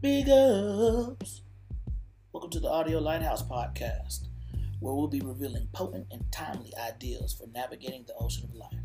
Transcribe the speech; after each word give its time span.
Big 0.00 0.28
ups. 0.28 1.42
Welcome 2.32 2.50
to 2.50 2.60
the 2.60 2.70
Audio 2.70 3.00
Lighthouse 3.00 3.42
Podcast, 3.42 4.28
where 4.78 4.94
we'll 4.94 5.08
be 5.08 5.20
revealing 5.20 5.66
potent 5.72 6.06
and 6.12 6.22
timely 6.30 6.72
ideas 6.76 7.32
for 7.32 7.48
navigating 7.48 8.04
the 8.06 8.14
ocean 8.14 8.44
of 8.44 8.54
life. 8.54 8.78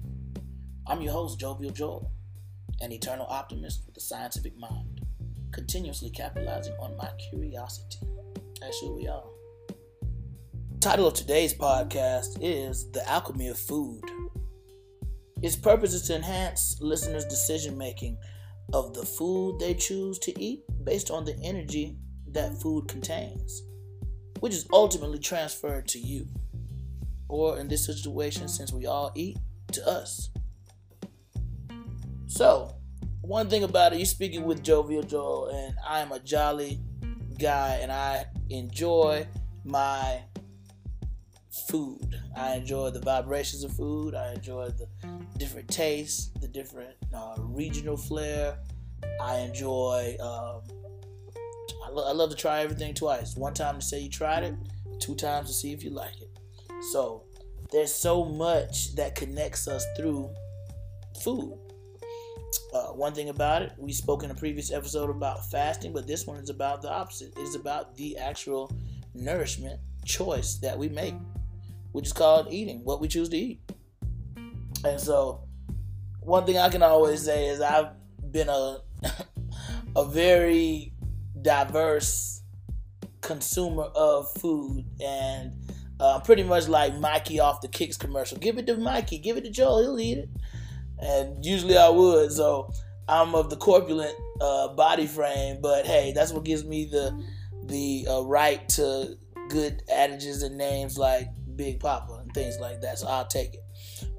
I'm 0.88 1.03
your 1.03 1.13
host, 1.13 1.39
Jovial 1.39 1.71
Joel, 1.71 2.12
an 2.81 2.92
eternal 2.92 3.28
optimist 3.29 3.84
with 3.85 3.96
a 3.96 3.99
scientific 3.99 4.57
mind, 4.57 5.02
continuously 5.52 6.10
capitalizing 6.10 6.74
on 6.79 6.97
my 6.97 7.12
curiosity, 7.30 7.99
as 8.67 8.75
should 8.78 8.96
we 8.96 9.07
all. 9.07 9.35
title 10.80 11.06
of 11.06 11.13
today's 11.13 11.53
podcast 11.53 12.39
is 12.42 12.89
The 12.89 13.07
Alchemy 13.07 13.49
of 13.49 13.60
Food. 13.60 14.03
Its 15.43 15.56
purpose 15.56 15.93
is 15.93 16.07
to 16.07 16.16
enhance 16.16 16.77
listeners' 16.81 17.25
decision 17.25 17.77
making 17.77 18.17
of 18.73 18.94
the 18.94 19.05
food 19.05 19.59
they 19.59 19.76
choose 19.76 20.20
to 20.20 20.38
eat 20.41 20.63
based 20.84 21.12
on 21.12 21.23
the 21.23 21.38
energy 21.44 21.95
that 22.32 22.59
food 22.62 22.88
contains, 22.88 23.63
which 24.40 24.54
is 24.54 24.68
ultimately 24.73 25.20
transferred 25.20 25.88
to 25.88 25.99
you. 25.99 26.27
Or 27.30 27.59
in 27.59 27.68
this 27.68 27.86
situation, 27.86 28.48
since 28.48 28.73
we 28.73 28.86
all 28.86 29.12
eat, 29.16 29.38
to 29.72 29.88
us. 29.88 30.30
So, 32.27 32.76
one 33.22 33.49
thing 33.49 33.63
about 33.63 33.94
it, 33.94 33.98
you're 33.98 34.05
speaking 34.05 34.44
with 34.44 34.63
Jovial 34.63 35.04
Joel, 35.04 35.49
and 35.49 35.76
I 35.88 35.99
am 35.99 36.12
a 36.12 36.20
jolly 36.20 36.80
guy, 37.40 37.80
and 37.82 37.91
I 37.91 38.26
enjoy 38.49 39.27
my 39.63 40.21
food. 41.68 42.23
I 42.35 42.55
enjoy 42.55 42.89
the 42.89 42.99
vibrations 42.99 43.63
of 43.63 43.73
food. 43.73 44.15
I 44.15 44.33
enjoy 44.33 44.69
the 44.69 44.87
different 45.37 45.67
tastes, 45.69 46.31
the 46.41 46.47
different 46.47 46.95
uh, 47.15 47.35
regional 47.37 47.97
flair. 47.97 48.57
I 49.21 49.40
enjoy. 49.40 50.15
Um, 50.20 50.62
I, 51.85 51.90
lo- 51.91 52.09
I 52.09 52.13
love 52.13 52.29
to 52.29 52.35
try 52.35 52.62
everything 52.62 52.93
twice. 52.93 53.35
One 53.35 53.53
time 53.53 53.79
to 53.79 53.85
say 53.85 53.99
you 53.99 54.09
tried 54.09 54.43
it, 54.43 54.55
two 54.99 55.15
times 55.15 55.48
to 55.49 55.53
see 55.53 55.73
if 55.73 55.84
you 55.84 55.91
like 55.91 56.21
it. 56.21 56.29
So 56.91 57.23
there's 57.71 57.93
so 57.93 58.25
much 58.25 58.95
that 58.95 59.15
connects 59.15 59.68
us 59.68 59.85
through 59.97 60.34
food. 61.23 61.57
Uh, 62.73 62.87
one 62.87 63.13
thing 63.13 63.29
about 63.29 63.62
it, 63.62 63.71
we 63.77 63.91
spoke 63.91 64.23
in 64.23 64.31
a 64.31 64.36
previous 64.36 64.72
episode 64.72 65.09
about 65.09 65.50
fasting, 65.52 65.94
but 65.94 66.08
this 66.08 66.25
one 66.25 66.38
is 66.38 66.50
about 66.50 66.81
the 66.81 66.92
opposite. 66.92 67.36
It 67.38 67.42
is 67.42 67.56
about 67.56 67.95
the 67.95 68.18
actual 68.18 68.72
nourishment 69.14 69.80
choice 70.06 70.56
that 70.56 70.78
we 70.78 70.90
make, 70.90 71.14
which 71.94 72.08
is 72.08 72.14
called 72.14 72.52
eating, 72.52 72.84
what 72.84 73.00
we 73.00 73.08
choose 73.08 73.30
to 73.30 73.38
eat. 73.38 73.62
And 74.84 75.00
so, 75.00 75.48
one 76.20 76.46
thing 76.46 76.58
I 76.58 76.70
can 76.70 76.84
always 76.84 77.24
say 77.24 77.48
is 77.48 77.62
I've 77.62 77.90
been 78.32 78.50
a 78.50 78.80
a 79.96 80.06
very 80.06 80.94
diverse 81.42 82.42
consumer 83.22 83.84
of 83.84 84.32
food, 84.34 84.86
and 85.02 85.54
uh, 86.00 86.20
pretty 86.20 86.44
much 86.44 86.68
like 86.68 86.98
Mikey 86.98 87.40
off 87.40 87.62
the 87.62 87.68
Kix 87.68 87.98
commercial. 87.98 88.38
Give 88.38 88.58
it 88.58 88.68
to 88.68 88.76
Mikey, 88.76 89.20
give 89.20 89.38
it 89.38 89.46
to 89.46 89.50
Joel, 89.50 89.82
he'll 89.82 90.00
eat 90.00 90.18
it. 90.18 90.30
And 91.00 91.46
usually 91.46 91.78
I 91.78 91.90
would. 91.90 92.32
So 92.32 92.72
I'm 93.08 93.36
of 93.36 93.50
the 93.50 93.58
corpulent 93.58 94.16
uh, 94.42 94.70
body 94.70 95.08
frame, 95.08 95.60
but 95.62 95.86
hey, 95.86 96.12
that's 96.14 96.32
what 96.32 96.44
gives 96.44 96.66
me 96.66 96.86
the 96.86 97.24
the 97.66 98.06
uh, 98.10 98.22
right 98.24 98.68
to 98.68 99.16
good 99.50 99.84
adages 99.90 100.44
and 100.44 100.58
names 100.58 100.98
like 100.98 101.28
Big 101.56 101.80
Papa 101.80 102.14
and 102.22 102.34
things 102.34 102.58
like 102.59 102.82
that. 102.82 103.00
So 103.00 103.08
I'll 103.08 103.28
take 103.28 103.54
it. 103.54 103.64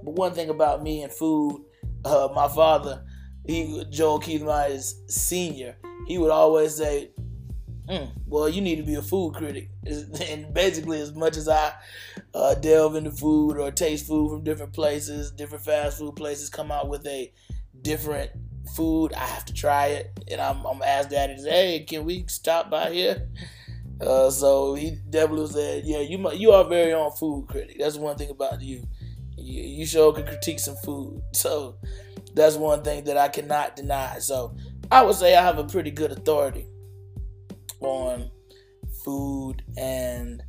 But 0.03 0.15
one 0.15 0.33
thing 0.33 0.51
about 0.51 0.83
me 0.83 1.03
and 1.03 1.13
food, 1.13 1.65
uh, 2.05 2.29
my 2.35 2.49
father, 2.49 3.05
he 3.47 3.85
Joel 3.91 4.19
Keith 4.19 4.43
Myers 4.43 5.03
Senior, 5.07 5.77
he 6.07 6.19
would 6.19 6.31
always 6.31 6.75
say, 6.75 7.11
mm, 7.89 8.11
"Well, 8.27 8.49
you 8.49 8.61
need 8.61 8.77
to 8.77 8.83
be 8.83 8.95
a 8.95 9.03
food 9.03 9.35
critic." 9.35 9.71
And 10.31 10.53
basically, 10.55 11.01
as 11.01 11.15
much 11.15 11.37
as 11.37 11.49
I 11.49 11.73
uh, 12.35 12.55
delve 12.55 12.97
into 12.97 13.11
food 13.11 13.59
or 13.59 13.71
taste 13.71 14.07
food 14.07 14.31
from 14.31 14.45
different 14.45 14.73
places, 14.73 15.31
different 15.31 15.65
fast 15.65 15.99
food 15.99 16.17
places 16.17 16.49
come 16.51 16.71
out 16.71 16.89
with 16.89 17.07
a 17.07 17.33
different 17.83 18.31
food, 18.75 19.13
I 19.13 19.27
have 19.27 19.45
to 19.47 19.53
try 19.53 19.89
it, 19.89 20.19
and 20.31 20.41
I'm, 20.41 20.65
I'm 20.65 20.83
asked 20.83 21.11
Daddy, 21.11 21.35
"Hey, 21.43 21.85
can 21.87 22.05
we 22.05 22.25
stop 22.29 22.71
by 22.71 22.91
here?" 22.91 23.29
Uh, 24.01 24.31
so 24.31 24.75
he 24.75 24.99
definitely 25.09 25.47
said, 25.49 25.85
"Yeah, 25.85 26.01
you 26.01 26.31
you 26.33 26.53
are 26.53 26.65
very 26.65 26.93
own 26.93 27.13
food 27.13 27.47
critic. 27.49 27.77
That's 27.79 27.97
one 27.97 28.17
thing 28.17 28.31
about 28.31 28.61
you. 28.61 28.87
You, 29.37 29.63
you 29.63 29.87
sure 29.87 30.13
can 30.13 30.27
critique 30.27 30.59
some 30.61 30.77
food. 30.77 31.23
So 31.33 31.77
that's 32.35 32.57
one 32.57 32.83
thing 32.83 33.05
that 33.05 33.17
I 33.17 33.29
cannot 33.29 33.77
deny. 33.77 34.19
So 34.19 34.57
I 34.91 35.03
would 35.03 35.15
say 35.15 35.37
I 35.37 35.43
have 35.43 35.59
a 35.59 35.65
pretty 35.65 35.91
good 35.91 36.11
authority 36.11 36.67
on 37.81 38.31
food 39.05 39.63
and 39.77 40.43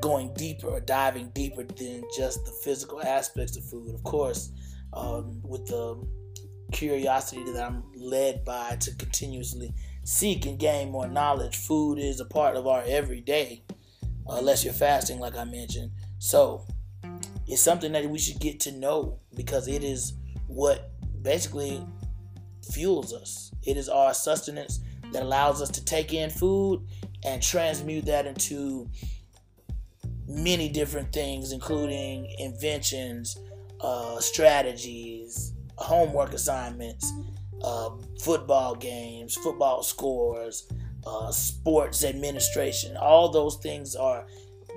going 0.00 0.32
deeper 0.34 0.68
or 0.68 0.80
diving 0.80 1.28
deeper 1.30 1.62
than 1.64 2.02
just 2.16 2.44
the 2.44 2.52
physical 2.64 3.02
aspects 3.02 3.56
of 3.56 3.64
food. 3.64 3.94
Of 3.94 4.02
course, 4.02 4.52
um, 4.92 5.40
with 5.42 5.66
the 5.66 6.02
curiosity 6.72 7.42
that 7.52 7.62
I'm 7.62 7.82
led 7.94 8.44
by 8.44 8.76
to 8.76 8.94
continuously 8.94 9.74
seek 10.04 10.46
and 10.46 10.58
gain 10.58 10.90
more 10.90 11.08
knowledge, 11.08 11.56
food 11.56 11.98
is 11.98 12.20
a 12.20 12.24
part 12.24 12.56
of 12.56 12.66
our 12.66 12.82
everyday, 12.86 13.62
unless 14.28 14.64
you're 14.64 14.72
fasting, 14.72 15.18
like 15.18 15.36
I 15.36 15.44
mentioned. 15.44 15.92
So 16.18 16.66
it's 17.46 17.62
something 17.62 17.92
that 17.92 18.08
we 18.08 18.18
should 18.18 18.40
get 18.40 18.60
to 18.60 18.72
know 18.72 19.18
because 19.34 19.68
it 19.68 19.82
is 19.82 20.14
what 20.46 20.90
basically 21.22 21.84
fuels 22.72 23.12
us. 23.12 23.50
It 23.66 23.76
is 23.76 23.88
our 23.88 24.14
sustenance 24.14 24.80
that 25.12 25.22
allows 25.22 25.60
us 25.60 25.70
to 25.70 25.84
take 25.84 26.12
in 26.12 26.30
food 26.30 26.86
and 27.24 27.42
transmute 27.42 28.06
that 28.06 28.26
into 28.26 28.88
many 30.26 30.68
different 30.68 31.12
things, 31.12 31.52
including 31.52 32.32
inventions, 32.38 33.36
uh, 33.80 34.18
strategies, 34.20 35.52
homework 35.76 36.32
assignments, 36.32 37.12
uh, 37.62 37.90
football 38.20 38.74
games, 38.74 39.34
football 39.36 39.82
scores, 39.82 40.70
uh, 41.06 41.30
sports 41.30 42.04
administration. 42.04 42.96
All 42.96 43.30
those 43.30 43.56
things 43.56 43.94
are 43.94 44.26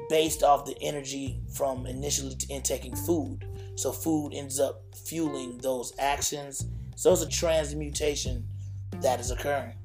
based 0.09 0.43
off 0.43 0.65
the 0.65 0.77
energy 0.81 1.41
from 1.53 1.85
initially 1.85 2.35
intaking 2.49 2.95
food. 2.95 3.45
So 3.75 3.91
food 3.91 4.33
ends 4.33 4.59
up 4.59 4.83
fueling 4.95 5.57
those 5.59 5.93
actions. 5.99 6.65
So 6.95 7.13
it's 7.13 7.21
a 7.21 7.29
transmutation 7.29 8.47
that 9.01 9.19
is 9.19 9.31
occurring. 9.31 9.75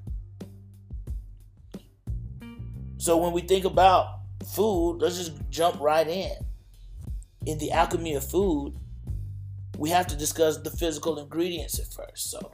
So 2.98 3.16
when 3.16 3.32
we 3.32 3.42
think 3.42 3.64
about 3.64 4.20
food, 4.54 4.98
let's 4.98 5.18
just 5.18 5.32
jump 5.50 5.80
right 5.80 6.06
in. 6.06 6.32
In 7.46 7.58
the 7.58 7.70
alchemy 7.70 8.14
of 8.14 8.28
food, 8.28 8.76
we 9.78 9.90
have 9.90 10.08
to 10.08 10.16
discuss 10.16 10.58
the 10.58 10.70
physical 10.70 11.18
ingredients 11.18 11.78
at 11.78 11.86
first. 11.86 12.30
So 12.30 12.52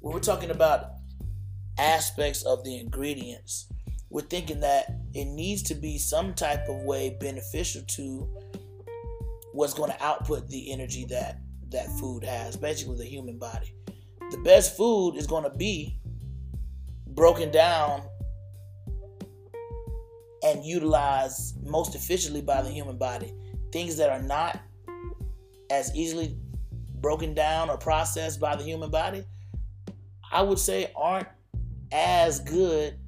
when 0.00 0.14
we're 0.14 0.20
talking 0.20 0.50
about 0.50 0.92
aspects 1.78 2.42
of 2.42 2.64
the 2.64 2.78
ingredients, 2.78 3.68
we're 4.10 4.22
thinking 4.22 4.60
that 4.60 4.86
it 5.14 5.26
needs 5.26 5.62
to 5.64 5.74
be 5.74 5.98
some 5.98 6.34
type 6.34 6.68
of 6.68 6.82
way 6.82 7.16
beneficial 7.20 7.82
to 7.82 8.28
what's 9.52 9.74
going 9.74 9.90
to 9.90 10.04
output 10.04 10.48
the 10.48 10.72
energy 10.72 11.04
that 11.06 11.40
that 11.70 11.86
food 11.98 12.24
has, 12.24 12.56
basically 12.56 12.96
the 12.96 13.04
human 13.04 13.38
body. 13.38 13.74
The 14.30 14.38
best 14.38 14.76
food 14.76 15.16
is 15.16 15.26
going 15.26 15.44
to 15.44 15.50
be 15.50 15.98
broken 17.08 17.50
down 17.50 18.02
and 20.42 20.64
utilized 20.64 21.62
most 21.66 21.94
efficiently 21.94 22.40
by 22.40 22.62
the 22.62 22.70
human 22.70 22.96
body. 22.96 23.34
Things 23.72 23.96
that 23.96 24.08
are 24.08 24.22
not 24.22 24.60
as 25.70 25.94
easily 25.94 26.38
broken 27.00 27.34
down 27.34 27.68
or 27.68 27.76
processed 27.76 28.40
by 28.40 28.56
the 28.56 28.62
human 28.64 28.90
body, 28.90 29.24
I 30.32 30.42
would 30.42 30.58
say 30.58 30.92
aren't 30.94 31.28
as 31.92 32.40
good 32.40 32.98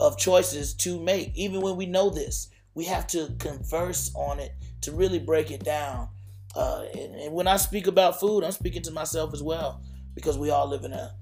of 0.00 0.18
choices 0.18 0.74
to 0.74 1.00
make. 1.00 1.34
Even 1.34 1.60
when 1.60 1.76
we 1.76 1.86
know 1.86 2.10
this, 2.10 2.48
we 2.74 2.84
have 2.84 3.06
to 3.08 3.34
converse 3.38 4.12
on 4.14 4.38
it 4.38 4.52
to 4.82 4.92
really 4.92 5.18
break 5.18 5.50
it 5.50 5.64
down. 5.64 6.08
Uh, 6.54 6.84
and, 6.94 7.14
and 7.14 7.34
when 7.34 7.46
I 7.46 7.56
speak 7.56 7.86
about 7.86 8.20
food, 8.20 8.44
I'm 8.44 8.52
speaking 8.52 8.82
to 8.82 8.92
myself 8.92 9.32
as 9.34 9.42
well 9.42 9.82
because 10.14 10.38
we 10.38 10.50
all 10.50 10.68
live 10.68 10.84
in 10.84 10.92
a 10.92 11.14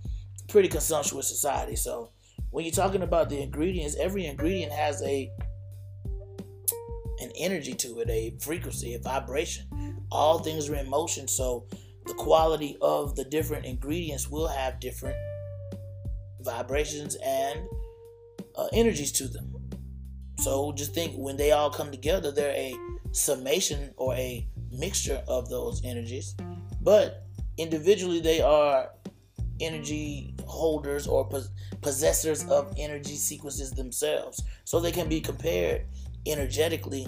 pretty 0.48 0.69
consumptuous 0.69 1.28
society. 1.28 1.76
So 1.76 2.10
when 2.50 2.64
you're 2.64 2.72
talking 2.72 3.02
about 3.02 3.28
the 3.28 3.40
ingredients, 3.40 3.96
every 3.98 4.26
ingredient 4.26 4.72
has 4.72 5.02
a 5.02 5.31
an 7.19 7.31
energy 7.38 7.72
to 7.72 8.00
it, 8.00 8.10
a 8.10 8.37
frequency, 8.40 8.94
a 8.94 8.98
vibration. 8.98 9.66
All 10.12 10.38
things 10.38 10.69
are 10.69 10.75
in 10.75 10.88
motion, 10.88 11.26
so 11.28 11.66
the 12.04 12.12
quality 12.14 12.76
of 12.82 13.16
the 13.16 13.25
different 13.25 13.64
ingredients 13.64 14.28
will 14.28 14.46
have 14.46 14.78
different 14.81 15.16
vibrations 16.46 17.16
and 17.16 17.60
uh, 18.56 18.69
energies 18.72 19.12
to 19.12 19.28
them. 19.28 19.52
So 20.38 20.72
just 20.72 20.94
think 20.94 21.14
when 21.16 21.37
they 21.37 21.52
all 21.52 21.70
come 21.70 21.90
together, 21.90 22.31
they're 22.31 22.54
a 22.54 22.75
summation 23.12 23.93
or 23.96 24.14
a 24.14 24.46
mixture 24.70 25.22
of 25.28 25.48
those 25.48 25.84
energies. 25.84 26.34
But 26.81 27.25
individually, 27.58 28.20
they 28.20 28.40
are 28.40 28.90
energy 29.60 30.34
holders 30.46 31.06
or 31.06 31.28
possessors 31.81 32.44
of 32.48 32.72
energy 32.76 33.16
sequences 33.16 33.72
themselves. 33.72 34.43
So 34.64 34.81
they 34.81 34.93
can 34.93 35.08
be 35.08 35.20
compared 35.20 35.87
energetically, 36.26 37.06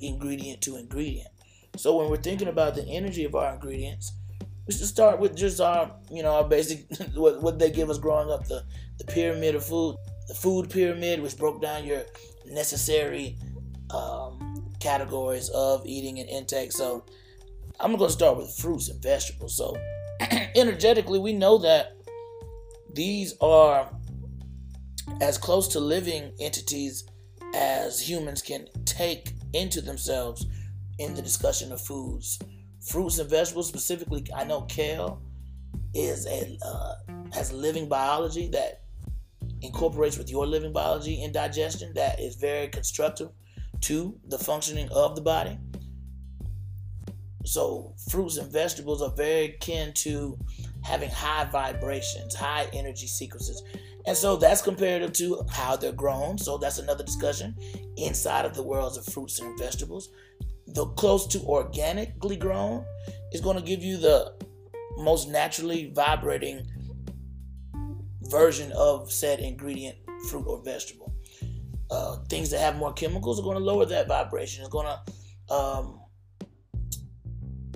ingredient 0.00 0.60
to 0.62 0.76
ingredient. 0.76 1.28
So 1.76 1.96
when 1.96 2.08
we're 2.10 2.16
thinking 2.16 2.48
about 2.48 2.74
the 2.74 2.86
energy 2.86 3.24
of 3.24 3.34
our 3.34 3.54
ingredients, 3.54 4.12
we 4.68 4.74
should 4.74 4.86
start 4.86 5.18
with 5.18 5.34
just 5.34 5.62
our, 5.62 5.90
you 6.10 6.22
know, 6.22 6.34
our 6.34 6.44
basic 6.44 6.86
what, 7.14 7.42
what 7.42 7.58
they 7.58 7.70
give 7.70 7.88
us 7.88 7.96
growing 7.96 8.30
up, 8.30 8.46
the, 8.46 8.62
the 8.98 9.04
pyramid 9.04 9.54
of 9.54 9.64
food, 9.64 9.96
the 10.28 10.34
food 10.34 10.68
pyramid, 10.68 11.22
which 11.22 11.38
broke 11.38 11.62
down 11.62 11.86
your 11.86 12.02
necessary 12.44 13.38
um, 13.90 14.70
categories 14.78 15.48
of 15.48 15.86
eating 15.86 16.20
and 16.20 16.28
intake. 16.28 16.70
So 16.72 17.06
I'm 17.80 17.96
going 17.96 18.08
to 18.08 18.12
start 18.12 18.36
with 18.36 18.54
fruits 18.58 18.90
and 18.90 19.02
vegetables. 19.02 19.56
So 19.56 19.74
energetically, 20.54 21.18
we 21.18 21.32
know 21.32 21.56
that 21.58 21.96
these 22.92 23.34
are 23.40 23.90
as 25.22 25.38
close 25.38 25.66
to 25.68 25.80
living 25.80 26.32
entities 26.40 27.04
as 27.54 28.06
humans 28.06 28.42
can 28.42 28.68
take 28.84 29.32
into 29.54 29.80
themselves 29.80 30.46
in 30.98 31.14
the 31.14 31.22
discussion 31.22 31.72
of 31.72 31.80
foods. 31.80 32.38
Fruits 32.80 33.18
and 33.18 33.28
vegetables, 33.28 33.68
specifically, 33.68 34.24
I 34.34 34.44
know 34.44 34.62
kale 34.62 35.22
is 35.94 36.26
a 36.26 36.58
uh, 36.64 36.94
has 37.32 37.52
living 37.52 37.88
biology 37.88 38.48
that 38.48 38.82
incorporates 39.62 40.16
with 40.16 40.30
your 40.30 40.46
living 40.46 40.72
biology 40.72 41.22
in 41.22 41.32
digestion 41.32 41.92
that 41.94 42.20
is 42.20 42.36
very 42.36 42.68
constructive 42.68 43.30
to 43.80 44.18
the 44.28 44.38
functioning 44.38 44.88
of 44.90 45.16
the 45.16 45.22
body. 45.22 45.58
So, 47.44 47.94
fruits 48.10 48.36
and 48.36 48.52
vegetables 48.52 49.02
are 49.02 49.12
very 49.14 49.56
kin 49.60 49.92
to 49.94 50.38
having 50.82 51.10
high 51.10 51.44
vibrations, 51.44 52.34
high 52.34 52.68
energy 52.72 53.06
sequences. 53.06 53.62
And 54.06 54.16
so 54.16 54.36
that's 54.36 54.62
comparative 54.62 55.12
to 55.14 55.42
how 55.50 55.76
they're 55.76 55.92
grown. 55.92 56.38
So 56.38 56.56
that's 56.56 56.78
another 56.78 57.04
discussion 57.04 57.54
inside 57.96 58.46
of 58.46 58.54
the 58.54 58.62
worlds 58.62 58.96
of 58.96 59.04
fruits 59.04 59.38
and 59.38 59.58
vegetables. 59.58 60.08
The 60.74 60.86
close 60.96 61.26
to 61.28 61.40
organically 61.40 62.36
grown 62.36 62.84
is 63.32 63.40
going 63.40 63.56
to 63.56 63.62
give 63.62 63.82
you 63.82 63.96
the 63.96 64.34
most 64.98 65.28
naturally 65.28 65.90
vibrating 65.94 66.66
version 68.22 68.72
of 68.72 69.10
said 69.10 69.40
ingredient, 69.40 69.96
fruit 70.28 70.44
or 70.46 70.62
vegetable. 70.62 71.14
Uh, 71.90 72.16
things 72.28 72.50
that 72.50 72.60
have 72.60 72.76
more 72.76 72.92
chemicals 72.92 73.40
are 73.40 73.42
going 73.42 73.56
to 73.56 73.64
lower 73.64 73.86
that 73.86 74.06
vibration. 74.08 74.62
It's 74.62 74.72
going 74.72 74.86
to 74.86 75.54
um, 75.54 76.00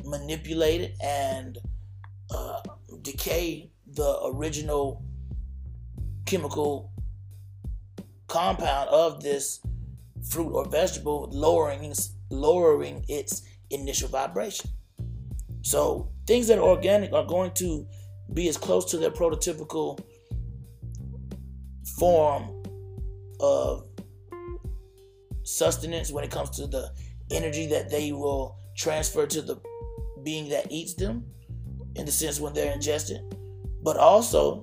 manipulate 0.05 0.83
it 0.83 0.95
and 1.03 1.59
uh, 2.31 2.61
decay 3.01 3.71
the 3.87 4.19
original 4.25 5.03
chemical 6.27 6.93
compound 8.27 8.89
of 8.91 9.23
this 9.23 9.61
fruit 10.29 10.51
or 10.53 10.69
vegetable, 10.69 11.29
lowering 11.33 11.93
lowering 12.31 13.05
its 13.09 13.43
initial 13.71 14.09
vibration. 14.09 14.71
So 15.63 16.11
things 16.27 16.49
that 16.49 16.59
are 16.59 16.65
organic 16.65 17.13
are 17.13 17.25
going 17.25 17.53
to 17.55 17.87
be 18.33 18.49
as 18.49 18.57
close 18.57 18.91
to 18.91 18.99
their 18.99 19.11
prototypical 19.11 20.03
form 21.99 22.63
of 23.41 23.85
sustenance 25.43 26.11
when 26.11 26.25
it 26.25 26.31
comes 26.31 26.51
to 26.51 26.67
the 26.67 26.91
energy 27.31 27.67
that 27.67 27.91
they 27.91 28.13
will 28.13 28.57
transfer 28.77 29.27
to 29.27 29.43
the 29.43 29.61
being 30.23 30.49
that 30.49 30.71
eats 30.71 30.95
them 30.95 31.25
in 31.97 32.07
the 32.07 32.13
sense 32.13 32.41
when 32.41 32.53
they're 32.53 32.73
ingested 32.73 33.21
but 33.83 33.97
also 33.97 34.63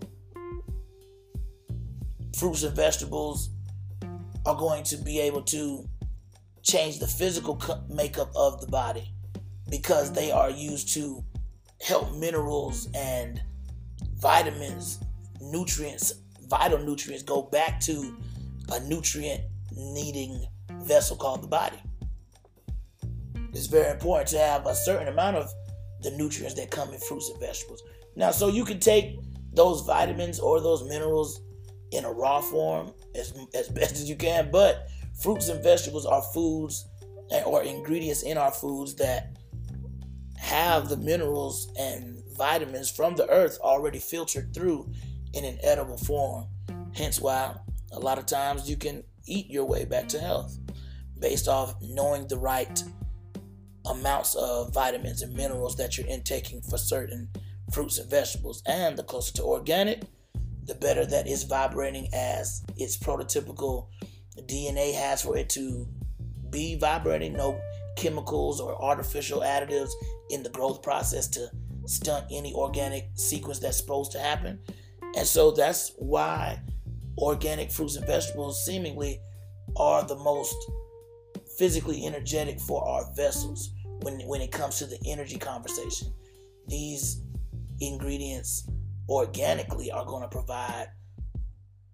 fruits 2.37 2.63
and 2.63 2.75
vegetables 2.75 3.49
are 4.45 4.55
going 4.55 4.83
to 4.83 4.97
be 4.97 5.19
able 5.19 5.41
to 5.43 5.87
change 6.63 6.99
the 6.99 7.07
physical 7.07 7.61
makeup 7.89 8.31
of 8.35 8.61
the 8.61 8.67
body 8.67 9.13
because 9.69 10.11
they 10.11 10.31
are 10.31 10.49
used 10.49 10.93
to 10.93 11.23
help 11.81 12.13
minerals 12.15 12.89
and 12.93 13.41
vitamins, 14.17 14.99
nutrients, 15.41 16.13
vital 16.47 16.79
nutrients 16.79 17.23
go 17.23 17.43
back 17.43 17.79
to 17.79 18.17
a 18.71 18.79
nutrient 18.81 19.41
needing 19.75 20.45
vessel 20.81 21.15
called 21.15 21.43
the 21.43 21.47
body. 21.47 21.77
It's 23.53 23.67
very 23.67 23.89
important 23.91 24.29
to 24.29 24.39
have 24.39 24.65
a 24.67 24.75
certain 24.75 25.07
amount 25.07 25.37
of 25.37 25.49
the 26.01 26.11
nutrients 26.11 26.55
that 26.55 26.69
come 26.71 26.93
in 26.93 26.99
fruits 26.99 27.29
and 27.29 27.39
vegetables. 27.39 27.81
Now, 28.15 28.31
so 28.31 28.47
you 28.47 28.65
can 28.65 28.79
take 28.79 29.19
those 29.53 29.81
vitamins 29.81 30.39
or 30.39 30.61
those 30.61 30.87
minerals 30.87 31.41
in 31.91 32.05
a 32.05 32.11
raw 32.11 32.41
form 32.41 32.93
as, 33.15 33.33
as 33.53 33.67
best 33.69 33.93
as 33.93 34.09
you 34.09 34.15
can, 34.15 34.51
but 34.51 34.87
fruits 35.21 35.49
and 35.49 35.63
vegetables 35.63 36.05
are 36.05 36.21
foods 36.21 36.87
or 37.45 37.63
ingredients 37.63 38.23
in 38.23 38.37
our 38.37 38.51
foods 38.51 38.95
that 38.95 39.37
have 40.37 40.89
the 40.89 40.97
minerals 40.97 41.71
and 41.77 42.23
vitamins 42.35 42.89
from 42.89 43.15
the 43.15 43.29
earth 43.29 43.59
already 43.61 43.99
filtered 43.99 44.53
through 44.53 44.89
in 45.33 45.43
an 45.45 45.57
edible 45.61 45.97
form. 45.97 46.45
Hence 46.95 47.19
why 47.19 47.55
a 47.91 47.99
lot 47.99 48.17
of 48.17 48.25
times 48.25 48.69
you 48.69 48.77
can 48.77 49.03
eat 49.25 49.47
your 49.49 49.65
way 49.65 49.85
back 49.85 50.07
to 50.09 50.19
health 50.19 50.57
based 51.19 51.47
off 51.47 51.75
knowing 51.81 52.27
the 52.27 52.37
right 52.37 52.83
amounts 53.85 54.35
of 54.35 54.73
vitamins 54.73 55.21
and 55.21 55.33
minerals 55.33 55.75
that 55.75 55.97
you're 55.97 56.07
intaking 56.07 56.61
for 56.61 56.77
certain 56.77 57.29
fruits 57.71 57.97
and 57.97 58.09
vegetables. 58.09 58.63
And 58.65 58.97
the 58.97 59.03
closer 59.03 59.33
to 59.33 59.43
organic, 59.43 60.03
the 60.69 60.75
better 60.75 61.03
that 61.03 61.27
it's 61.27 61.43
vibrating 61.43 62.07
as 62.13 62.63
its 62.77 62.95
prototypical 62.95 63.87
DNA 64.45 64.93
has 64.93 65.23
for 65.23 65.35
it 65.35 65.49
to 65.49 65.87
be 66.51 66.75
vibrating. 66.75 67.33
No 67.33 67.59
chemicals 67.97 68.61
or 68.61 68.81
artificial 68.81 69.41
additives 69.41 69.89
in 70.29 70.43
the 70.43 70.49
growth 70.49 70.81
process 70.83 71.27
to 71.27 71.49
stunt 71.85 72.25
any 72.31 72.53
organic 72.53 73.09
sequence 73.15 73.59
that's 73.59 73.77
supposed 73.77 74.11
to 74.11 74.19
happen. 74.19 74.59
And 75.17 75.27
so 75.27 75.51
that's 75.51 75.91
why 75.97 76.61
organic 77.17 77.71
fruits 77.71 77.95
and 77.95 78.05
vegetables 78.05 78.63
seemingly 78.63 79.19
are 79.75 80.05
the 80.05 80.15
most 80.15 80.55
physically 81.57 82.05
energetic 82.05 82.59
for 82.59 82.87
our 82.87 83.11
vessels 83.15 83.71
when, 84.03 84.19
when 84.27 84.39
it 84.39 84.51
comes 84.51 84.77
to 84.77 84.85
the 84.85 84.99
energy 85.07 85.39
conversation. 85.39 86.13
These 86.67 87.23
ingredients 87.81 88.69
organically 89.09 89.91
are 89.91 90.05
going 90.05 90.21
to 90.21 90.29
provide 90.29 90.87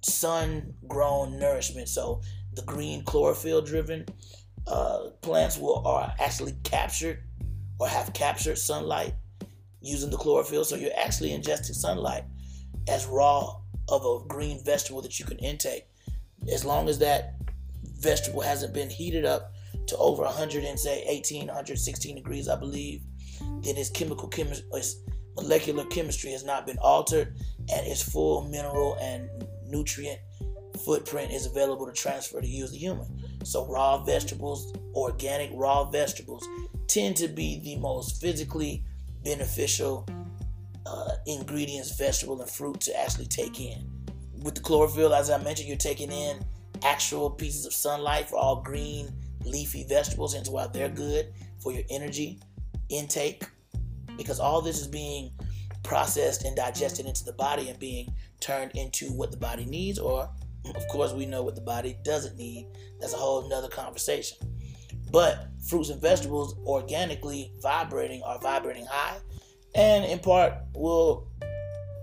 sun 0.01 0.73
grown 0.87 1.39
nourishment. 1.39 1.89
So 1.89 2.21
the 2.53 2.61
green 2.63 3.03
chlorophyll 3.03 3.61
driven 3.61 4.05
uh, 4.67 5.09
plants 5.21 5.57
will 5.57 5.85
are 5.87 6.13
actually 6.19 6.53
captured 6.63 7.23
or 7.79 7.87
have 7.87 8.13
captured 8.13 8.57
sunlight 8.57 9.13
using 9.81 10.09
the 10.09 10.17
chlorophyll. 10.17 10.65
So 10.65 10.75
you're 10.75 10.91
actually 10.97 11.29
ingesting 11.29 11.75
sunlight 11.75 12.23
as 12.87 13.05
raw 13.05 13.55
of 13.89 14.05
a 14.05 14.27
green 14.27 14.63
vegetable 14.63 15.01
that 15.01 15.19
you 15.19 15.25
can 15.25 15.37
intake. 15.39 15.87
As 16.51 16.65
long 16.65 16.89
as 16.89 16.99
that 16.99 17.35
vegetable 17.83 18.41
hasn't 18.41 18.73
been 18.73 18.89
heated 18.89 19.25
up 19.25 19.51
to 19.87 19.97
over 19.97 20.23
100 20.23 20.63
and 20.63 20.79
say 20.79 21.03
18, 21.07 21.47
116 21.47 22.15
degrees, 22.15 22.47
I 22.47 22.55
believe, 22.55 23.01
then 23.61 23.77
its 23.77 23.89
chemical 23.89 24.29
its 24.31 24.95
molecular 25.35 25.85
chemistry 25.85 26.31
has 26.31 26.43
not 26.43 26.65
been 26.65 26.77
altered, 26.79 27.35
and 27.73 27.87
its 27.87 28.01
full 28.01 28.47
mineral 28.47 28.97
and 29.01 29.29
nutrient 29.67 30.19
footprint 30.85 31.31
is 31.31 31.45
available 31.45 31.85
to 31.85 31.93
transfer 31.93 32.41
to 32.41 32.47
use 32.47 32.71
the 32.71 32.77
human. 32.77 33.07
So 33.43 33.65
raw 33.67 34.03
vegetables, 34.03 34.73
organic 34.93 35.51
raw 35.53 35.85
vegetables, 35.85 36.47
tend 36.87 37.15
to 37.17 37.27
be 37.27 37.59
the 37.59 37.77
most 37.77 38.21
physically 38.21 38.83
beneficial 39.23 40.07
uh, 40.85 41.15
ingredients, 41.25 41.97
vegetable 41.97 42.41
and 42.41 42.49
fruit 42.49 42.79
to 42.81 42.99
actually 42.99 43.25
take 43.25 43.59
in. 43.59 43.89
With 44.43 44.55
the 44.55 44.61
chlorophyll, 44.61 45.13
as 45.13 45.29
I 45.29 45.41
mentioned, 45.41 45.67
you're 45.67 45.77
taking 45.77 46.11
in 46.11 46.45
actual 46.83 47.29
pieces 47.29 47.65
of 47.65 47.73
sunlight 47.73 48.29
for 48.29 48.37
all 48.37 48.61
green 48.61 49.09
leafy 49.43 49.83
vegetables, 49.83 50.33
hence 50.35 50.49
why 50.49 50.67
they're 50.67 50.89
good 50.89 51.33
for 51.59 51.71
your 51.71 51.83
energy 51.89 52.39
intake. 52.89 53.45
Because 54.17 54.39
all 54.39 54.61
this 54.61 54.79
is 54.79 54.87
being 54.87 55.31
processed 55.83 56.43
and 56.43 56.55
digested 56.55 57.05
into 57.05 57.23
the 57.23 57.33
body 57.33 57.69
and 57.69 57.79
being 57.79 58.13
turned 58.39 58.71
into 58.75 59.11
what 59.11 59.31
the 59.31 59.37
body 59.37 59.65
needs, 59.65 59.99
or 59.99 60.29
of 60.75 60.87
course, 60.87 61.13
we 61.13 61.25
know 61.25 61.43
what 61.43 61.55
the 61.55 61.61
body 61.61 61.97
doesn't 62.03 62.37
need. 62.37 62.67
That's 62.99 63.13
a 63.13 63.17
whole 63.17 63.47
nother 63.47 63.69
conversation. 63.69 64.37
But 65.11 65.47
fruits 65.67 65.89
and 65.89 66.01
vegetables 66.01 66.57
organically 66.65 67.53
vibrating 67.61 68.23
are 68.23 68.39
vibrating 68.39 68.85
high, 68.85 69.17
and 69.75 70.05
in 70.05 70.19
part 70.19 70.53
will 70.75 71.27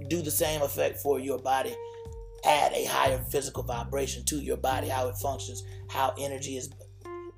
do 0.08 0.22
the 0.22 0.30
same 0.30 0.62
effect 0.62 1.00
for 1.00 1.18
your 1.18 1.38
body. 1.38 1.74
Add 2.44 2.72
a 2.72 2.84
higher 2.84 3.18
physical 3.30 3.62
vibration 3.62 4.24
to 4.26 4.36
your 4.36 4.56
body, 4.56 4.88
how 4.88 5.08
it 5.08 5.16
functions, 5.16 5.64
how 5.88 6.14
energy 6.18 6.56
is 6.56 6.70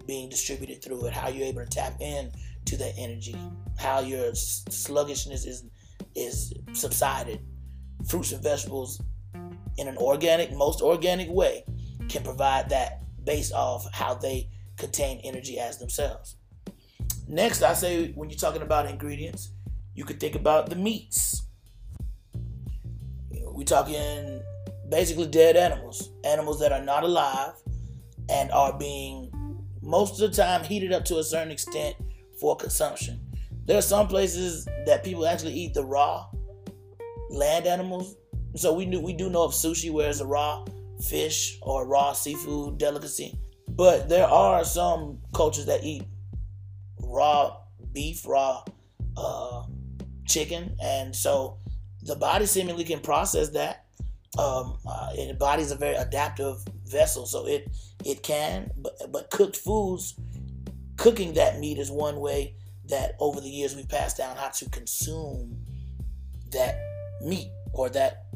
being 0.07 0.28
distributed 0.28 0.83
through 0.83 1.07
it, 1.07 1.12
how 1.12 1.28
you're 1.28 1.47
able 1.47 1.64
to 1.64 1.71
tap 1.71 1.97
in 2.00 2.31
to 2.66 2.76
that 2.78 2.94
energy, 2.97 3.37
how 3.78 4.00
your 4.00 4.35
sluggishness 4.35 5.44
is 5.44 5.64
is 6.14 6.54
subsided 6.73 7.40
fruits 8.06 8.33
and 8.33 8.42
vegetables 8.42 9.00
in 9.76 9.88
an 9.88 9.97
organic, 9.97 10.52
most 10.52 10.80
organic 10.80 11.28
way 11.30 11.64
can 12.09 12.23
provide 12.23 12.68
that 12.71 13.02
based 13.25 13.52
off 13.52 13.87
how 13.92 14.14
they 14.14 14.49
contain 14.76 15.21
energy 15.25 15.59
as 15.59 15.78
themselves. 15.78 16.37
Next, 17.26 17.62
I 17.62 17.75
say 17.75 18.12
when 18.12 18.28
you're 18.30 18.38
talking 18.38 18.62
about 18.62 18.87
ingredients, 18.87 19.50
you 19.94 20.04
could 20.04 20.21
think 20.21 20.35
about 20.35 20.68
the 20.68 20.76
meats. 20.76 21.47
We're 23.30 23.64
talking 23.64 24.42
basically 24.88 25.26
dead 25.26 25.56
animals, 25.56 26.11
animals 26.25 26.61
that 26.61 26.73
are 26.73 26.83
not 26.83 27.04
alive 27.04 27.52
and 28.28 28.50
are 28.50 28.76
being 28.76 29.30
most 29.80 30.21
of 30.21 30.30
the 30.30 30.37
time 30.37 30.64
heated 30.64 30.92
up 30.92 31.04
to 31.06 31.18
a 31.18 31.25
certain 31.25 31.52
extent 31.52 31.97
for 32.41 32.57
consumption. 32.57 33.21
There 33.67 33.79
are 33.79 33.83
some 33.83 34.09
places 34.09 34.67
that 34.87 35.05
people 35.05 35.26
actually 35.26 35.55
eat 35.55 35.75
the 35.75 35.85
raw 35.85 36.26
land 37.31 37.67
animals. 37.67 38.17
So 38.57 38.73
we 38.73 38.87
do 38.87 39.00
we 39.00 39.12
do 39.12 39.31
know 39.31 39.45
of 39.45 39.53
sushi 39.53 39.91
where 39.91 40.09
it's 40.09 40.21
a 40.21 40.26
raw 40.26 40.64
fish 41.03 41.59
or 41.62 41.87
raw 41.87 42.12
seafood 42.12 42.79
delicacy. 42.79 43.38
But 43.69 44.09
there 44.09 44.26
are 44.26 44.64
some 44.64 45.19
cultures 45.35 45.67
that 45.67 45.83
eat 45.83 46.05
raw 47.03 47.57
beef, 47.93 48.26
raw 48.26 48.62
uh, 49.17 49.64
chicken, 50.26 50.76
and 50.83 51.14
so 51.14 51.59
the 52.03 52.17
body 52.17 52.47
seemingly 52.47 52.85
can 52.85 53.00
process 53.00 53.50
that. 53.50 53.87
Um, 54.38 54.79
uh, 54.87 55.11
and 55.17 55.31
the 55.31 55.35
body 55.35 55.62
is 55.62 55.71
a 55.71 55.76
very 55.76 55.95
adaptive 55.95 56.57
vessel, 56.87 57.26
so 57.26 57.47
it 57.47 57.69
it 58.05 58.23
can. 58.23 58.71
But 58.76 58.95
but 59.11 59.31
cooked 59.31 59.57
foods, 59.57 60.14
cooking 60.97 61.35
that 61.35 61.59
meat 61.59 61.79
is 61.79 61.91
one 61.91 62.21
way 62.21 62.55
that 62.89 63.17
over 63.19 63.41
the 63.41 63.49
years 63.49 63.75
we've 63.75 63.89
passed 63.89 64.17
down 64.17 64.37
how 64.37 64.49
to 64.49 64.69
consume 64.71 65.59
that 66.53 66.77
meat 67.23 67.51
or 67.73 67.89
that 67.91 68.27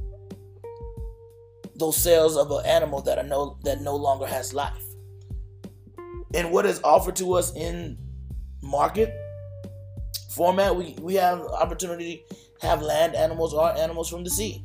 those 1.76 1.96
cells 1.96 2.36
of 2.36 2.50
an 2.50 2.66
animal 2.66 3.00
that 3.02 3.18
are 3.18 3.24
no 3.24 3.58
that 3.62 3.80
no 3.80 3.94
longer 3.94 4.26
has 4.26 4.52
life. 4.52 4.84
And 6.34 6.50
what 6.50 6.66
is 6.66 6.80
offered 6.82 7.16
to 7.16 7.34
us 7.34 7.54
in 7.54 7.96
market 8.62 9.14
format, 10.30 10.76
we, 10.76 10.94
we 11.00 11.14
have 11.14 11.40
opportunity 11.40 12.24
to 12.60 12.66
have 12.66 12.82
land 12.82 13.14
animals 13.14 13.54
or 13.54 13.70
animals 13.76 14.10
from 14.10 14.24
the 14.24 14.30
sea. 14.30 14.64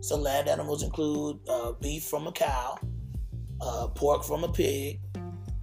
So 0.00 0.16
land 0.16 0.48
animals 0.48 0.82
include 0.82 1.40
uh, 1.48 1.72
beef 1.72 2.04
from 2.04 2.26
a 2.26 2.32
cow, 2.32 2.78
uh, 3.60 3.88
pork 3.88 4.24
from 4.24 4.42
a 4.44 4.48
pig, 4.48 5.00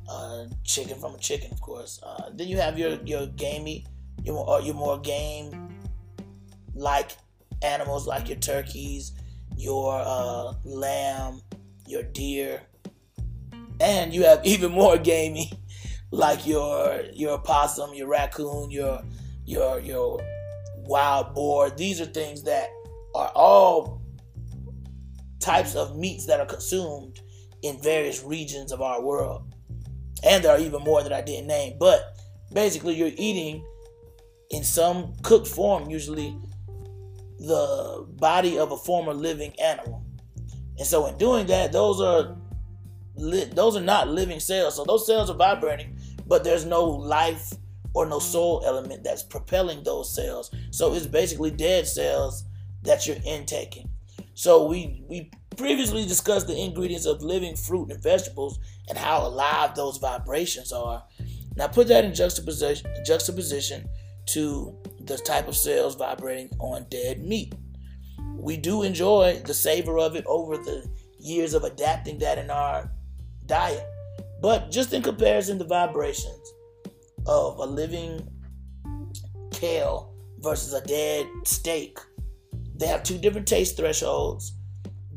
uh, 0.09 0.45
chicken 0.63 0.99
from 0.99 1.15
a 1.15 1.17
chicken, 1.19 1.51
of 1.51 1.61
course. 1.61 1.99
Uh, 2.03 2.29
then 2.33 2.47
you 2.47 2.57
have 2.57 2.77
your 2.77 2.97
your 3.05 3.27
gamey, 3.27 3.85
your 4.23 4.35
more, 4.35 4.61
your 4.61 4.75
more 4.75 4.99
game 4.99 5.69
like 6.73 7.11
animals 7.61 8.07
like 8.07 8.27
your 8.27 8.37
turkeys, 8.37 9.13
your 9.55 10.01
uh, 10.03 10.53
lamb, 10.63 11.41
your 11.87 12.03
deer, 12.03 12.61
and 13.79 14.13
you 14.13 14.23
have 14.23 14.41
even 14.45 14.71
more 14.71 14.97
gamey 14.97 15.51
like 16.11 16.45
your 16.47 17.03
your 17.13 17.37
possum, 17.39 17.93
your 17.93 18.07
raccoon, 18.07 18.71
your 18.71 19.01
your 19.45 19.79
your 19.79 20.19
wild 20.75 21.35
boar. 21.35 21.69
These 21.69 22.01
are 22.01 22.05
things 22.05 22.43
that 22.43 22.69
are 23.15 23.31
all 23.35 24.01
types 25.39 25.75
of 25.75 25.97
meats 25.97 26.25
that 26.25 26.39
are 26.39 26.45
consumed 26.45 27.21
in 27.61 27.81
various 27.81 28.23
regions 28.23 28.71
of 28.71 28.81
our 28.81 29.01
world. 29.01 29.55
And 30.23 30.43
there 30.43 30.51
are 30.51 30.59
even 30.59 30.83
more 30.83 31.01
that 31.03 31.13
I 31.13 31.21
didn't 31.21 31.47
name. 31.47 31.77
But 31.79 32.15
basically, 32.53 32.95
you're 32.95 33.11
eating 33.15 33.65
in 34.49 34.63
some 34.63 35.13
cooked 35.21 35.47
form, 35.47 35.89
usually 35.89 36.35
the 37.39 38.05
body 38.17 38.57
of 38.59 38.71
a 38.71 38.77
former 38.77 39.13
living 39.13 39.53
animal. 39.59 40.03
And 40.77 40.87
so, 40.87 41.07
in 41.07 41.17
doing 41.17 41.45
that, 41.47 41.71
those 41.71 42.01
are 42.01 42.35
li- 43.19 43.49
those 43.53 43.75
are 43.75 43.81
not 43.81 44.07
living 44.07 44.39
cells. 44.39 44.75
So 44.75 44.83
those 44.83 45.05
cells 45.05 45.29
are 45.29 45.35
vibrating, 45.35 45.97
but 46.27 46.43
there's 46.43 46.65
no 46.65 46.85
life 46.85 47.53
or 47.93 48.05
no 48.05 48.19
soul 48.19 48.63
element 48.65 49.03
that's 49.03 49.23
propelling 49.23 49.83
those 49.83 50.13
cells. 50.13 50.51
So 50.71 50.93
it's 50.93 51.07
basically 51.07 51.51
dead 51.51 51.87
cells 51.87 52.45
that 52.83 53.07
you're 53.07 53.17
intaking. 53.25 53.89
So 54.33 54.65
we 54.65 55.03
we 55.07 55.31
previously 55.59 56.05
discussed 56.05 56.47
the 56.47 56.57
ingredients 56.57 57.05
of 57.05 57.21
living 57.21 57.53
fruit 57.53 57.91
and 57.91 58.01
vegetables 58.01 58.59
and 58.87 58.97
how 58.97 59.27
alive 59.27 59.75
those 59.75 59.97
vibrations 59.97 60.71
are. 60.71 61.03
Now 61.57 61.67
put 61.67 61.89
that 61.89 62.05
in 62.05 62.13
juxtaposition 62.13 62.89
juxtaposition 63.05 63.89
to 64.27 64.73
the 65.01 65.17
type 65.17 65.49
of 65.49 65.57
cells 65.57 65.95
vibrating 65.95 66.49
on 66.59 66.85
dead 66.89 67.25
meat. 67.25 67.53
We 68.37 68.55
do 68.55 68.83
enjoy 68.83 69.41
the 69.45 69.53
savor 69.53 69.99
of 69.99 70.15
it 70.15 70.25
over 70.27 70.55
the 70.55 70.89
years 71.19 71.53
of 71.53 71.65
adapting 71.65 72.19
that 72.19 72.37
in 72.37 72.49
our 72.49 72.89
diet. 73.45 73.83
But 74.41 74.71
just 74.71 74.93
in 74.93 75.01
comparison, 75.01 75.57
the 75.57 75.65
vibrations 75.65 76.53
of 77.25 77.57
a 77.57 77.65
living 77.65 78.25
kale 79.51 80.15
versus 80.39 80.71
a 80.71 80.81
dead 80.87 81.27
steak, 81.43 81.99
they 82.77 82.87
have 82.87 83.03
two 83.03 83.17
different 83.17 83.47
taste 83.47 83.75
thresholds, 83.75 84.53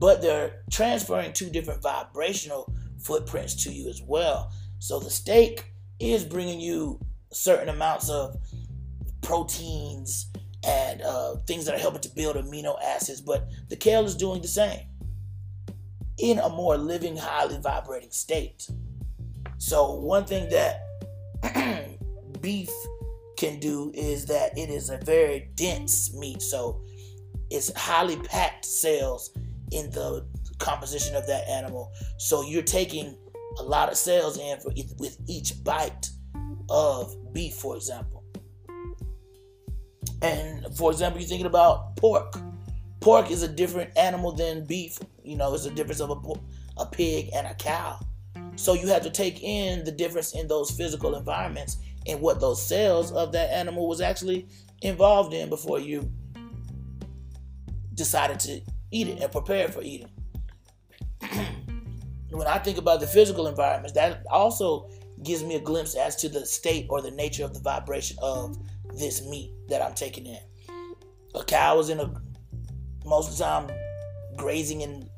but 0.03 0.21
they're 0.21 0.65
transferring 0.69 1.33
two 1.33 1.49
different 1.49 1.81
vibrational 1.81 2.75
footprints 2.99 3.55
to 3.55 3.73
you 3.73 3.89
as 3.89 4.03
well. 4.03 4.51
So 4.81 4.99
the 4.99 5.09
steak 5.09 5.67
is 6.01 6.25
bringing 6.25 6.59
you 6.59 6.99
certain 7.31 7.69
amounts 7.69 8.11
of 8.11 8.35
proteins 9.21 10.27
and 10.67 11.03
uh, 11.03 11.37
things 11.47 11.67
that 11.67 11.77
are 11.77 11.79
helping 11.79 12.01
to 12.01 12.09
build 12.09 12.35
amino 12.35 12.77
acids, 12.83 13.21
but 13.21 13.49
the 13.69 13.77
kale 13.77 14.05
is 14.05 14.17
doing 14.17 14.43
the 14.43 14.49
same 14.49 14.81
in 16.19 16.41
a 16.41 16.49
more 16.49 16.77
living, 16.77 17.17
highly 17.17 17.59
vibrating 17.59 18.11
state. 18.11 18.69
So, 19.59 20.01
one 20.01 20.25
thing 20.25 20.51
that 20.51 20.81
beef 22.41 22.71
can 23.37 23.61
do 23.61 23.93
is 23.95 24.27
that 24.27 24.59
it 24.59 24.69
is 24.69 24.91
a 24.91 24.99
very 24.99 25.53
dense 25.55 26.13
meat. 26.13 26.43
So, 26.43 26.83
it's 27.51 27.73
highly 27.77 28.17
packed 28.17 28.65
cells 28.65 29.31
in 29.73 29.91
the 29.91 30.27
composition 30.59 31.17
of 31.17 31.27
that 31.27 31.49
animal. 31.49 31.93
So, 32.19 32.43
you're 32.43 32.63
taking 32.63 33.17
a 33.59 33.63
lot 33.63 33.91
of 33.91 33.97
cells 33.97 34.39
in 34.39 34.59
for, 34.61 34.73
with 34.99 35.19
each 35.27 35.63
bite 35.65 36.09
of 36.69 37.15
beef, 37.33 37.55
for 37.55 37.77
example. 37.77 38.25
And 40.23 40.67
for 40.77 40.91
example, 40.91 41.21
you're 41.21 41.29
thinking 41.29 41.47
about 41.47 41.97
pork. 41.97 42.39
Pork 43.01 43.31
is 43.31 43.43
a 43.43 43.49
different 43.49 43.97
animal 43.99 44.33
than 44.33 44.65
beef. 44.65 44.99
You 45.25 45.37
know, 45.37 45.53
it's 45.55 45.67
a 45.67 45.71
difference 45.71 46.01
of 46.01 46.11
a, 46.11 46.81
a 46.81 46.87
pig 46.87 47.31
and 47.35 47.47
a 47.47 47.55
cow. 47.55 47.99
So 48.57 48.75
you 48.75 48.87
have 48.89 49.03
to 49.03 49.11
take 49.11 49.43
in 49.43 49.85
the 49.85 49.91
difference 49.91 50.35
in 50.35 50.47
those 50.47 50.71
physical 50.71 51.17
environments 51.17 51.79
and 52.07 52.21
what 52.21 52.41
those 52.41 52.65
cells 52.65 53.11
of 53.13 53.33
that 53.33 53.51
animal 53.51 53.89
was 53.89 54.01
actually 54.01 54.47
involved 54.83 55.33
in 55.35 55.49
before 55.49 55.81
you 55.81 56.11
decided 57.95 58.39
to 58.41 58.61
eat 58.93 59.09
it 59.09 59.21
and 59.21 59.33
prepare 59.33 59.69
for 59.69 59.83
eating. 59.83 60.11
when 62.31 62.47
I 62.47 62.59
think 62.59 62.79
about 62.79 63.01
the 63.01 63.07
physical 63.07 63.47
environments, 63.49 63.93
that 63.95 64.25
also 64.31 64.89
gives 65.23 65.43
me 65.43 65.57
a 65.57 65.61
glimpse 65.61 65.95
as 65.95 66.17
to 66.17 66.29
the 66.29 66.47
state 66.47 66.87
or 66.89 67.03
the 67.03 67.11
nature 67.11 67.45
of 67.45 67.55
the 67.55 67.61
vibration 67.61 68.17
of 68.23 68.57
this 68.97 69.27
meat 69.27 69.53
that 69.69 69.83
I'm 69.83 69.95
taking 69.95 70.27
in. 70.27 70.41
A 71.35 71.45
cow 71.45 71.79
is 71.79 71.89
in 71.89 72.01
a 72.01 72.13
most 73.05 73.33
of 73.33 73.39
the 73.39 73.45
time 73.45 73.71
grazing 74.37 74.83
in 74.83 75.09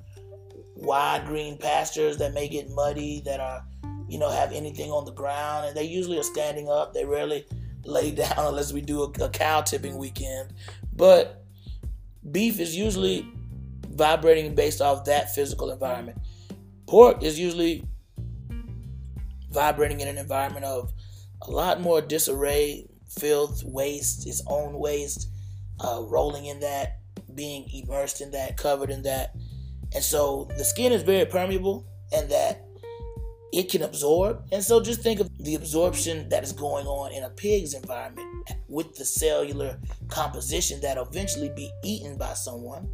wide 0.74 1.26
green 1.26 1.56
pastures 1.56 2.16
that 2.18 2.34
may 2.34 2.48
get 2.48 2.70
muddy, 2.70 3.22
that 3.24 3.40
are, 3.40 3.64
you 4.08 4.18
know, 4.18 4.30
have 4.30 4.52
anything 4.52 4.90
on 4.90 5.04
the 5.04 5.12
ground, 5.12 5.66
and 5.66 5.76
they 5.76 5.84
usually 5.84 6.18
are 6.18 6.24
standing 6.24 6.68
up. 6.68 6.94
They 6.94 7.04
rarely 7.04 7.46
lay 7.84 8.10
down 8.22 8.38
unless 8.38 8.72
we 8.72 8.80
do 8.80 9.02
a, 9.02 9.24
a 9.24 9.28
cow 9.28 9.60
tipping 9.60 9.98
weekend. 9.98 10.52
But 10.94 11.44
beef 12.30 12.58
is 12.58 12.76
usually 12.76 13.26
vibrating 13.94 14.54
based 14.54 14.80
off 14.80 15.04
that 15.04 15.34
physical 15.34 15.70
environment. 15.70 16.18
Pork 16.86 17.22
is 17.22 17.38
usually 17.38 17.86
vibrating 19.50 20.00
in 20.00 20.08
an 20.08 20.18
environment 20.18 20.64
of 20.64 20.92
a 21.42 21.50
lot 21.50 21.80
more 21.80 22.00
disarray, 22.00 22.86
filth, 23.08 23.62
waste, 23.64 24.26
its 24.26 24.42
own 24.46 24.78
waste, 24.78 25.28
uh, 25.80 26.02
rolling 26.06 26.46
in 26.46 26.60
that, 26.60 26.98
being 27.34 27.68
immersed 27.72 28.20
in 28.20 28.30
that, 28.32 28.56
covered 28.56 28.90
in 28.90 29.02
that. 29.02 29.34
And 29.94 30.02
so 30.02 30.48
the 30.56 30.64
skin 30.64 30.92
is 30.92 31.02
very 31.02 31.24
permeable 31.24 31.86
and 32.12 32.30
that 32.30 32.64
it 33.52 33.70
can 33.70 33.82
absorb. 33.82 34.44
And 34.50 34.62
so 34.62 34.80
just 34.80 35.00
think 35.00 35.20
of 35.20 35.30
the 35.38 35.54
absorption 35.54 36.28
that 36.30 36.42
is 36.42 36.52
going 36.52 36.86
on 36.86 37.12
in 37.12 37.22
a 37.22 37.30
pig's 37.30 37.74
environment 37.74 38.28
with 38.68 38.94
the 38.96 39.04
cellular 39.04 39.78
composition 40.08 40.80
that 40.80 40.96
will 40.96 41.06
eventually 41.06 41.50
be 41.54 41.70
eaten 41.84 42.18
by 42.18 42.34
someone. 42.34 42.88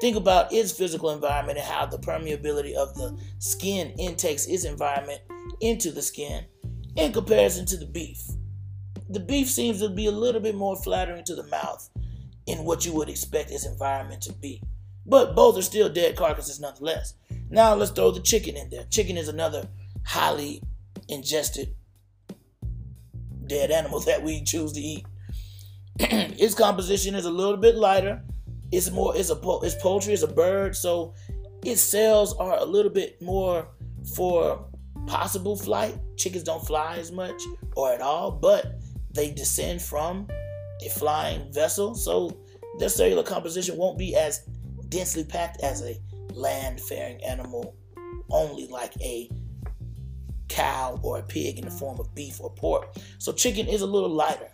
Think 0.00 0.16
about 0.16 0.52
its 0.52 0.72
physical 0.72 1.10
environment 1.10 1.58
and 1.58 1.66
how 1.66 1.86
the 1.86 1.98
permeability 1.98 2.74
of 2.74 2.94
the 2.94 3.18
skin 3.38 3.90
intakes 3.98 4.46
its 4.46 4.64
environment 4.64 5.20
into 5.60 5.92
the 5.92 6.02
skin 6.02 6.46
in 6.96 7.12
comparison 7.12 7.66
to 7.66 7.76
the 7.76 7.86
beef. 7.86 8.22
The 9.10 9.20
beef 9.20 9.50
seems 9.50 9.80
to 9.80 9.88
be 9.88 10.06
a 10.06 10.12
little 10.12 10.40
bit 10.40 10.54
more 10.54 10.76
flattering 10.76 11.24
to 11.24 11.34
the 11.34 11.46
mouth 11.48 11.90
in 12.46 12.64
what 12.64 12.86
you 12.86 12.92
would 12.94 13.08
expect 13.08 13.50
its 13.50 13.66
environment 13.66 14.22
to 14.22 14.32
be. 14.32 14.62
But 15.04 15.34
both 15.34 15.58
are 15.58 15.62
still 15.62 15.88
dead 15.88 16.16
carcasses 16.16 16.60
nonetheless. 16.60 17.14
Now 17.50 17.74
let's 17.74 17.90
throw 17.90 18.10
the 18.10 18.20
chicken 18.20 18.56
in 18.56 18.70
there. 18.70 18.84
Chicken 18.90 19.16
is 19.16 19.28
another 19.28 19.68
highly 20.04 20.62
ingested 21.08 21.74
dead 23.46 23.70
animal 23.70 24.00
that 24.06 24.22
we 24.22 24.42
choose 24.42 24.72
to 24.72 24.80
eat. 24.80 25.04
its 25.98 26.54
composition 26.54 27.14
is 27.14 27.24
a 27.24 27.30
little 27.30 27.56
bit 27.56 27.74
lighter. 27.74 28.22
It's 28.72 28.90
more. 28.90 29.16
It's 29.16 29.30
a. 29.30 29.40
It's 29.62 29.74
poultry. 29.76 30.12
It's 30.12 30.22
a 30.22 30.28
bird. 30.28 30.76
So 30.76 31.14
its 31.64 31.82
cells 31.82 32.34
are 32.36 32.56
a 32.58 32.64
little 32.64 32.90
bit 32.90 33.20
more 33.20 33.68
for 34.14 34.66
possible 35.06 35.56
flight. 35.56 35.98
Chickens 36.16 36.44
don't 36.44 36.64
fly 36.64 36.96
as 36.96 37.10
much 37.12 37.42
or 37.76 37.92
at 37.92 38.00
all, 38.00 38.30
but 38.30 38.80
they 39.12 39.30
descend 39.30 39.82
from 39.82 40.28
a 40.84 40.88
flying 40.88 41.52
vessel. 41.52 41.94
So 41.94 42.36
their 42.78 42.88
cellular 42.88 43.22
composition 43.22 43.76
won't 43.76 43.98
be 43.98 44.16
as 44.16 44.48
densely 44.88 45.24
packed 45.24 45.62
as 45.62 45.82
a 45.82 45.96
land 46.34 46.80
faring 46.80 47.22
animal, 47.24 47.74
only 48.30 48.66
like 48.66 48.92
a 49.00 49.30
cow 50.48 50.98
or 51.02 51.18
a 51.18 51.22
pig 51.22 51.58
in 51.58 51.64
the 51.64 51.70
form 51.70 51.98
of 52.00 52.14
beef 52.14 52.40
or 52.40 52.50
pork. 52.50 52.94
So 53.18 53.32
chicken 53.32 53.66
is 53.66 53.82
a 53.82 53.86
little 53.86 54.08
lighter. 54.08 54.48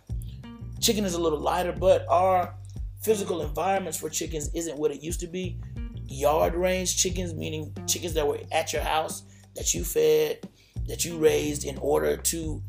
Chicken 0.79 1.05
is 1.05 1.15
a 1.15 1.21
little 1.21 1.39
lighter, 1.39 1.73
but 1.73 2.05
our 2.07 2.55
physical 3.01 3.41
environments 3.41 3.97
for 3.97 4.09
chickens 4.09 4.49
isn't 4.53 4.77
what 4.77 4.91
it 4.91 5.03
used 5.03 5.19
to 5.21 5.27
be. 5.27 5.59
Yard 6.07 6.55
range 6.55 6.97
chickens, 6.97 7.33
meaning 7.33 7.75
chickens 7.85 8.13
that 8.13 8.27
were 8.27 8.39
at 8.51 8.73
your 8.73 8.81
house, 8.81 9.23
that 9.55 9.73
you 9.73 9.83
fed, 9.83 10.47
that 10.87 11.03
you 11.05 11.17
raised 11.17 11.65
in 11.65 11.77
order 11.79 12.17
to 12.17 12.61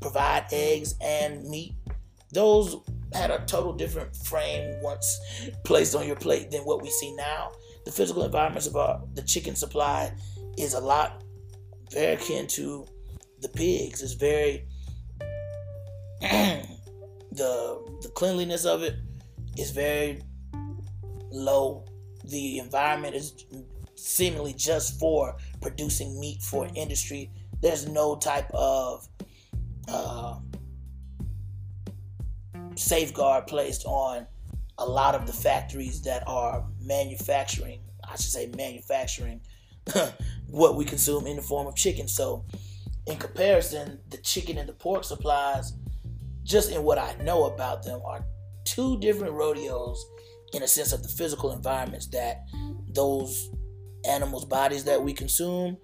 provide 0.00 0.44
eggs 0.52 0.94
and 1.00 1.48
meat, 1.48 1.74
those 2.32 2.76
had 3.12 3.30
a 3.30 3.38
total 3.46 3.72
different 3.72 4.14
frame 4.16 4.76
once 4.82 5.20
placed 5.64 5.94
on 5.94 6.06
your 6.06 6.16
plate 6.16 6.50
than 6.50 6.62
what 6.62 6.82
we 6.82 6.90
see 6.90 7.14
now. 7.16 7.52
The 7.86 7.92
physical 7.92 8.24
environments 8.24 8.66
of 8.66 8.76
our 8.76 9.02
the 9.14 9.22
chicken 9.22 9.54
supply 9.54 10.12
is 10.58 10.74
a 10.74 10.80
lot 10.80 11.22
very 11.92 12.14
akin 12.14 12.46
to 12.48 12.86
the 13.40 13.48
pigs. 13.48 14.02
It's 14.02 14.14
very 14.14 14.66
the 16.20 16.66
the 18.02 18.10
cleanliness 18.14 18.64
of 18.64 18.82
it 18.82 18.96
is 19.58 19.70
very 19.70 20.22
low. 21.30 21.84
The 22.24 22.58
environment 22.58 23.14
is 23.14 23.44
seemingly 23.96 24.52
just 24.54 24.98
for 24.98 25.36
producing 25.60 26.18
meat 26.18 26.42
for 26.42 26.68
industry. 26.74 27.30
There's 27.60 27.88
no 27.88 28.16
type 28.16 28.50
of 28.52 29.06
uh, 29.88 30.38
safeguard 32.76 33.46
placed 33.46 33.84
on 33.86 34.26
a 34.78 34.84
lot 34.84 35.14
of 35.14 35.26
the 35.26 35.32
factories 35.32 36.02
that 36.02 36.26
are 36.26 36.64
manufacturing, 36.80 37.80
I 38.02 38.16
should 38.16 38.32
say, 38.32 38.50
manufacturing 38.56 39.40
what 40.48 40.76
we 40.76 40.84
consume 40.84 41.26
in 41.26 41.36
the 41.36 41.42
form 41.42 41.66
of 41.66 41.76
chicken. 41.76 42.08
So, 42.08 42.44
in 43.06 43.16
comparison, 43.18 44.00
the 44.08 44.16
chicken 44.18 44.58
and 44.58 44.68
the 44.68 44.72
pork 44.72 45.04
supplies, 45.04 45.74
just 46.42 46.72
in 46.72 46.82
what 46.82 46.98
I 46.98 47.14
know 47.22 47.44
about 47.44 47.82
them, 47.82 48.00
are 48.04 48.24
two 48.64 48.98
different 49.00 49.34
rodeos 49.34 50.04
in 50.52 50.62
a 50.62 50.68
sense 50.68 50.92
of 50.92 51.02
the 51.02 51.08
physical 51.08 51.52
environments 51.52 52.06
that 52.08 52.44
those 52.88 53.50
animals' 54.08 54.44
bodies 54.44 54.84
that 54.84 55.02
we 55.02 55.12
consume, 55.12 55.76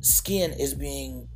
skin 0.00 0.52
is 0.52 0.74
being 0.74 1.28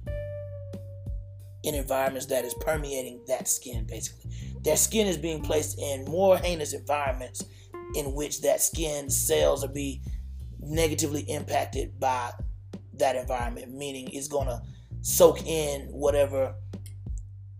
in 1.62 1.75
environments 1.75 2.26
that 2.26 2.45
is 2.45 2.55
permeating 2.55 3.23
that 3.26 3.49
skin, 3.49 3.87
basically. 3.87 4.31
Their 4.62 4.76
skin 4.76 5.07
is 5.07 5.17
being 5.17 5.41
placed 5.43 5.79
in 5.79 6.05
more 6.05 6.37
heinous 6.37 6.75
environments 6.75 7.43
in 7.95 8.12
which 8.12 8.43
that 8.43 8.61
skin 8.61 9.09
cells 9.09 9.64
are 9.64 9.73
being 9.73 10.03
negatively 10.61 11.23
impacted 11.23 11.99
by 11.99 12.30
that 12.95 13.17
environment, 13.17 13.73
meaning 13.73 14.08
it's 14.13 14.28
to 14.28 14.63
soak 15.02 15.47
in 15.47 15.82
whatever 15.91 16.54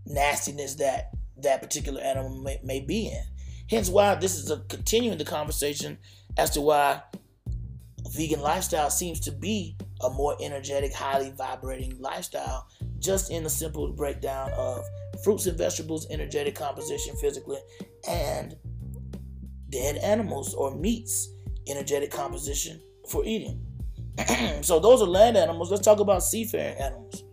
nastiness 0.07 0.75
that 0.77 1.14
that 1.45 1.63
particular 1.63 2.01
animal 2.01 2.43
may, 2.43 2.61
may 2.63 2.81
be 2.81 3.07
in. 3.07 3.23
Hence, 3.71 3.89
why 3.89 4.15
this 4.17 4.37
is 4.37 4.51
a 4.51 4.59
continuing 4.69 5.19
the 5.19 5.25
conversation 5.25 5.99
as 6.37 6.51
to 6.51 6.61
why 6.61 7.03
vegan 8.11 8.41
lifestyle 8.41 8.91
seems 8.91 9.21
to 9.21 9.33
be 9.33 9.77
a 10.03 10.11
more 10.11 10.37
energetic, 10.41 10.93
highly 10.93 11.31
vibrating 11.31 11.99
lifestyle, 12.01 12.69
just 12.99 13.31
in 13.31 13.47
a 13.47 13.51
simple 13.51 13.93
breakdown 13.93 14.51
of 14.53 14.85
fruits 15.23 15.47
and 15.47 15.57
vegetables, 15.57 16.07
energetic 16.11 16.55
composition 16.55 17.17
physically, 17.17 17.59
and 18.09 18.57
dead 19.71 19.97
animals 19.97 20.55
or 20.55 20.75
meats, 20.75 21.31
energetic 21.67 22.11
composition 22.11 22.81
for 23.09 23.25
eating. 23.25 23.65
so 24.63 24.79
those 24.79 25.03
are 25.03 25.07
land 25.07 25.37
animals. 25.37 25.71
Let's 25.71 25.85
talk 25.85 26.01
about 26.01 26.23
seafaring 26.23 26.77
animals. 26.77 27.24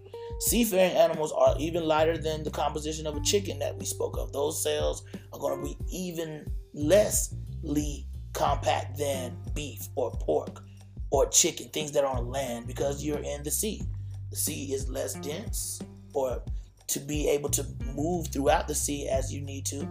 Seafaring 0.42 0.94
animals 0.94 1.32
are 1.34 1.56
even 1.60 1.84
lighter 1.84 2.18
than 2.18 2.44
the 2.44 2.50
composition 2.50 3.06
of 3.06 3.16
a 3.16 3.22
chicken 3.22 3.60
that 3.60 3.78
we 3.78 3.86
spoke 3.86 4.18
of. 4.18 4.34
Those 4.34 4.64
cells 4.64 5.04
are 5.32 5.40
going 5.40 5.62
to 5.62 5.64
be 5.64 5.78
even 5.88 6.52
lessly 6.76 8.06
compact 8.34 8.98
than 8.98 9.38
beef 9.54 9.88
or 9.96 10.10
pork 10.10 10.64
or 11.12 11.28
chicken, 11.30 11.70
things 11.70 11.92
that 11.92 12.04
are 12.04 12.18
on 12.18 12.32
land 12.32 12.66
because 12.66 13.04
you're 13.04 13.20
in 13.20 13.44
the 13.44 13.52
sea. 13.52 13.84
The 14.32 14.36
sea 14.36 14.74
is 14.74 14.90
less 14.90 15.14
dense 15.14 15.80
or 16.16 16.42
to 16.88 17.00
be 17.00 17.30
able 17.30 17.50
to 17.50 17.64
move 17.94 18.30
throughout 18.30 18.68
the 18.68 18.74
sea 18.74 19.08
as 19.10 19.32
you 19.32 19.42
need 19.42 19.68
to 19.68 19.88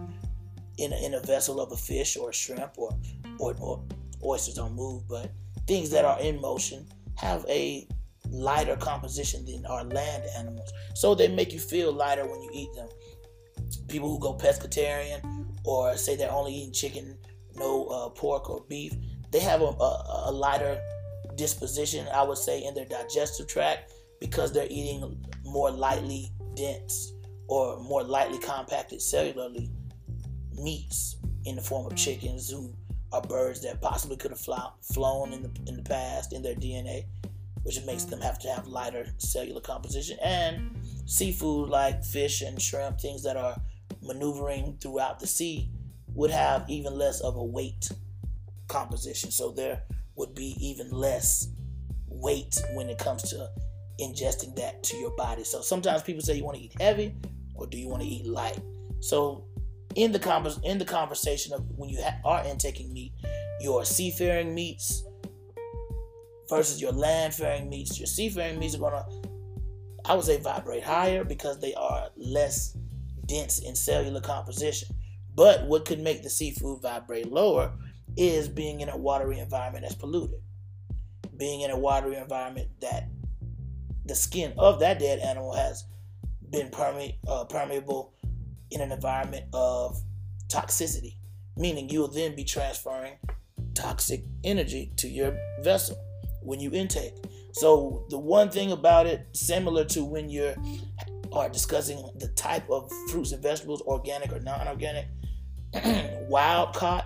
in 0.79 0.91
a, 0.91 1.05
in 1.05 1.13
a 1.13 1.21
vessel 1.21 1.61
of 1.61 1.71
a 1.71 1.77
fish 1.77 2.17
or 2.17 2.31
a 2.31 2.33
shrimp 2.33 2.77
or, 2.77 2.91
or, 3.39 3.55
or 3.57 3.81
oysters 4.21 4.55
don't 4.55 4.75
move, 4.75 5.07
but 5.07 5.31
things 5.65 5.89
that 5.91 6.03
are 6.03 6.19
in 6.19 6.41
motion 6.41 6.85
have 7.15 7.45
a 7.47 7.87
lighter 8.31 8.75
composition 8.77 9.45
than 9.45 9.65
our 9.65 9.83
land 9.83 10.23
animals. 10.37 10.71
So 10.95 11.13
they 11.13 11.27
make 11.27 11.53
you 11.53 11.59
feel 11.59 11.91
lighter 11.91 12.25
when 12.25 12.41
you 12.41 12.49
eat 12.53 12.73
them. 12.73 12.87
People 13.87 14.09
who 14.09 14.19
go 14.19 14.33
pescatarian 14.33 15.21
or 15.63 15.95
say 15.97 16.15
they're 16.15 16.31
only 16.31 16.53
eating 16.53 16.73
chicken, 16.73 17.17
no 17.55 17.85
uh, 17.87 18.09
pork 18.09 18.49
or 18.49 18.63
beef, 18.67 18.93
they 19.31 19.39
have 19.39 19.61
a, 19.61 19.65
a, 19.65 20.23
a 20.27 20.31
lighter 20.31 20.81
disposition, 21.35 22.07
I 22.13 22.23
would 22.23 22.37
say, 22.37 22.63
in 22.63 22.73
their 22.73 22.85
digestive 22.85 23.47
tract 23.47 23.93
because 24.19 24.51
they're 24.53 24.67
eating 24.69 25.23
more 25.43 25.71
lightly 25.71 26.31
dense 26.55 27.13
or 27.47 27.79
more 27.79 28.03
lightly 28.03 28.37
compacted 28.39 28.99
cellularly 28.99 29.69
meats 30.53 31.17
in 31.45 31.55
the 31.55 31.61
form 31.61 31.85
of 31.85 31.95
chickens 31.95 32.49
who 32.49 32.73
are 33.11 33.21
birds 33.21 33.61
that 33.61 33.81
possibly 33.81 34.15
could 34.15 34.31
have 34.31 34.39
flown 34.81 35.33
in 35.33 35.43
the 35.43 35.51
in 35.67 35.75
the 35.75 35.83
past 35.83 36.33
in 36.33 36.41
their 36.41 36.55
DNA, 36.55 37.05
which 37.63 37.83
makes 37.85 38.05
them 38.05 38.21
have 38.21 38.39
to 38.39 38.47
have 38.47 38.67
lighter 38.67 39.05
cellular 39.17 39.61
composition 39.61 40.17
and 40.23 40.75
seafood 41.05 41.69
like 41.69 42.03
fish 42.03 42.41
and 42.41 42.61
shrimp, 42.61 42.99
things 42.99 43.23
that 43.23 43.37
are 43.37 43.55
maneuvering 44.01 44.77
throughout 44.81 45.19
the 45.19 45.27
sea, 45.27 45.69
would 46.13 46.31
have 46.31 46.69
even 46.69 46.97
less 46.97 47.21
of 47.21 47.35
a 47.35 47.43
weight 47.43 47.89
composition. 48.67 49.31
So 49.31 49.51
there 49.51 49.83
would 50.15 50.33
be 50.35 50.55
even 50.59 50.91
less 50.91 51.47
weight 52.07 52.61
when 52.73 52.89
it 52.89 52.97
comes 52.97 53.23
to 53.29 53.49
ingesting 53.99 54.55
that 54.55 54.83
to 54.83 54.97
your 54.97 55.15
body. 55.15 55.43
So 55.43 55.61
sometimes 55.61 56.01
people 56.01 56.21
say 56.21 56.35
you 56.35 56.43
want 56.43 56.57
to 56.57 56.63
eat 56.63 56.79
heavy 56.79 57.15
or 57.55 57.67
do 57.67 57.77
you 57.77 57.87
want 57.87 58.01
to 58.01 58.07
eat 58.07 58.25
light? 58.25 58.59
So 58.99 59.45
in 59.95 60.11
the 60.11 60.19
convers- 60.19 60.59
in 60.63 60.77
the 60.77 60.85
conversation 60.85 61.53
of 61.53 61.65
when 61.77 61.89
you 61.89 62.01
ha- 62.01 62.19
are 62.23 62.45
intaking 62.45 62.93
meat, 62.93 63.13
your 63.59 63.85
seafaring 63.85 64.53
meats 64.55 65.03
versus 66.51 66.81
your 66.81 66.91
land-faring 66.91 67.69
meats, 67.69 67.97
your 67.97 68.05
seafaring 68.05 68.59
meats 68.59 68.75
are 68.75 68.79
gonna, 68.79 69.05
I 70.05 70.13
would 70.13 70.25
say, 70.25 70.37
vibrate 70.37 70.83
higher 70.83 71.23
because 71.23 71.59
they 71.59 71.73
are 71.73 72.09
less 72.17 72.77
dense 73.25 73.59
in 73.59 73.73
cellular 73.73 74.19
composition. 74.19 74.89
But 75.33 75.65
what 75.65 75.85
could 75.85 76.01
make 76.01 76.23
the 76.23 76.29
seafood 76.29 76.81
vibrate 76.81 77.31
lower 77.31 77.71
is 78.17 78.49
being 78.49 78.81
in 78.81 78.89
a 78.89 78.97
watery 78.97 79.39
environment 79.39 79.83
that's 79.83 79.95
polluted, 79.95 80.41
being 81.37 81.61
in 81.61 81.71
a 81.71 81.79
watery 81.79 82.17
environment 82.17 82.67
that 82.81 83.07
the 84.05 84.15
skin 84.15 84.53
of 84.57 84.81
that 84.81 84.99
dead 84.99 85.19
animal 85.19 85.53
has 85.53 85.85
been 86.49 86.69
perme- 86.69 87.15
uh, 87.29 87.45
permeable 87.45 88.13
in 88.71 88.81
an 88.81 88.91
environment 88.91 89.45
of 89.53 89.97
toxicity, 90.49 91.15
meaning 91.55 91.89
you 91.89 92.01
will 92.01 92.09
then 92.09 92.35
be 92.35 92.43
transferring 92.43 93.13
toxic 93.73 94.25
energy 94.43 94.91
to 94.97 95.07
your 95.07 95.33
vessel 95.61 95.97
when 96.41 96.59
you 96.59 96.71
intake. 96.71 97.13
So 97.53 98.05
the 98.09 98.17
one 98.17 98.49
thing 98.49 98.71
about 98.71 99.05
it, 99.05 99.27
similar 99.33 99.85
to 99.85 100.03
when 100.05 100.29
you're 100.29 100.55
are 101.33 101.49
discussing 101.49 101.97
the 102.19 102.27
type 102.29 102.69
of 102.69 102.91
fruits 103.09 103.31
and 103.31 103.41
vegetables, 103.41 103.81
organic 103.83 104.33
or 104.33 104.39
non-organic, 104.39 105.07
wild 106.27 106.73
caught 106.73 107.05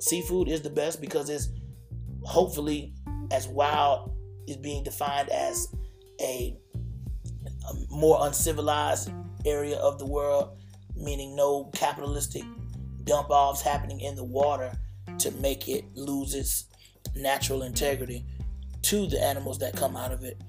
seafood 0.00 0.48
is 0.48 0.62
the 0.62 0.70
best 0.70 1.00
because 1.00 1.28
it's 1.28 1.48
hopefully 2.24 2.92
as 3.30 3.46
wild 3.46 4.12
is 4.48 4.56
being 4.56 4.82
defined 4.82 5.28
as 5.30 5.68
a, 6.20 6.56
a 7.44 7.74
more 7.90 8.26
uncivilized 8.26 9.12
area 9.46 9.76
of 9.76 9.98
the 9.98 10.06
world, 10.06 10.58
meaning 10.96 11.36
no 11.36 11.70
capitalistic 11.74 12.42
dump 13.04 13.30
offs 13.30 13.62
happening 13.62 14.00
in 14.00 14.14
the 14.14 14.24
water. 14.24 14.72
to 15.18 15.30
make 15.32 15.68
it 15.68 15.84
lose 15.94 16.34
its 16.34 16.66
natural 17.14 17.62
integrity 17.62 18.24
to 18.82 19.06
the 19.06 19.22
animals 19.22 19.58
that 19.58 19.76
come 19.76 19.96
out 19.96 20.12
of 20.12 20.24
it 20.24 20.40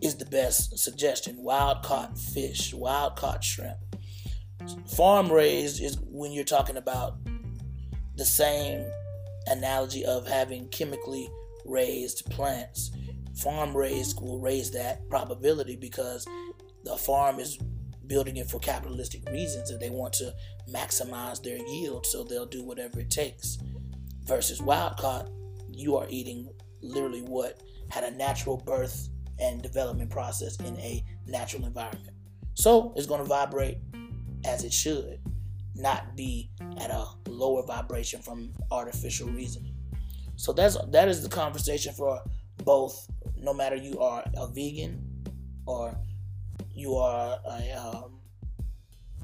is 0.00 0.16
the 0.16 0.24
best 0.26 0.78
suggestion. 0.78 1.36
Wild 1.38 1.82
caught 1.82 2.18
fish, 2.18 2.72
wild 2.74 3.16
caught 3.16 3.44
shrimp. 3.44 3.76
Farm 4.86 5.30
raised 5.30 5.82
is 5.82 5.98
when 6.10 6.32
you're 6.32 6.44
talking 6.44 6.76
about 6.76 7.16
the 8.16 8.24
same 8.24 8.84
analogy 9.46 10.04
of 10.04 10.26
having 10.26 10.68
chemically 10.68 11.28
raised 11.64 12.28
plants. 12.30 12.90
Farm 13.36 13.76
raised 13.76 14.20
will 14.20 14.40
raise 14.40 14.70
that 14.72 15.08
probability 15.08 15.76
because 15.76 16.26
the 16.84 16.96
farm 16.96 17.38
is 17.38 17.58
building 18.06 18.36
it 18.38 18.50
for 18.50 18.58
capitalistic 18.58 19.28
reasons 19.30 19.70
and 19.70 19.80
they 19.80 19.90
want 19.90 20.12
to 20.12 20.34
maximize 20.68 21.42
their 21.42 21.58
yield, 21.68 22.04
so 22.04 22.24
they'll 22.24 22.44
do 22.44 22.64
whatever 22.64 23.00
it 23.00 23.10
takes. 23.10 23.58
Versus 24.24 24.60
wild 24.60 24.96
caught, 24.96 25.28
you 25.80 25.96
are 25.96 26.06
eating 26.08 26.48
literally 26.82 27.22
what 27.22 27.62
had 27.90 28.04
a 28.04 28.10
natural 28.12 28.56
birth 28.58 29.08
and 29.38 29.62
development 29.62 30.10
process 30.10 30.56
in 30.60 30.76
a 30.76 31.04
natural 31.26 31.64
environment. 31.64 32.14
So 32.54 32.92
it's 32.96 33.06
going 33.06 33.22
to 33.22 33.26
vibrate 33.26 33.78
as 34.44 34.64
it 34.64 34.72
should, 34.72 35.20
not 35.74 36.16
be 36.16 36.50
at 36.78 36.90
a 36.90 37.06
lower 37.28 37.64
vibration 37.64 38.20
from 38.20 38.52
artificial 38.70 39.28
reasoning. 39.28 39.74
So 40.36 40.52
that's 40.52 40.76
that 40.88 41.08
is 41.08 41.22
the 41.22 41.28
conversation 41.28 41.92
for 41.92 42.20
both. 42.64 43.06
No 43.36 43.54
matter 43.54 43.76
you 43.76 43.98
are 44.00 44.24
a 44.36 44.46
vegan 44.48 45.24
or 45.66 45.96
you 46.74 46.94
are 46.96 47.38
a, 47.46 47.72
um, 47.72 48.18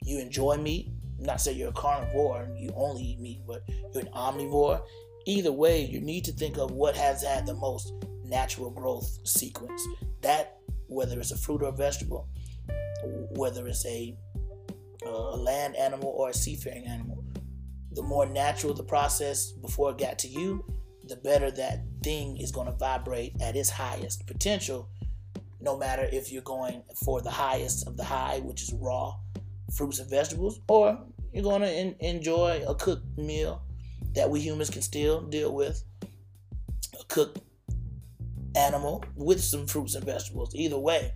you 0.04 0.18
enjoy 0.18 0.56
meat. 0.56 0.92
not 1.18 1.40
say 1.40 1.52
you're 1.52 1.70
a 1.70 1.72
carnivore 1.72 2.42
and 2.42 2.58
you 2.58 2.70
only 2.76 3.02
eat 3.02 3.20
meat, 3.20 3.40
but 3.46 3.62
you're 3.68 4.02
an 4.02 4.10
omnivore. 4.12 4.82
Either 5.28 5.50
way, 5.50 5.84
you 5.84 6.00
need 6.00 6.24
to 6.24 6.32
think 6.32 6.56
of 6.56 6.70
what 6.70 6.96
has 6.96 7.24
had 7.24 7.46
the 7.46 7.54
most 7.54 7.92
natural 8.24 8.70
growth 8.70 9.18
sequence. 9.24 9.84
That, 10.22 10.58
whether 10.86 11.18
it's 11.18 11.32
a 11.32 11.36
fruit 11.36 11.62
or 11.62 11.68
a 11.68 11.72
vegetable, 11.72 12.28
whether 13.32 13.66
it's 13.66 13.84
a, 13.86 14.16
a 15.04 15.10
land 15.10 15.74
animal 15.74 16.10
or 16.16 16.30
a 16.30 16.34
seafaring 16.34 16.86
animal, 16.86 17.24
the 17.90 18.02
more 18.02 18.24
natural 18.24 18.72
the 18.72 18.84
process 18.84 19.50
before 19.50 19.90
it 19.90 19.98
got 19.98 20.16
to 20.20 20.28
you, 20.28 20.64
the 21.08 21.16
better 21.16 21.50
that 21.50 21.80
thing 22.04 22.36
is 22.36 22.52
going 22.52 22.66
to 22.66 22.76
vibrate 22.76 23.34
at 23.40 23.56
its 23.56 23.70
highest 23.70 24.26
potential. 24.28 24.88
No 25.60 25.76
matter 25.76 26.08
if 26.12 26.30
you're 26.30 26.42
going 26.42 26.82
for 27.04 27.20
the 27.20 27.30
highest 27.30 27.88
of 27.88 27.96
the 27.96 28.04
high, 28.04 28.38
which 28.44 28.62
is 28.62 28.72
raw 28.74 29.14
fruits 29.74 29.98
and 29.98 30.08
vegetables, 30.08 30.60
or 30.68 30.98
you're 31.32 31.42
going 31.42 31.62
to 31.62 32.06
enjoy 32.06 32.62
a 32.68 32.74
cooked 32.76 33.18
meal 33.18 33.65
that 34.16 34.28
we 34.28 34.40
humans 34.40 34.70
can 34.70 34.82
still 34.82 35.20
deal 35.20 35.54
with, 35.54 35.84
a 36.98 37.04
cooked 37.04 37.38
animal 38.56 39.04
with 39.14 39.42
some 39.42 39.66
fruits 39.66 39.94
and 39.94 40.04
vegetables. 40.04 40.54
Either 40.54 40.78
way, 40.78 41.12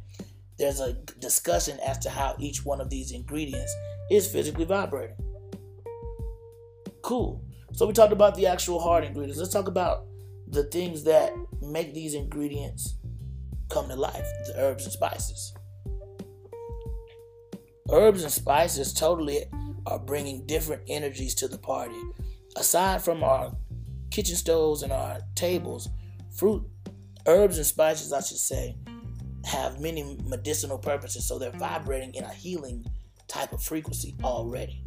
there's 0.59 0.81
a 0.81 0.93
discussion 1.19 1.81
as 1.81 1.99
to 1.99 2.11
how 2.11 2.37
each 2.39 2.65
one 2.65 2.81
of 2.81 2.91
these 2.91 3.13
ingredients 3.13 3.75
is 4.11 4.31
physically 4.31 4.67
vibrating. 4.67 5.17
Cool. 7.03 7.43
So 7.73 7.87
we 7.87 7.95
talked 7.95 8.13
about 8.13 8.35
the 8.35 8.47
actual 8.47 8.79
hard 8.79 9.05
ingredients. 9.05 9.39
Let's 9.39 9.53
talk 9.53 9.69
about 9.69 10.05
the 10.49 10.65
things 10.65 11.05
that 11.05 11.33
make 11.63 11.95
these 11.95 12.15
ingredients 12.15 12.97
come 13.71 13.89
to 13.89 13.97
life 13.97 14.27
the 14.47 14.55
herbs 14.59 14.85
and 14.85 14.93
spices. 14.93 15.55
Herbs 17.91 18.23
and 18.23 18.33
spices 18.33 18.93
totally 18.93 19.45
are 19.87 19.99
bringing 19.99 20.45
different 20.45 20.83
energies 20.89 21.35
to 21.37 21.49
the 21.49 21.59
party. 21.59 22.01
Aside 22.57 23.03
from 23.03 23.23
our 23.23 23.55
kitchen 24.11 24.37
stoves 24.37 24.83
and 24.83 24.93
our 24.93 25.21
tables, 25.35 25.89
fruit 26.35 26.65
herbs 27.27 27.59
and 27.59 27.67
spices, 27.67 28.13
I 28.13 28.21
should 28.21 28.39
say, 28.39 28.77
have 29.45 29.81
many 29.81 30.19
medicinal 30.25 30.79
purposes, 30.79 31.27
so 31.27 31.39
they're 31.39 31.51
vibrating 31.53 32.15
in 32.15 32.25
a 32.25 32.33
healing 32.33 32.85
type 33.29 33.53
of 33.53 33.63
frequency 33.63 34.15
already. 34.23 34.85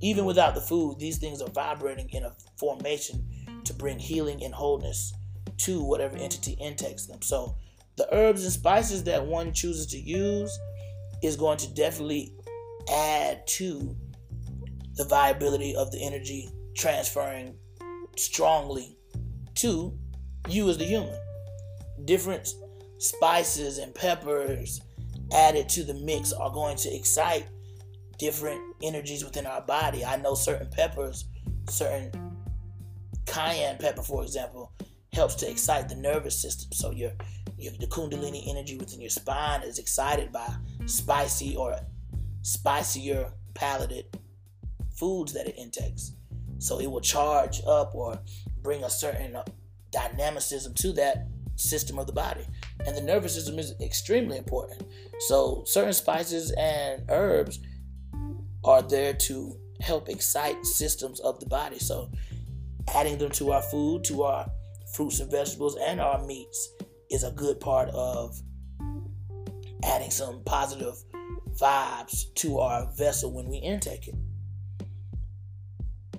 Even 0.00 0.24
without 0.24 0.54
the 0.54 0.60
food, 0.60 0.98
these 0.98 1.18
things 1.18 1.40
are 1.40 1.50
vibrating 1.50 2.08
in 2.10 2.24
a 2.24 2.32
formation 2.58 3.26
to 3.64 3.72
bring 3.72 3.98
healing 3.98 4.42
and 4.44 4.54
wholeness 4.54 5.14
to 5.56 5.82
whatever 5.82 6.16
entity 6.16 6.52
intakes 6.60 7.06
them. 7.06 7.22
So, 7.22 7.56
the 7.96 8.12
herbs 8.12 8.42
and 8.44 8.52
spices 8.52 9.04
that 9.04 9.24
one 9.24 9.52
chooses 9.52 9.86
to 9.88 9.98
use 9.98 10.58
is 11.22 11.36
going 11.36 11.58
to 11.58 11.72
definitely 11.74 12.34
add 12.92 13.46
to 13.46 13.96
the 14.94 15.04
viability 15.04 15.74
of 15.74 15.90
the 15.90 16.04
energy 16.04 16.50
transferring 16.74 17.56
strongly 18.16 18.96
to 19.54 19.96
you 20.48 20.68
as 20.68 20.78
the 20.78 20.84
human. 20.84 21.18
Different 22.04 22.54
spices 22.98 23.78
and 23.78 23.94
peppers 23.94 24.80
added 25.32 25.68
to 25.70 25.84
the 25.84 25.94
mix 25.94 26.32
are 26.32 26.50
going 26.50 26.76
to 26.76 26.94
excite 26.94 27.46
different 28.18 28.60
energies 28.82 29.24
within 29.24 29.46
our 29.46 29.62
body. 29.62 30.04
I 30.04 30.16
know 30.16 30.34
certain 30.34 30.68
peppers, 30.70 31.24
certain 31.68 32.12
cayenne 33.26 33.78
pepper, 33.78 34.02
for 34.02 34.22
example, 34.22 34.72
helps 35.12 35.34
to 35.36 35.50
excite 35.50 35.88
the 35.88 35.96
nervous 35.96 36.40
system. 36.40 36.72
So 36.72 36.90
your, 36.90 37.12
your 37.56 37.72
the 37.78 37.86
kundalini 37.86 38.48
energy 38.48 38.76
within 38.76 39.00
your 39.00 39.10
spine 39.10 39.62
is 39.62 39.78
excited 39.78 40.32
by 40.32 40.48
spicy 40.86 41.56
or 41.56 41.76
spicier 42.42 43.32
palated 43.54 44.06
foods 44.94 45.32
that 45.32 45.46
it 45.46 45.56
intakes. 45.56 46.12
So 46.58 46.80
it 46.80 46.90
will 46.90 47.00
charge 47.00 47.60
up 47.66 47.94
or 47.94 48.18
bring 48.62 48.84
a 48.84 48.90
certain 48.90 49.36
uh, 49.36 49.44
dynamicism 49.90 50.74
to 50.74 50.92
that 50.94 51.28
system 51.56 51.98
of 51.98 52.06
the 52.06 52.12
body. 52.12 52.46
And 52.86 52.96
the 52.96 53.02
nervous 53.02 53.34
system 53.34 53.58
is 53.58 53.74
extremely 53.80 54.38
important. 54.38 54.82
So 55.20 55.62
certain 55.66 55.92
spices 55.92 56.52
and 56.52 57.04
herbs 57.08 57.60
are 58.64 58.82
there 58.82 59.14
to 59.14 59.58
help 59.80 60.08
excite 60.08 60.64
systems 60.64 61.20
of 61.20 61.38
the 61.40 61.46
body. 61.46 61.78
So 61.78 62.10
adding 62.94 63.18
them 63.18 63.30
to 63.32 63.52
our 63.52 63.62
food, 63.62 64.04
to 64.04 64.22
our 64.22 64.50
fruits 64.94 65.20
and 65.20 65.30
vegetables 65.30 65.76
and 65.76 66.00
our 66.00 66.24
meats 66.24 66.70
is 67.10 67.24
a 67.24 67.30
good 67.32 67.60
part 67.60 67.88
of 67.90 68.40
adding 69.84 70.10
some 70.10 70.42
positive 70.44 70.94
vibes 71.60 72.32
to 72.34 72.58
our 72.58 72.90
vessel 72.96 73.32
when 73.32 73.48
we 73.48 73.58
intake 73.58 74.08
it. 74.08 74.14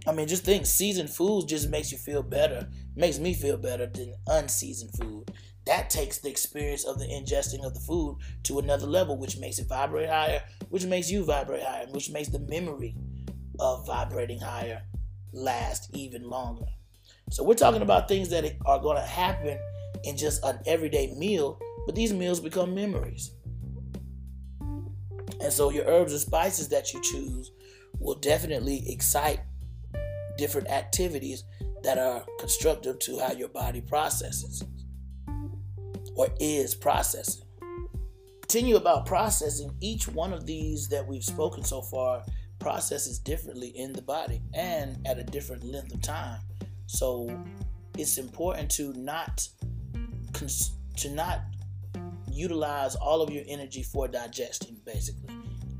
I 0.07 0.11
mean, 0.11 0.27
just 0.27 0.43
think 0.43 0.65
seasoned 0.65 1.09
foods 1.09 1.45
just 1.45 1.69
makes 1.69 1.91
you 1.91 1.97
feel 1.97 2.21
better, 2.21 2.67
makes 2.95 3.17
me 3.17 3.33
feel 3.33 3.57
better 3.57 3.87
than 3.87 4.13
unseasoned 4.27 4.91
food. 4.99 5.31
That 5.65 5.89
takes 5.89 6.19
the 6.19 6.29
experience 6.29 6.85
of 6.85 6.99
the 6.99 7.05
ingesting 7.05 7.65
of 7.65 7.73
the 7.73 7.79
food 7.79 8.17
to 8.43 8.59
another 8.59 8.85
level, 8.85 9.17
which 9.17 9.39
makes 9.39 9.57
it 9.57 9.67
vibrate 9.67 10.09
higher, 10.09 10.43
which 10.69 10.85
makes 10.85 11.09
you 11.09 11.23
vibrate 11.23 11.63
higher, 11.63 11.87
which 11.89 12.11
makes 12.11 12.29
the 12.29 12.39
memory 12.39 12.95
of 13.59 13.87
vibrating 13.87 14.39
higher 14.39 14.83
last 15.33 15.89
even 15.95 16.29
longer. 16.29 16.65
So, 17.31 17.43
we're 17.43 17.55
talking 17.55 17.81
about 17.81 18.07
things 18.07 18.29
that 18.29 18.45
are 18.65 18.79
going 18.79 18.97
to 18.97 19.07
happen 19.07 19.57
in 20.03 20.15
just 20.15 20.45
an 20.45 20.59
everyday 20.67 21.15
meal, 21.15 21.59
but 21.87 21.95
these 21.95 22.13
meals 22.13 22.39
become 22.39 22.75
memories. 22.75 23.31
And 25.41 25.51
so, 25.51 25.71
your 25.71 25.85
herbs 25.85 26.11
and 26.11 26.21
spices 26.21 26.69
that 26.69 26.93
you 26.93 27.01
choose 27.01 27.51
will 27.99 28.15
definitely 28.15 28.83
excite 28.91 29.39
different 30.37 30.69
activities 30.69 31.43
that 31.83 31.97
are 31.97 32.25
constructive 32.39 32.99
to 32.99 33.19
how 33.19 33.31
your 33.33 33.49
body 33.49 33.81
processes 33.81 34.63
or 36.15 36.29
is 36.39 36.73
processing. 36.73 37.43
Continue 38.41 38.75
about 38.75 39.05
processing. 39.05 39.75
Each 39.81 40.07
one 40.07 40.31
of 40.31 40.45
these 40.45 40.87
that 40.89 41.05
we've 41.05 41.23
spoken 41.23 41.63
so 41.63 41.81
far 41.81 42.23
processes 42.59 43.19
differently 43.19 43.69
in 43.69 43.93
the 43.93 44.01
body 44.01 44.41
and 44.53 45.05
at 45.05 45.19
a 45.19 45.23
different 45.23 45.63
length 45.63 45.93
of 45.93 46.01
time. 46.01 46.39
So 46.87 47.29
it's 47.97 48.17
important 48.17 48.69
to 48.71 48.93
not 48.93 49.47
to 50.97 51.09
not 51.09 51.41
utilize 52.31 52.95
all 52.95 53.21
of 53.21 53.29
your 53.29 53.43
energy 53.47 53.83
for 53.83 54.07
digestion. 54.07 54.77
Basically, 54.85 55.33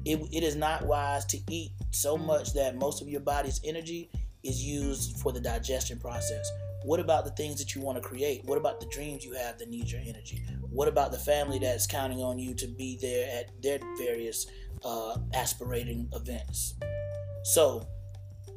it, 0.05 0.19
it 0.31 0.43
is 0.43 0.55
not 0.55 0.85
wise 0.85 1.25
to 1.25 1.39
eat 1.49 1.71
so 1.91 2.17
much 2.17 2.53
that 2.53 2.77
most 2.77 3.01
of 3.01 3.07
your 3.07 3.21
body's 3.21 3.59
energy 3.63 4.09
is 4.45 4.63
used 4.63 5.17
for 5.19 5.31
the 5.31 5.39
digestion 5.39 5.99
process. 5.99 6.49
What 6.83 6.99
about 6.99 7.25
the 7.25 7.31
things 7.31 7.57
that 7.59 7.73
you 7.73 7.81
want 7.81 8.01
to 8.01 8.07
create? 8.07 8.45
What 8.45 8.57
about 8.57 8.79
the 8.79 8.85
dreams 8.87 9.25
you 9.25 9.33
have 9.33 9.57
that 9.57 9.69
need 9.69 9.89
your 9.89 10.01
energy? 10.05 10.43
What 10.69 10.87
about 10.87 11.11
the 11.11 11.17
family 11.17 11.57
that's 11.57 11.87
counting 11.87 12.21
on 12.21 12.37
you 12.37 12.53
to 12.55 12.67
be 12.67 12.97
there 13.01 13.27
at 13.39 13.61
their 13.63 13.79
various 13.97 14.45
uh, 14.83 15.17
aspirating 15.33 16.07
events? 16.13 16.75
So, 17.43 17.87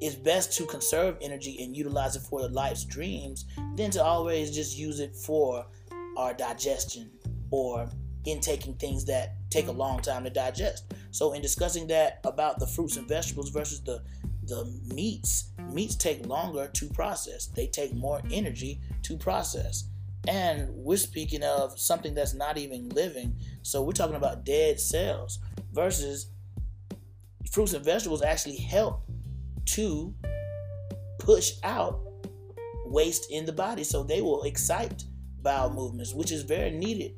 it's 0.01 0.15
best 0.15 0.57
to 0.59 0.67
conserve 0.67 1.17
energy 1.21 1.63
and 1.63 1.77
utilize 1.77 2.15
it 2.17 2.23
for 2.23 2.49
life's 2.49 2.85
dreams 2.85 3.47
than 3.75 3.91
to 3.93 4.05
always 4.05 4.55
just 4.55 4.79
use 4.79 5.01
it 5.01 5.17
for 5.17 5.67
our 6.17 6.35
digestion 6.35 7.11
or 7.51 7.89
intaking 8.25 8.75
things 8.75 9.05
that 9.07 9.37
take 9.51 9.69
a 9.69 9.73
long 9.73 10.01
time 10.01 10.25
to 10.25 10.31
digest. 10.31 10.93
So, 11.11 11.33
in 11.33 11.43
discussing 11.43 11.87
that 11.89 12.21
about 12.25 12.59
the 12.59 12.67
fruits 12.67 12.97
and 12.97 13.09
vegetables 13.09 13.51
versus 13.51 13.81
the 13.81 14.03
the 14.49 14.65
meats, 14.95 15.53
meats 15.71 15.95
take 15.95 16.27
longer 16.27 16.69
to 16.75 16.89
process. 16.89 17.47
They 17.47 17.67
take 17.67 17.95
more 17.95 18.21
energy 18.31 18.81
to 19.03 19.17
process. 19.17 19.85
And 20.27 20.69
we're 20.75 20.97
speaking 20.97 21.43
of 21.43 21.79
something 21.79 22.15
that's 22.15 22.35
not 22.35 22.59
even 22.59 22.89
living. 22.91 23.37
So 23.63 23.83
we're 23.83 23.93
talking 23.93 24.17
about 24.17 24.45
dead 24.45 24.81
cells 24.81 25.39
versus 25.73 26.31
fruits 27.51 27.73
and 27.73 27.85
vegetables 27.85 28.23
actually 28.23 28.57
help 28.57 29.03
to 29.67 30.15
push 31.19 31.53
out 31.63 32.01
waste 32.87 33.31
in 33.31 33.45
the 33.45 33.53
body. 33.53 33.85
So 33.85 34.03
they 34.03 34.23
will 34.23 34.43
excite 34.43 35.05
bowel 35.43 35.71
movements, 35.71 36.15
which 36.15 36.33
is 36.33 36.43
very 36.43 36.71
needed 36.71 37.13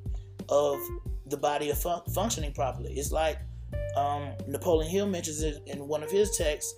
of 0.48 0.78
the 1.26 1.36
body 1.36 1.70
of 1.70 1.78
fun- 1.78 2.02
functioning 2.12 2.52
properly. 2.52 2.92
It's 2.92 3.12
like 3.12 3.38
um, 3.96 4.32
Napoleon 4.46 4.90
Hill 4.90 5.06
mentions 5.06 5.42
it 5.42 5.62
in 5.66 5.86
one 5.86 6.02
of 6.02 6.10
his 6.10 6.36
texts, 6.36 6.74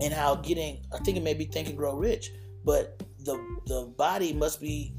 and 0.00 0.12
how 0.12 0.36
getting, 0.36 0.84
I 0.92 0.98
think 0.98 1.16
it 1.16 1.22
may 1.22 1.34
be 1.34 1.44
Think 1.44 1.68
and 1.68 1.76
Grow 1.76 1.94
Rich, 1.94 2.30
but 2.64 3.02
the 3.20 3.36
the 3.66 3.92
body 3.96 4.32
must 4.32 4.60
be 4.60 4.94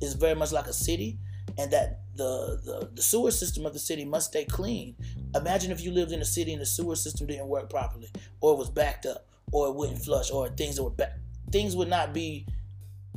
is 0.00 0.14
very 0.14 0.34
much 0.34 0.52
like 0.52 0.66
a 0.66 0.72
city, 0.72 1.18
and 1.58 1.70
that 1.72 2.00
the, 2.16 2.60
the 2.64 2.90
the 2.94 3.02
sewer 3.02 3.30
system 3.30 3.64
of 3.66 3.72
the 3.72 3.78
city 3.78 4.04
must 4.04 4.28
stay 4.28 4.44
clean. 4.44 4.96
Imagine 5.34 5.70
if 5.70 5.82
you 5.82 5.90
lived 5.90 6.12
in 6.12 6.20
a 6.20 6.24
city 6.24 6.52
and 6.52 6.60
the 6.60 6.66
sewer 6.66 6.96
system 6.96 7.26
didn't 7.26 7.48
work 7.48 7.70
properly, 7.70 8.10
or 8.40 8.52
it 8.54 8.58
was 8.58 8.70
backed 8.70 9.06
up, 9.06 9.26
or 9.52 9.68
it 9.68 9.74
wouldn't 9.74 10.04
flush, 10.04 10.30
or 10.30 10.48
things 10.48 10.76
that 10.76 10.84
were 10.84 10.90
back, 10.90 11.18
things 11.50 11.74
would 11.76 11.88
not 11.88 12.12
be 12.12 12.46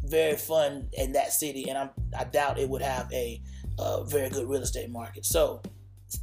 very 0.03 0.35
fun 0.35 0.87
in 0.93 1.13
that 1.13 1.33
city, 1.33 1.67
and 1.69 1.77
I'm, 1.77 1.89
I 2.17 2.25
doubt 2.25 2.59
it 2.59 2.69
would 2.69 2.83
have 2.83 3.11
a, 3.11 3.41
a 3.79 4.03
very 4.05 4.29
good 4.29 4.47
real 4.47 4.61
estate 4.61 4.89
market. 4.89 5.25
So 5.25 5.61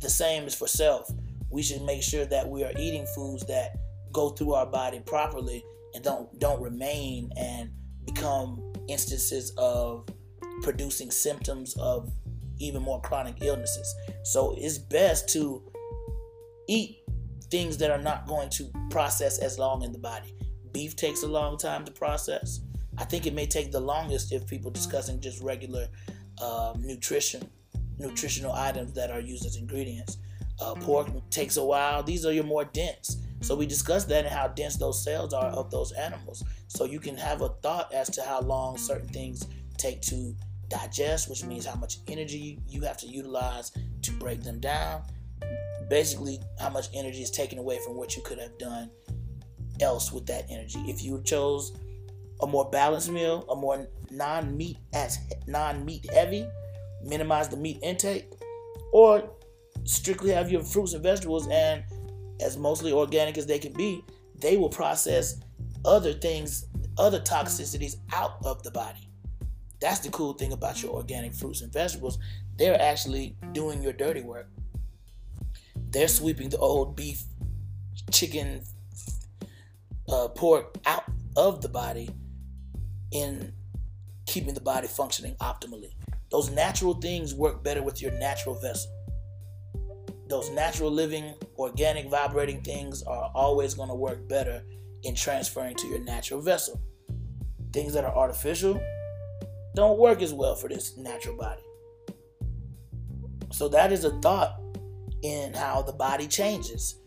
the 0.01 0.09
same 0.09 0.45
is 0.45 0.55
for 0.55 0.69
self. 0.69 1.11
We 1.51 1.63
should 1.63 1.83
make 1.83 2.03
sure 2.03 2.25
that 2.27 2.49
we 2.49 2.65
are 2.65 2.73
eating 2.79 3.07
foods 3.15 3.45
that 3.47 3.77
go 4.13 4.31
through 4.31 4.55
our 4.55 4.67
body 4.67 5.01
properly 5.01 5.65
and 5.95 6.05
don't 6.05 6.39
don't 6.39 6.63
remain 6.63 7.31
and 7.37 7.71
become 8.05 8.73
instances 8.89 9.53
of 9.57 10.09
producing 10.63 11.11
symptoms 11.11 11.77
of 11.79 12.13
even 12.59 12.83
more 12.83 13.01
chronic 13.01 13.37
illnesses. 13.41 13.95
So 14.25 14.55
it's 14.57 14.79
best 14.79 15.29
to 15.31 15.63
eat 16.69 16.99
things 17.51 17.77
that 17.79 17.91
are 17.91 18.01
not 18.01 18.27
going 18.27 18.49
to 18.51 18.71
process 18.91 19.39
as 19.39 19.59
long 19.59 19.83
in 19.83 19.93
the 19.93 19.99
body. 19.99 20.35
Beef 20.73 20.97
takes 20.97 21.23
a 21.23 21.29
long 21.29 21.59
time 21.59 21.85
to 21.85 21.93
process. 21.93 22.61
I 22.99 23.05
think 23.05 23.27
it 23.27 23.35
may 23.35 23.47
take 23.47 23.73
the 23.73 23.81
longest 23.81 24.33
if 24.33 24.47
people 24.47 24.71
discussing 24.71 25.21
just 25.21 25.43
regular 25.43 25.89
uh, 26.41 26.75
nutrition, 26.79 27.43
nutritional 27.99 28.53
items 28.53 28.93
that 28.95 29.11
are 29.11 29.21
used 29.21 29.45
as 29.45 29.57
ingredients. 29.57 30.19
Uh, 30.63 30.75
pork 30.77 31.09
takes 31.31 31.57
a 31.57 31.65
while. 31.65 32.05
These 32.05 32.25
are 32.25 32.33
your 32.33 32.45
more 32.45 32.65
dense. 32.65 33.17
So 33.41 33.57
we 33.57 33.67
discussed 33.67 34.09
that 34.11 34.25
and 34.25 34.33
how 34.33 34.47
dense 34.47 34.77
those 34.77 35.03
cells 35.03 35.33
are 35.33 35.49
of 35.49 35.73
those 35.73 35.91
animals. 35.93 36.45
So 36.69 36.85
you 36.85 37.01
can 37.01 37.17
have 37.17 37.43
a 37.43 37.49
thought 37.63 37.93
as 37.93 38.09
to 38.11 38.23
how 38.23 38.43
long 38.43 38.79
certain 38.79 39.09
things 39.09 39.45
take 39.77 40.01
to 40.03 40.37
digest, 40.69 41.29
which 41.29 41.45
means 41.45 41.67
how 41.67 41.75
much 41.75 41.97
energy 42.07 42.61
you 42.69 42.83
have 42.83 42.97
to 42.99 43.07
utilize 43.09 43.73
to 44.03 44.13
break 44.13 44.45
them 44.45 44.61
down. 44.61 45.03
Basically, 45.91 46.39
how 46.61 46.71
much 46.71 46.87
energy 46.95 47.23
is 47.23 47.31
taken 47.33 47.59
away 47.59 47.81
from 47.85 47.97
what 47.97 48.15
you 48.17 48.23
could 48.23 48.39
have 48.39 48.57
done 48.59 48.89
else 49.81 50.13
with 50.13 50.27
that 50.27 50.47
energy. 50.49 50.79
If 50.87 51.03
you 51.03 51.21
chose 51.25 51.77
a 52.41 52.47
more 52.47 52.71
balanced 52.71 53.11
meal, 53.11 53.45
a 53.51 53.57
more 53.57 53.89
non-meat 54.13 54.79
as 54.93 55.19
non-meat 55.49 56.09
heavy, 56.13 56.47
minimize 57.03 57.49
the 57.49 57.57
meat 57.57 57.81
intake, 57.83 58.31
or 58.93 59.29
strictly 59.85 60.31
have 60.31 60.51
your 60.51 60.63
fruits 60.63 60.95
and 60.95 61.03
vegetables 61.03 61.49
and 61.49 61.85
as 62.41 62.57
mostly 62.57 62.93
organic 62.93 63.39
as 63.39 63.47
they 63.47 63.59
can 63.59 63.73
be, 63.73 64.05
they 64.39 64.57
will 64.57 64.69
process 64.69 65.41
other 65.85 66.13
things, 66.13 66.67
other 66.99 67.21
toxicities 67.21 67.97
out 68.13 68.37
of 68.45 68.63
the 68.63 68.71
body. 68.71 69.09
That's 69.81 70.01
the 70.01 70.11
cool 70.11 70.35
thing 70.35 70.53
about 70.53 70.83
your 70.83 70.93
organic 70.93 71.35
fruits 71.35 71.61
and 71.61 71.73
vegetables. 71.73 72.19
They're 72.57 72.81
actually 72.81 73.37
doing 73.53 73.83
your 73.83 73.93
dirty 73.93 74.23
work. 74.23 74.49
They're 75.91 76.09
sweeping 76.09 76.51
the 76.51 76.59
old 76.59 76.97
beef, 76.97 77.23
chicken, 78.11 78.63
uh, 80.09 80.29
pork 80.29 80.77
out 80.87 81.05
of 81.37 81.63
the 81.63 81.69
body 81.69 82.11
in 83.11 83.53
keeping 84.27 84.55
the 84.55 84.61
body 84.61 84.87
functioning 84.87 85.35
optimally. 85.41 85.93
Those 86.31 86.51
natural 86.51 86.95
things 86.95 87.35
work 87.35 87.63
better 87.63 87.83
with 87.83 88.01
your 88.01 88.13
natural 88.13 88.55
vessel 88.55 88.91
those 90.33 90.51
natural 90.51 90.91
living, 90.91 91.35
organic, 91.59 92.09
vibrating 92.09 92.63
things 92.63 93.03
are 93.03 93.31
always 93.35 93.75
going 93.75 93.91
to 93.91 93.95
work 93.95 94.27
better 94.29 94.65
in 95.03 95.15
transferring 95.15 95.77
to 95.77 95.87
your 95.89 95.99
natural 95.99 96.41
vessel. 96.41 96.81
Things 97.75 97.93
that 97.93 98.05
are 98.05 98.17
artificial 98.17 98.83
don't 99.75 99.99
work 99.99 100.23
as 100.23 100.33
well 100.33 100.55
for 100.55 100.71
this 100.71 100.97
natural 100.97 101.37
body. 101.37 101.61
So, 103.51 103.69
that 103.69 103.93
is 103.93 104.07
a 104.07 104.19
thought 104.21 104.59
in 105.23 105.53
how 105.53 105.83
the 105.83 105.93
body 105.93 106.27
changes. 106.27 106.99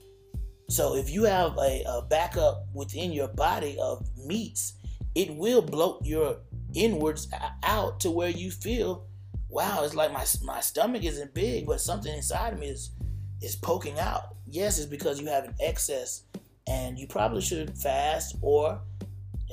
So, 0.70 0.96
if 0.96 1.10
you 1.10 1.24
have 1.24 1.58
a, 1.58 1.84
a 1.88 2.04
backup 2.08 2.68
within 2.76 3.12
your 3.12 3.30
body 3.30 3.76
of 3.82 4.08
meats, 4.24 4.74
it 5.16 5.36
will 5.36 5.64
bloat 5.64 6.06
your 6.06 6.38
inwards 6.76 7.28
out 7.64 8.00
to 8.02 8.12
where 8.12 8.30
you 8.30 8.52
feel, 8.52 9.08
wow, 9.50 9.84
it's 9.84 9.96
like 9.96 10.14
my, 10.14 10.26
my 10.44 10.60
stomach 10.60 11.04
isn't 11.04 11.34
big, 11.34 11.66
but 11.66 11.82
something 11.82 12.14
inside 12.14 12.54
of 12.54 12.60
me 12.60 12.68
is 12.68 12.92
is 13.42 13.56
poking 13.56 14.00
out. 14.00 14.36
Yes, 14.46 14.78
it's 14.78 14.88
because 14.88 15.20
you 15.20 15.28
have 15.28 15.46
an 15.46 15.56
excess 15.60 16.24
and 16.68 16.98
you 16.98 17.08
probably 17.08 17.42
should 17.42 17.78
fast 17.78 18.36
or 18.42 18.80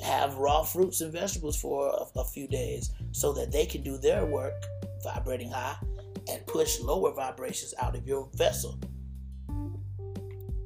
have 0.03 0.35
raw 0.37 0.63
fruits 0.63 1.01
and 1.01 1.11
vegetables 1.11 1.59
for 1.59 1.87
a, 1.87 2.19
a, 2.19 2.25
few 2.25 2.47
days 2.47 2.91
so 3.11 3.31
that 3.33 3.51
they 3.51 3.65
can 3.65 3.83
do 3.83 3.97
their 3.97 4.25
work 4.25 4.65
vibrating 5.03 5.51
high 5.51 5.75
and 6.29 6.45
push 6.47 6.79
lower 6.79 7.13
vibrations 7.13 7.73
out 7.79 7.95
of 7.95 8.07
your 8.07 8.27
vessel. 8.33 8.79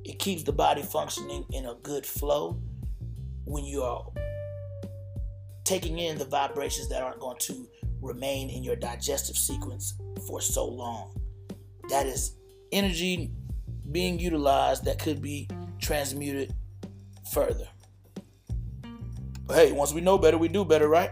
It 0.05 0.19
keeps 0.19 0.43
the 0.43 0.53
body 0.53 0.81
functioning 0.81 1.45
in 1.51 1.65
a 1.65 1.75
good 1.83 2.05
flow 2.05 2.61
when 3.43 3.65
you 3.65 3.83
are 3.83 4.05
taking 5.65 5.99
in 5.99 6.17
the 6.17 6.25
vibrations 6.25 6.87
that 6.89 7.01
aren't 7.01 7.19
going 7.19 7.37
to 7.39 7.67
remain 8.01 8.49
in 8.49 8.63
your 8.63 8.77
digestive 8.77 9.37
sequence 9.37 9.95
for 10.25 10.39
so 10.39 10.65
long. 10.65 11.19
That 11.89 12.05
is 12.05 12.37
energy 12.71 13.31
being 13.91 14.19
utilized 14.19 14.85
that 14.85 14.99
could 14.99 15.21
be 15.21 15.49
transmuted 15.79 16.53
further. 17.31 17.67
But 19.45 19.55
hey, 19.55 19.71
once 19.71 19.93
we 19.93 20.01
know 20.01 20.17
better, 20.17 20.37
we 20.37 20.47
do 20.47 20.65
better, 20.65 20.87
right? 20.87 21.11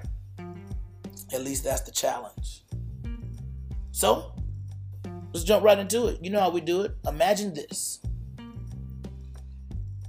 At 1.33 1.41
least 1.41 1.63
that's 1.63 1.81
the 1.81 1.91
challenge. 1.91 2.63
So, 3.91 4.33
let's 5.33 5.45
jump 5.45 5.63
right 5.63 5.79
into 5.79 6.07
it. 6.07 6.19
You 6.21 6.29
know 6.29 6.41
how 6.41 6.49
we 6.49 6.61
do 6.61 6.81
it. 6.81 6.95
Imagine 7.07 7.53
this 7.53 8.01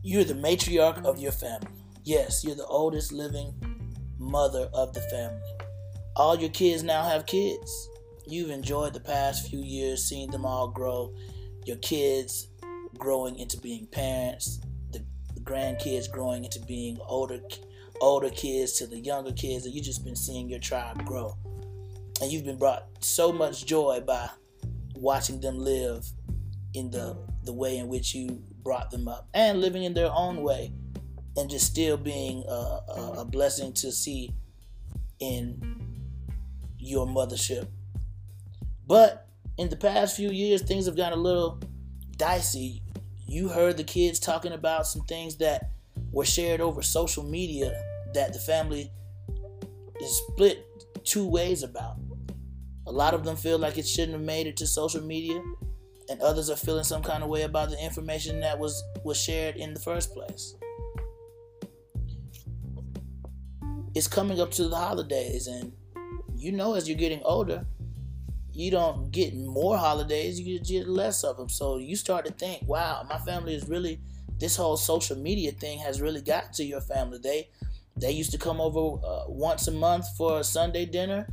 you're 0.06 0.22
the 0.22 0.35
matriarch 0.35 1.04
of 1.04 1.18
your 1.18 1.32
family. 1.32 1.66
Yes, 2.04 2.44
you're 2.44 2.54
the 2.54 2.66
oldest 2.66 3.11
living 3.11 3.52
mother 4.20 4.68
of 4.72 4.94
the 4.94 5.00
family. 5.00 5.50
All 6.14 6.38
your 6.38 6.50
kids 6.50 6.85
now 6.85 7.02
have 7.02 7.26
kids. 7.26 7.88
You've 8.24 8.50
enjoyed 8.50 8.94
the 8.94 9.00
past 9.00 9.48
few 9.50 9.59
years 9.59 10.04
seeing 10.04 10.30
them 10.30 10.46
all 10.46 10.68
grow 10.68 11.12
your 11.66 11.76
kids 11.79 12.48
growing 12.96 13.38
into 13.38 13.59
being 13.61 13.87
parents, 13.87 14.61
the, 14.92 15.05
grandkids 15.42 16.11
growing 16.11 16.44
into 16.44 16.61
being 16.61 16.98
older 17.07 17.40
older 18.00 18.31
kids 18.31 18.72
to 18.72 18.87
the 18.87 18.98
younger 18.98 19.33
kids, 19.33 19.64
and 19.64 19.74
you've 19.74 19.85
just 19.85 20.05
been 20.05 20.16
seeing 20.16 20.48
your 20.48 20.59
tribe 20.59 21.05
grow. 21.05 21.37
And 22.20 22.31
you've 22.33 22.44
been 22.44 22.59
brought 22.59 22.87
so 23.00 23.33
much 23.33 23.66
joy 23.66 24.00
by 24.07 24.29
watching 24.94 25.40
them 25.40 25.59
live 25.59 26.07
in 26.74 26.90
the 26.90 27.16
the 27.44 27.52
way 27.52 27.79
in 27.79 27.88
which 27.88 28.14
you 28.14 28.42
brought 28.62 28.90
them 28.90 29.07
up 29.07 29.29
and 29.35 29.61
living 29.61 29.85
in 29.85 29.94
their 29.94 30.11
own 30.12 30.42
way 30.42 30.72
and 31.37 31.48
just 31.48 31.66
still 31.66 31.96
being 31.96 32.44
a, 32.48 32.52
a, 32.52 33.14
a 33.18 33.24
blessing 33.24 33.72
to 33.72 33.92
see 33.92 34.35
in 35.20 36.02
your 36.79 37.07
mothership. 37.07 37.68
But 38.87 39.25
in 39.58 39.68
the 39.70 39.76
past 39.76 40.16
few 40.16 40.30
years, 40.30 40.62
things 40.62 40.86
have 40.86 40.96
gotten 40.96 41.18
a 41.18 41.22
little 41.22 41.60
dicey. 42.16 42.82
You 43.26 43.48
heard 43.48 43.76
the 43.76 43.84
kids 43.84 44.18
talking 44.18 44.52
about 44.52 44.86
some 44.86 45.02
things 45.02 45.36
that 45.36 45.70
were 46.12 46.24
shared 46.24 46.60
over 46.60 46.82
social 46.82 47.24
media 47.24 47.82
that 48.14 48.32
the 48.32 48.38
family 48.38 48.90
is 50.00 50.22
split 50.28 50.66
two 51.04 51.26
ways 51.26 51.62
about. 51.62 51.96
A 52.86 52.92
lot 52.92 53.14
of 53.14 53.24
them 53.24 53.36
feel 53.36 53.58
like 53.58 53.78
it 53.78 53.86
shouldn't 53.86 54.12
have 54.12 54.22
made 54.26 54.46
it 54.46 54.56
to 54.58 54.66
social 54.66 55.02
media, 55.02 55.42
and 56.08 56.20
others 56.20 56.50
are 56.50 56.56
feeling 56.56 56.84
some 56.84 57.02
kind 57.02 57.22
of 57.22 57.28
way 57.28 57.42
about 57.42 57.70
the 57.70 57.82
information 57.82 58.40
that 58.40 58.58
was 58.58 58.82
was 59.04 59.20
shared 59.20 59.56
in 59.56 59.74
the 59.74 59.80
first 59.80 60.14
place. 60.14 60.54
It's 63.94 64.06
coming 64.06 64.40
up 64.40 64.50
to 64.52 64.68
the 64.68 64.76
holidays, 64.76 65.46
and 65.46 65.72
you 66.36 66.52
know, 66.52 66.74
as 66.74 66.88
you're 66.88 66.98
getting 66.98 67.22
older, 67.24 67.66
you 68.56 68.70
don't 68.70 69.10
get 69.10 69.34
more 69.36 69.76
holidays, 69.76 70.40
you 70.40 70.58
get 70.60 70.88
less 70.88 71.24
of 71.24 71.36
them. 71.36 71.48
So 71.48 71.76
you 71.76 71.94
start 71.94 72.24
to 72.24 72.32
think, 72.32 72.66
wow, 72.66 73.06
my 73.08 73.18
family 73.18 73.54
is 73.54 73.68
really 73.68 74.00
this 74.38 74.56
whole 74.56 74.76
social 74.76 75.16
media 75.16 75.52
thing 75.52 75.78
has 75.78 76.00
really 76.00 76.22
gotten 76.22 76.52
to 76.54 76.64
your 76.64 76.80
family. 76.80 77.18
They 77.22 77.48
they 77.98 78.10
used 78.10 78.30
to 78.32 78.38
come 78.38 78.60
over 78.60 78.98
uh, 79.06 79.24
once 79.28 79.68
a 79.68 79.72
month 79.72 80.06
for 80.16 80.40
a 80.40 80.44
Sunday 80.44 80.84
dinner. 80.84 81.26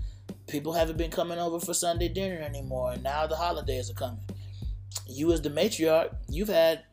People 0.48 0.74
haven't 0.74 0.98
been 0.98 1.12
coming 1.12 1.40
over 1.40 1.60
for 1.60 1.74
Sunday 1.74 2.08
dinner 2.08 2.42
anymore, 2.42 2.94
and 2.94 3.04
now 3.04 3.28
the 3.28 3.36
holidays 3.36 3.90
are 3.90 3.94
coming. 3.96 4.24
You, 5.08 5.32
as 5.34 5.42
the 5.42 5.50
matriarch, 5.50 6.16
you've 6.30 6.50
had 6.50 6.84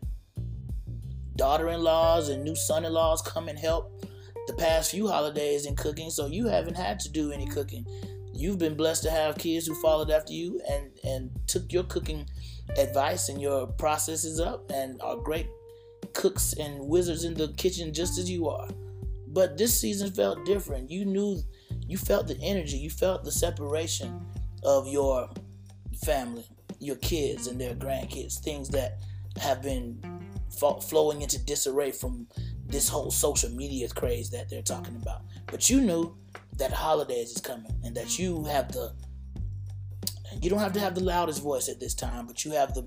daughter-in-laws 1.36 2.28
and 2.28 2.44
new 2.44 2.56
son-in-laws 2.56 3.22
come 3.22 3.48
and 3.48 3.58
help 3.58 4.04
the 4.46 4.54
past 4.54 4.90
few 4.90 5.06
holidays 5.06 5.66
in 5.66 5.76
cooking, 5.76 6.10
so 6.10 6.26
you 6.26 6.46
haven't 6.46 6.76
had 6.76 6.98
to 7.00 7.08
do 7.08 7.30
any 7.30 7.46
cooking. 7.46 7.86
You've 8.40 8.58
been 8.58 8.74
blessed 8.74 9.02
to 9.02 9.10
have 9.10 9.36
kids 9.36 9.66
who 9.66 9.74
followed 9.82 10.10
after 10.10 10.32
you 10.32 10.62
and 10.66 10.90
and 11.04 11.30
took 11.46 11.70
your 11.70 11.84
cooking 11.84 12.26
advice 12.78 13.28
and 13.28 13.38
your 13.38 13.66
processes 13.66 14.40
up 14.40 14.70
and 14.70 14.98
are 15.02 15.16
great 15.16 15.46
cooks 16.14 16.54
and 16.54 16.80
wizards 16.80 17.24
in 17.24 17.34
the 17.34 17.48
kitchen 17.58 17.92
just 17.92 18.18
as 18.18 18.30
you 18.30 18.48
are. 18.48 18.66
But 19.28 19.58
this 19.58 19.78
season 19.78 20.10
felt 20.10 20.46
different. 20.46 20.90
You 20.90 21.04
knew, 21.04 21.42
you 21.86 21.98
felt 21.98 22.28
the 22.28 22.38
energy, 22.40 22.78
you 22.78 22.88
felt 22.88 23.24
the 23.24 23.30
separation 23.30 24.24
of 24.64 24.88
your 24.88 25.28
family, 26.02 26.46
your 26.78 26.96
kids 26.96 27.46
and 27.46 27.60
their 27.60 27.74
grandkids, 27.74 28.38
things 28.38 28.70
that 28.70 29.00
have 29.38 29.60
been 29.60 30.02
flowing 30.80 31.20
into 31.20 31.38
disarray 31.44 31.90
from 31.90 32.26
this 32.66 32.88
whole 32.88 33.10
social 33.10 33.50
media 33.50 33.86
craze 33.88 34.30
that 34.30 34.48
they're 34.48 34.62
talking 34.62 34.96
about. 34.96 35.24
But 35.46 35.68
you 35.68 35.82
knew 35.82 36.16
that 36.60 36.72
holidays 36.72 37.30
is 37.30 37.40
coming 37.40 37.72
and 37.84 37.96
that 37.96 38.18
you 38.18 38.44
have 38.44 38.70
the 38.72 38.92
you 40.40 40.48
don't 40.48 40.60
have 40.60 40.72
to 40.74 40.80
have 40.80 40.94
the 40.94 41.02
loudest 41.02 41.42
voice 41.42 41.68
at 41.68 41.80
this 41.80 41.94
time, 41.94 42.26
but 42.26 42.44
you 42.44 42.52
have 42.52 42.72
the 42.74 42.86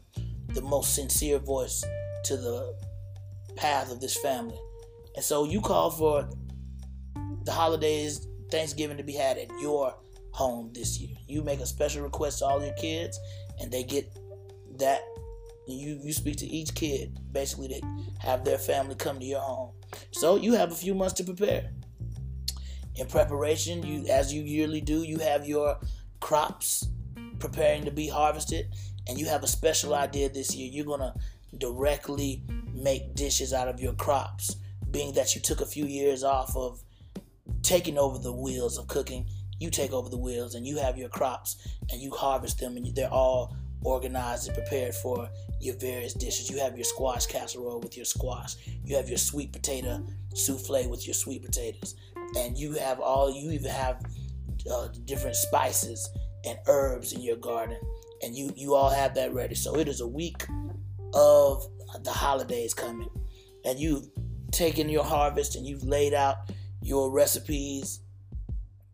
the 0.49 0.61
most 0.61 0.95
sincere 0.95 1.39
voice 1.39 1.83
to 2.25 2.37
the 2.37 2.75
path 3.55 3.91
of 3.91 3.99
this 3.99 4.15
family. 4.15 4.57
And 5.15 5.25
so 5.25 5.43
you 5.43 5.59
call 5.59 5.89
for 5.89 6.29
the 7.43 7.51
holidays, 7.51 8.27
Thanksgiving 8.49 8.97
to 8.97 9.03
be 9.03 9.13
had 9.13 9.37
at 9.37 9.49
your 9.59 9.95
home 10.31 10.71
this 10.73 10.99
year. 10.99 11.15
You 11.27 11.43
make 11.43 11.59
a 11.59 11.65
special 11.65 12.03
request 12.03 12.39
to 12.39 12.45
all 12.45 12.63
your 12.63 12.73
kids, 12.75 13.19
and 13.59 13.71
they 13.71 13.83
get 13.83 14.11
that. 14.77 15.01
You 15.67 15.99
you 16.03 16.13
speak 16.13 16.37
to 16.37 16.45
each 16.45 16.75
kid 16.75 17.17
basically 17.31 17.69
to 17.69 17.81
have 18.19 18.43
their 18.43 18.57
family 18.57 18.95
come 18.95 19.19
to 19.19 19.25
your 19.25 19.39
home. 19.39 19.71
So 20.11 20.35
you 20.35 20.53
have 20.53 20.71
a 20.71 20.75
few 20.75 20.93
months 20.93 21.13
to 21.15 21.23
prepare. 21.23 21.71
In 22.95 23.07
preparation, 23.07 23.83
you 23.83 24.05
as 24.07 24.33
you 24.33 24.43
yearly 24.43 24.81
do, 24.81 25.03
you 25.03 25.17
have 25.19 25.47
your 25.47 25.79
crops 26.19 26.87
preparing 27.39 27.85
to 27.85 27.91
be 27.91 28.07
harvested, 28.07 28.67
and 29.07 29.19
you 29.19 29.25
have 29.25 29.43
a 29.43 29.47
special 29.47 29.93
idea 29.95 30.29
this 30.29 30.55
year. 30.55 30.69
You're 30.71 30.85
gonna 30.85 31.15
directly 31.57 32.43
make 32.73 33.15
dishes 33.15 33.53
out 33.53 33.67
of 33.67 33.79
your 33.79 33.93
crops, 33.93 34.57
being 34.91 35.13
that 35.13 35.35
you 35.35 35.41
took 35.41 35.61
a 35.61 35.65
few 35.65 35.85
years 35.85 36.23
off 36.23 36.55
of 36.55 36.83
taking 37.61 37.97
over 37.97 38.19
the 38.19 38.31
wheels 38.33 38.77
of 38.77 38.87
cooking. 38.87 39.27
You 39.59 39.69
take 39.69 39.91
over 39.91 40.09
the 40.09 40.17
wheels 40.17 40.55
and 40.55 40.67
you 40.67 40.77
have 40.77 40.97
your 40.97 41.09
crops 41.09 41.57
and 41.91 42.01
you 42.01 42.11
harvest 42.11 42.59
them, 42.59 42.77
and 42.77 42.95
they're 42.95 43.09
all 43.09 43.55
organized 43.83 44.47
and 44.47 44.55
prepared 44.55 44.93
for 44.95 45.29
your 45.59 45.75
various 45.75 46.13
dishes. 46.13 46.49
You 46.49 46.59
have 46.59 46.75
your 46.75 46.83
squash 46.83 47.25
casserole 47.25 47.79
with 47.79 47.95
your 47.95 48.05
squash. 48.05 48.55
You 48.83 48.95
have 48.95 49.09
your 49.09 49.17
sweet 49.17 49.51
potato 49.51 50.05
souffle 50.33 50.89
with 50.89 51.05
your 51.07 51.13
sweet 51.13 51.43
potatoes, 51.43 51.95
and 52.37 52.57
you 52.57 52.73
have 52.73 52.99
all. 52.99 53.31
You 53.31 53.51
even 53.51 53.71
have 53.71 54.03
uh, 54.69 54.89
different 55.05 55.35
spices 55.35 56.09
and 56.45 56.57
herbs 56.67 57.13
in 57.13 57.21
your 57.21 57.37
garden, 57.37 57.79
and 58.21 58.35
you 58.35 58.51
you 58.55 58.75
all 58.75 58.89
have 58.89 59.15
that 59.15 59.33
ready. 59.33 59.55
So 59.55 59.75
it 59.75 59.87
is 59.87 60.01
a 60.01 60.07
week 60.07 60.45
of 61.13 61.67
the 62.03 62.11
holidays 62.11 62.73
coming, 62.73 63.09
and 63.65 63.79
you've 63.79 64.07
taken 64.51 64.87
your 64.87 65.03
harvest 65.03 65.55
and 65.55 65.65
you've 65.65 65.83
laid 65.83 66.13
out 66.13 66.37
your 66.81 67.11
recipes 67.11 68.01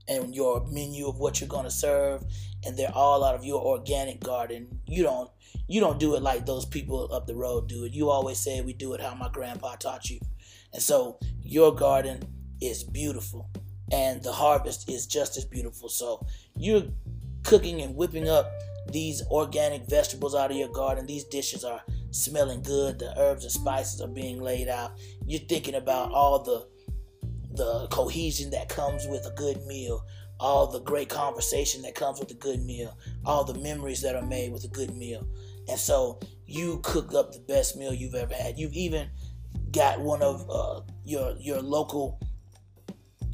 and 0.08 0.34
your 0.34 0.66
menu 0.68 1.08
of 1.08 1.20
what 1.20 1.40
you're 1.40 1.50
going 1.50 1.66
to 1.66 1.72
serve 1.72 2.24
and 2.66 2.78
they're 2.78 2.94
all 2.94 3.24
out 3.24 3.36
of 3.36 3.46
your 3.46 3.62
organic 3.62 4.20
garden. 4.22 4.82
You 4.88 5.04
don't 5.04 5.30
you 5.68 5.80
don't 5.80 6.00
do 6.00 6.16
it 6.16 6.22
like 6.22 6.46
those 6.46 6.66
people 6.66 7.14
up 7.14 7.28
the 7.28 7.36
road 7.36 7.68
do 7.68 7.86
it. 7.86 7.94
You 7.94 8.10
always 8.10 8.40
say 8.40 8.62
we 8.62 8.74
do 8.74 8.94
it 8.94 9.02
how 9.02 9.14
my 9.16 9.30
grandpa 9.30 9.76
taught 9.76 10.10
you. 10.10 10.20
And 10.74 10.82
so 10.82 11.20
your 11.42 11.74
garden 11.74 12.22
is 12.62 12.84
beautiful 12.84 13.50
and 13.92 14.22
the 14.24 14.32
harvest 14.32 14.90
is 14.90 15.08
just 15.08 15.38
as 15.38 15.46
beautiful. 15.46 15.90
So 15.90 16.26
you're 16.56 16.84
cooking 17.44 17.82
and 17.82 17.96
whipping 17.96 18.28
up 18.28 18.52
these 18.92 19.24
organic 19.28 19.88
vegetables 19.88 20.36
out 20.36 20.52
of 20.52 20.58
your 20.58 20.70
garden. 20.70 21.06
These 21.06 21.26
dishes 21.26 21.64
are 21.64 21.82
smelling 22.12 22.62
good. 22.62 23.00
The 23.00 23.14
herbs 23.18 23.44
and 23.44 23.52
spices 23.52 24.02
are 24.02 24.08
being 24.08 24.42
laid 24.42 24.68
out. 24.68 24.94
You're 25.26 25.42
thinking 25.42 25.76
about 25.76 26.12
all 26.12 26.44
the 26.44 26.68
the 27.52 27.88
cohesion 27.90 28.52
that 28.52 28.70
comes 28.70 29.08
with 29.08 29.26
a 29.26 29.32
good 29.32 29.66
meal, 29.66 30.06
all 30.40 30.68
the 30.68 30.80
great 30.82 31.10
conversation 31.10 31.82
that 31.82 31.96
comes 31.96 32.20
with 32.20 32.32
a 32.32 32.36
good 32.36 32.62
meal, 32.64 32.98
all 33.26 33.44
the 33.44 33.60
memories 33.60 34.02
that 34.02 34.16
are 34.16 34.26
made 34.26 34.52
with 34.52 34.64
a 34.64 34.70
good 34.70 34.96
meal. 34.96 35.28
And 35.68 35.78
so 35.80 36.20
you 36.46 36.80
cook 36.84 37.14
up 37.14 37.32
the 37.32 37.40
best 37.40 37.76
meal 37.76 37.94
you've 37.94 38.16
ever 38.16 38.34
had. 38.34 38.58
You've 38.58 38.74
even 38.74 39.10
got 39.72 40.00
one 40.00 40.22
of 40.22 40.50
uh, 40.50 40.82
your 41.06 41.36
your 41.40 41.62
local 41.62 42.20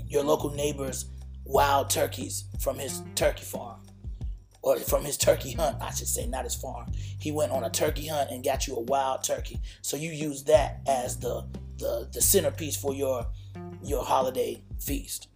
your 0.07 0.23
local 0.23 0.51
neighbor's 0.51 1.05
wild 1.45 1.89
turkeys 1.89 2.45
from 2.59 2.77
his 2.77 3.03
turkey 3.15 3.43
farm 3.43 3.81
or 4.61 4.77
from 4.79 5.05
his 5.05 5.15
turkey 5.15 5.53
hunt, 5.53 5.77
I 5.79 5.91
should 5.91 6.07
say, 6.07 6.25
not 6.25 6.43
his 6.43 6.55
farm. 6.55 6.91
He 7.19 7.31
went 7.31 7.51
on 7.51 7.63
a 7.63 7.69
turkey 7.69 8.07
hunt 8.07 8.31
and 8.31 8.43
got 8.43 8.67
you 8.67 8.75
a 8.75 8.81
wild 8.81 9.23
turkey. 9.23 9.61
So 9.81 9.95
you 9.95 10.11
use 10.11 10.43
that 10.45 10.81
as 10.87 11.17
the 11.19 11.45
the, 11.77 12.09
the 12.11 12.21
centerpiece 12.21 12.75
for 12.75 12.93
your 12.93 13.27
your 13.83 14.03
holiday 14.03 14.63
feast. 14.79 15.27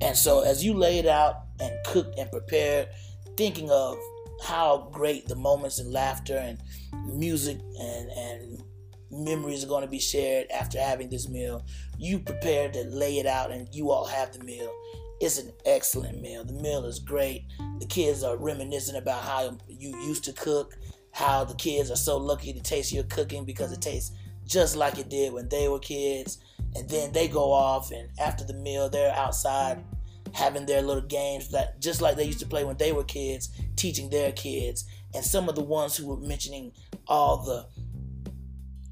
And 0.00 0.16
so 0.16 0.40
as 0.40 0.64
you 0.64 0.74
laid 0.74 1.06
out 1.06 1.42
and 1.60 1.72
cooked 1.84 2.18
and 2.18 2.30
prepared, 2.30 2.88
thinking 3.36 3.70
of 3.70 3.98
how 4.42 4.88
great 4.92 5.28
the 5.28 5.36
moments 5.36 5.78
and 5.78 5.92
laughter 5.92 6.36
and 6.36 6.58
music 7.06 7.58
and, 7.78 8.10
and 8.10 8.62
memories 9.10 9.64
are 9.64 9.68
going 9.68 9.84
to 9.84 9.90
be 9.90 9.98
shared 9.98 10.50
after 10.50 10.78
having 10.78 11.10
this 11.10 11.28
meal, 11.28 11.64
you 11.98 12.18
prepared 12.18 12.72
to 12.72 12.84
lay 12.84 13.18
it 13.18 13.26
out 13.26 13.50
and 13.50 13.68
you 13.72 13.90
all 13.90 14.06
have 14.06 14.32
the 14.32 14.42
meal. 14.44 14.72
It's 15.20 15.38
an 15.38 15.52
excellent 15.66 16.22
meal. 16.22 16.44
The 16.44 16.54
meal 16.54 16.86
is 16.86 16.98
great. 16.98 17.44
The 17.78 17.86
kids 17.86 18.22
are 18.22 18.38
reminiscing 18.38 18.96
about 18.96 19.22
how 19.22 19.58
you 19.68 19.90
used 20.00 20.24
to 20.24 20.32
cook, 20.32 20.78
how 21.12 21.44
the 21.44 21.54
kids 21.54 21.90
are 21.90 21.96
so 21.96 22.16
lucky 22.16 22.54
to 22.54 22.62
taste 22.62 22.92
your 22.92 23.04
cooking 23.04 23.44
because 23.44 23.72
it 23.72 23.82
tastes 23.82 24.12
just 24.46 24.76
like 24.76 24.98
it 24.98 25.10
did 25.10 25.32
when 25.32 25.48
they 25.48 25.68
were 25.68 25.78
kids. 25.78 26.38
And 26.76 26.88
then 26.88 27.12
they 27.12 27.28
go 27.28 27.52
off, 27.52 27.90
and 27.90 28.08
after 28.18 28.44
the 28.44 28.54
meal, 28.54 28.88
they're 28.88 29.14
outside 29.14 29.78
mm-hmm. 29.78 30.32
having 30.34 30.66
their 30.66 30.82
little 30.82 31.02
games 31.02 31.50
that 31.50 31.80
just 31.80 32.00
like 32.00 32.16
they 32.16 32.24
used 32.24 32.40
to 32.40 32.46
play 32.46 32.64
when 32.64 32.76
they 32.76 32.92
were 32.92 33.04
kids, 33.04 33.50
teaching 33.76 34.10
their 34.10 34.32
kids. 34.32 34.84
And 35.14 35.24
some 35.24 35.48
of 35.48 35.56
the 35.56 35.64
ones 35.64 35.96
who 35.96 36.06
were 36.06 36.16
mentioning 36.16 36.72
all 37.08 37.38
the 37.38 37.66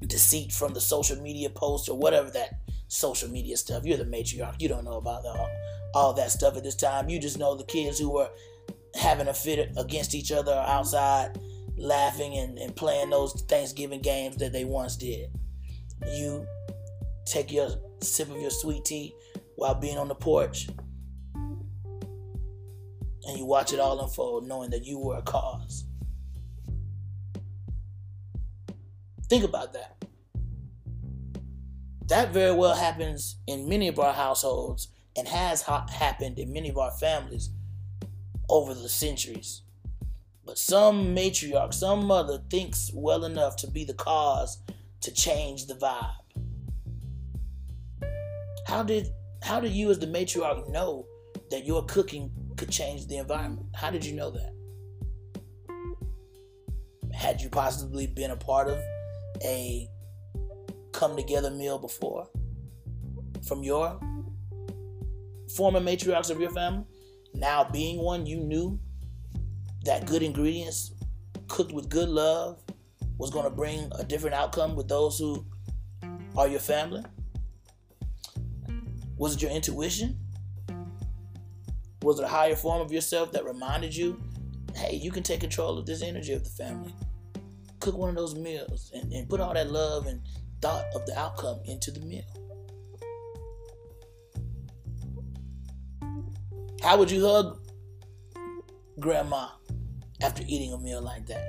deceit 0.05 0.51
from 0.51 0.73
the 0.73 0.81
social 0.81 1.21
media 1.21 1.49
posts 1.49 1.89
or 1.89 1.97
whatever 1.97 2.29
that 2.31 2.59
social 2.87 3.29
media 3.29 3.55
stuff. 3.55 3.85
You're 3.85 3.97
the 3.97 4.05
matriarch. 4.05 4.61
You 4.61 4.67
don't 4.67 4.85
know 4.85 4.97
about 4.97 5.23
the 5.23 5.49
all 5.93 6.13
that 6.13 6.31
stuff 6.31 6.57
at 6.57 6.63
this 6.63 6.75
time. 6.75 7.09
You 7.09 7.19
just 7.19 7.39
know 7.39 7.55
the 7.55 7.63
kids 7.63 7.99
who 7.99 8.11
were 8.11 8.29
having 8.95 9.27
a 9.27 9.33
fit 9.33 9.71
against 9.77 10.13
each 10.13 10.31
other 10.31 10.53
outside, 10.53 11.39
laughing 11.77 12.35
and, 12.37 12.57
and 12.57 12.75
playing 12.75 13.09
those 13.09 13.33
Thanksgiving 13.43 14.01
games 14.01 14.37
that 14.37 14.51
they 14.51 14.65
once 14.65 14.95
did. 14.97 15.29
You 16.07 16.45
take 17.29 17.51
your 17.51 17.69
sip 18.01 18.29
of 18.29 18.41
your 18.41 18.49
sweet 18.49 18.85
tea 18.85 19.13
while 19.55 19.75
being 19.75 19.97
on 19.97 20.07
the 20.07 20.15
porch 20.15 20.67
and 23.29 23.37
you 23.37 23.45
watch 23.45 23.73
it 23.73 23.79
all 23.79 23.99
unfold 23.99 24.47
knowing 24.47 24.71
that 24.71 24.85
you 24.85 24.97
were 24.97 25.17
a 25.17 25.21
cause. 25.21 25.85
Think 29.29 29.43
about 29.43 29.73
that. 29.73 30.03
That 32.07 32.33
very 32.33 32.55
well 32.55 32.73
happens 32.73 33.37
in 33.45 33.69
many 33.69 33.87
of 33.87 33.99
our 33.99 34.13
households 34.13 34.87
and 35.15 35.27
has 35.27 35.61
ha- 35.61 35.85
happened 35.87 36.39
in 36.39 36.51
many 36.51 36.69
of 36.69 36.77
our 36.79 36.91
families 36.91 37.51
over 38.49 38.73
the 38.73 38.89
centuries. 38.89 39.61
But 40.43 40.57
some 40.57 41.15
matriarch, 41.15 41.75
some 41.75 42.05
mother 42.05 42.41
thinks 42.49 42.89
well 42.91 43.23
enough 43.23 43.55
to 43.57 43.67
be 43.67 43.83
the 43.83 43.93
cause 43.93 44.59
to 45.01 45.13
change 45.13 45.67
the 45.67 45.75
vibe. 45.75 46.28
How 48.69 48.83
did 48.83 49.07
how 49.41 49.59
did 49.59 49.71
you 49.71 49.89
as 49.89 49.97
the 49.97 50.05
matriarch 50.05 50.69
know 50.69 51.07
that 51.49 51.65
your 51.65 51.83
cooking 51.85 52.29
could 52.55 52.69
change 52.69 53.07
the 53.07 53.17
environment? 53.17 53.65
How 53.73 53.89
did 53.89 54.05
you 54.05 54.13
know 54.15 54.29
that? 54.29 54.53
Had 57.11 57.41
you 57.41 57.49
possibly 57.49 58.05
been 58.05 58.29
a 58.29 58.35
part 58.35 58.67
of 58.67 58.79
a 59.43 59.89
come 60.91 61.15
together 61.15 61.49
meal 61.49 61.79
before 61.79 62.27
from 63.47 63.63
your 63.63 63.99
former 65.55 65.79
matriarchs 65.79 66.29
of 66.29 66.39
your 66.39 66.51
family, 66.51 66.85
now 67.33 67.63
being 67.63 67.97
one, 67.97 68.27
you 68.27 68.37
knew 68.37 68.79
that 69.85 70.05
good 70.05 70.21
ingredients 70.21 70.93
cooked 71.47 71.71
with 71.71 71.89
good 71.89 72.07
love 72.07 72.61
was 73.17 73.31
going 73.31 73.45
to 73.45 73.49
bring 73.49 73.89
a 73.97 74.03
different 74.03 74.35
outcome 74.35 74.75
with 74.75 74.87
those 74.87 75.17
who 75.17 75.43
are 76.37 76.47
your 76.47 76.59
family? 76.59 77.03
Was 79.19 79.35
it 79.35 79.41
your 79.41 79.51
intuition? 79.51 80.17
Was 82.03 82.19
it 82.19 82.23
a 82.23 82.27
higher 82.29 82.55
form 82.55 82.81
of 82.81 82.89
yourself 82.89 83.33
that 83.33 83.43
reminded 83.43 83.93
you, 83.93 84.17
hey, 84.73 84.95
you 84.95 85.11
can 85.11 85.23
take 85.23 85.41
control 85.41 85.77
of 85.77 85.85
this 85.85 86.01
energy 86.01 86.31
of 86.31 86.45
the 86.45 86.49
family? 86.49 86.95
Cook 87.81 87.97
one 87.97 88.09
of 88.09 88.15
those 88.15 88.35
meals 88.35 88.91
and, 88.95 89.11
and 89.11 89.29
put 89.29 89.41
all 89.41 89.53
that 89.53 89.69
love 89.69 90.07
and 90.07 90.21
thought 90.61 90.85
of 90.95 91.05
the 91.05 91.19
outcome 91.19 91.59
into 91.65 91.91
the 91.91 91.99
meal. 91.99 92.23
How 96.81 96.97
would 96.97 97.11
you 97.11 97.25
hug 97.25 97.59
grandma 99.01 99.49
after 100.21 100.43
eating 100.47 100.71
a 100.71 100.77
meal 100.77 101.01
like 101.01 101.25
that? 101.25 101.45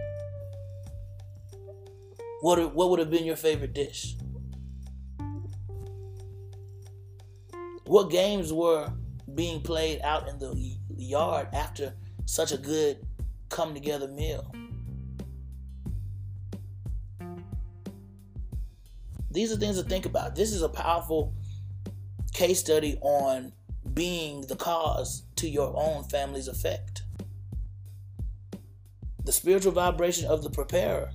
What, 2.41 2.75
what 2.75 2.91
would 2.91 2.99
have 2.99 3.11
been 3.11 3.25
your 3.25 3.37
favorite 3.37 3.75
dish? 3.75 4.16
What 7.91 8.09
games 8.09 8.53
were 8.53 8.88
being 9.34 9.62
played 9.62 10.01
out 10.03 10.28
in 10.28 10.38
the 10.38 10.76
yard 10.97 11.49
after 11.53 11.93
such 12.24 12.53
a 12.53 12.57
good 12.57 13.05
come 13.49 13.74
together 13.74 14.07
meal? 14.07 14.55
These 19.32 19.51
are 19.51 19.57
things 19.57 19.76
to 19.76 19.82
think 19.82 20.07
about. 20.07 20.36
This 20.36 20.53
is 20.53 20.62
a 20.62 20.68
powerful 20.68 21.34
case 22.32 22.61
study 22.61 22.97
on 23.01 23.53
being 23.93 24.43
the 24.43 24.55
cause 24.55 25.24
to 25.34 25.49
your 25.49 25.74
own 25.76 26.05
family's 26.05 26.47
effect. 26.47 27.03
The 29.24 29.32
spiritual 29.32 29.72
vibration 29.72 30.28
of 30.28 30.45
the 30.45 30.51
preparer 30.51 31.11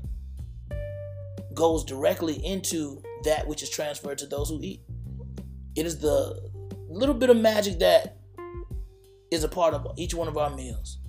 goes 1.54 1.86
directly 1.86 2.46
into 2.46 3.02
that 3.24 3.48
which 3.48 3.64
is 3.64 3.70
transferred 3.70 4.18
to 4.18 4.26
those 4.26 4.50
who 4.50 4.60
eat. 4.62 4.82
It 5.78 5.86
is 5.86 6.00
the 6.00 6.54
little 6.96 7.16
bit 7.16 7.30
of 7.30 7.38
magic 7.38 7.80
that 7.80 8.18
is 9.30 9.44
a 9.44 9.50
part 9.50 9.74
of 9.74 9.88
each 9.98 10.14
one 10.14 10.28
of 10.28 10.38
our 10.38 10.50
meals. 10.56 11.00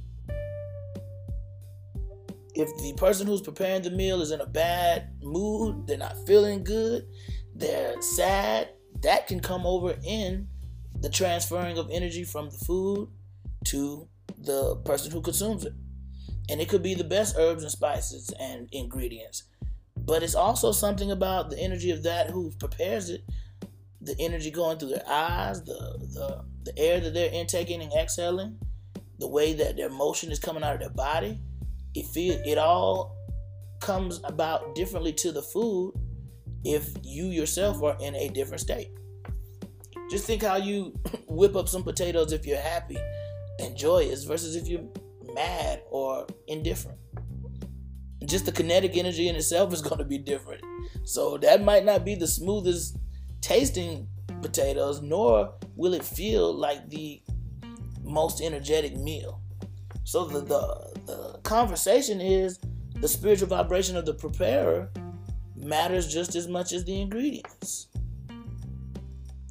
If 2.55 2.68
the 2.78 2.95
person 2.97 3.26
who's 3.26 3.43
preparing 3.43 3.82
the 3.82 3.91
meal 3.91 4.20
is 4.20 4.30
in 4.30 4.41
a 4.41 4.47
bad 4.47 5.11
mood, 5.22 5.87
they're 5.87 5.99
not 5.99 6.16
feeling 6.26 6.64
good, 6.64 7.07
they're 7.55 8.01
sad, 8.01 8.70
that 9.03 9.26
can 9.26 9.41
come 9.41 9.66
over 9.66 9.95
in 10.05 10.49
the 11.01 11.11
transferring 11.11 11.78
of 11.78 11.89
energy 11.93 12.24
from 12.24 12.47
the 12.47 12.57
food 12.57 13.09
to 13.66 14.09
the 14.39 14.76
person 14.84 15.12
who 15.12 15.20
consumes 15.20 15.64
it. 15.64 15.74
And 16.49 16.61
it 16.61 16.68
could 16.68 16.82
be 16.82 16.95
the 16.95 17.05
best 17.05 17.37
herbs 17.39 17.62
and 17.62 17.70
spices 17.70 18.32
and 18.41 18.68
ingredients. 18.72 19.45
But 19.97 20.22
it's 20.22 20.34
also 20.34 20.72
something 20.72 21.11
about 21.11 21.51
the 21.51 21.59
energy 21.59 21.91
of 21.91 22.03
that 22.05 22.30
who 22.30 22.53
prepares 22.59 23.11
it 23.11 23.22
the 24.07 24.16
energy 24.20 24.50
going 24.50 24.78
through 24.78 24.90
their 24.90 25.09
eyes, 25.09 25.62
the 25.64 25.98
the 26.14 26.44
the 26.64 26.78
air 26.78 27.00
that 27.00 27.12
they're 27.12 27.32
intaking 27.32 27.82
and 27.82 27.92
exhaling, 27.92 28.59
the 29.18 29.28
way 29.28 29.52
that 29.52 29.76
their 29.76 29.90
motion 29.90 30.30
is 30.30 30.38
coming 30.38 30.62
out 30.62 30.74
of 30.74 30.80
their 30.80 30.90
body, 30.90 31.40
it 31.94 32.07
feel 32.07 32.40
it 32.46 32.59
all 32.59 33.16
comes 33.80 34.20
about 34.24 34.74
differently 34.74 35.12
to 35.12 35.32
the 35.32 35.42
food 35.42 35.92
if 36.64 36.88
you 37.02 37.26
yourself 37.26 37.82
are 37.82 37.96
in 38.00 38.14
a 38.14 38.28
different 38.28 38.61
state. 38.61 38.90
Just 40.11 40.24
think 40.24 40.42
how 40.42 40.57
you 40.57 40.98
whip 41.28 41.57
up 41.57 41.68
some 41.68 41.82
potatoes 41.82 42.32
if 42.32 42.46
you're 42.46 42.61
happy 42.61 42.98
and 43.61 43.76
joyous 43.76 44.24
versus 44.24 44.57
if 44.57 44.68
you're 44.68 44.84
mad 45.34 45.82
or 45.90 46.26
indifferent. 46.46 46.98
Just 48.24 48.46
the 48.46 48.52
kinetic 48.52 48.96
energy 48.96 49.28
in 49.28 49.36
itself 49.36 49.72
is 49.72 49.82
going 49.88 49.98
to 49.98 50.04
be 50.04 50.18
different. 50.18 50.62
So 51.04 51.38
that 51.38 51.62
might 51.62 51.84
not 51.84 52.04
be 52.04 52.14
the 52.14 52.26
smoothest 52.26 52.98
tasting 53.47 54.09
potatoes, 54.42 55.01
nor 55.03 55.55
will 55.76 55.94
it 55.94 56.03
feel 56.03 56.53
like 56.53 56.90
the 56.90 57.22
most 58.03 58.40
energetic 58.40 58.97
meal. 58.97 59.40
So 60.03 60.24
the, 60.24 60.40
the, 60.40 61.01
the 61.07 61.38
conversation 61.44 62.20
is 62.20 62.59
the 62.97 63.07
spiritual 63.07 63.47
vibration 63.47 63.97
of 63.97 64.05
the 64.05 64.14
preparer 64.14 64.90
matters 65.55 66.12
just 66.12 66.34
as 66.34 66.49
much 66.49 66.72
as 66.72 66.84
the 66.84 67.01
ingredients. 67.01 67.86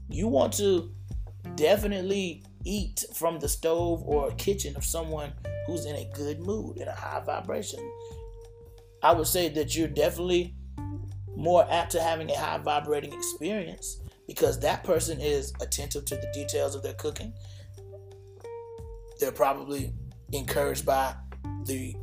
You 0.10 0.28
want 0.28 0.52
to 0.56 0.91
definitely 1.56 2.43
eat 2.66 3.06
from 3.14 3.39
the 3.39 3.48
stove 3.48 4.04
or 4.04 4.30
kitchen 4.32 4.76
of 4.76 4.84
someone 4.84 5.32
who's 5.68 5.86
in 5.86 5.96
a 5.96 6.12
good 6.14 6.41
mood, 6.41 6.80
in 6.80 6.89
a 6.89 6.96
high 6.96 7.22
vibration. 7.26 7.80
I 9.02 9.14
would 9.14 9.28
say 9.28 9.48
that 9.50 9.74
you're 9.74 9.88
definitely 9.88 10.54
more 11.46 11.68
apt 11.70 11.91
to 11.91 12.02
having 12.02 12.30
a 12.32 12.36
high 12.36 12.58
vibrating 12.58 13.14
experience 13.14 14.02
because 14.28 14.60
that 14.60 14.84
person 14.84 15.22
is 15.22 15.54
attentive 15.62 16.04
to 16.06 16.16
the 16.16 16.28
details 16.34 16.74
of 16.74 16.82
their 16.82 16.96
cooking. 16.96 17.32
They're 19.20 19.32
probably 19.32 19.93
encouraged 20.34 20.88
by 20.88 21.14
the 21.66 21.96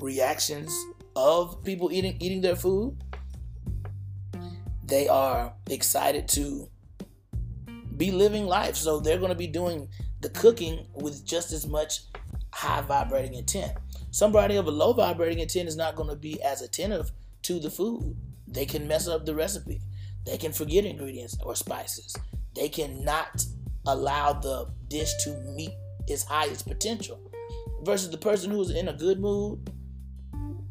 reactions 0.00 0.76
of 1.14 1.62
people 1.62 1.92
eating 1.92 2.16
eating 2.20 2.40
their 2.40 2.56
food. 2.56 2.96
They 4.82 5.06
are 5.06 5.54
excited 5.70 6.26
to 6.30 6.68
be 7.96 8.10
living 8.10 8.46
life, 8.46 8.74
so 8.74 8.98
they're 8.98 9.18
going 9.18 9.30
to 9.30 9.38
be 9.38 9.46
doing 9.46 9.88
the 10.22 10.28
cooking 10.30 10.88
with 10.92 11.24
just 11.24 11.52
as 11.52 11.68
much 11.68 12.00
high 12.52 12.80
vibrating 12.80 13.34
intent. 13.34 13.72
Somebody 14.10 14.56
of 14.56 14.66
a 14.66 14.72
low 14.72 14.92
vibrating 14.92 15.38
intent 15.38 15.68
is 15.68 15.76
not 15.76 15.94
going 15.94 16.10
to 16.10 16.16
be 16.16 16.42
as 16.42 16.62
attentive 16.62 17.12
to 17.44 17.58
the 17.58 17.70
food. 17.70 18.16
They 18.46 18.66
can 18.66 18.86
mess 18.86 19.08
up 19.08 19.24
the 19.24 19.34
recipe. 19.34 19.80
They 20.26 20.38
can 20.38 20.52
forget 20.52 20.84
ingredients 20.84 21.36
or 21.42 21.54
spices. 21.54 22.14
They 22.54 22.68
cannot 22.68 23.44
allow 23.86 24.32
the 24.32 24.70
dish 24.88 25.12
to 25.24 25.34
meet 25.54 25.72
its 26.06 26.24
highest 26.24 26.66
potential. 26.66 27.20
Versus 27.82 28.10
the 28.10 28.18
person 28.18 28.50
who's 28.50 28.70
in 28.70 28.88
a 28.88 28.92
good 28.92 29.20
mood, 29.20 29.70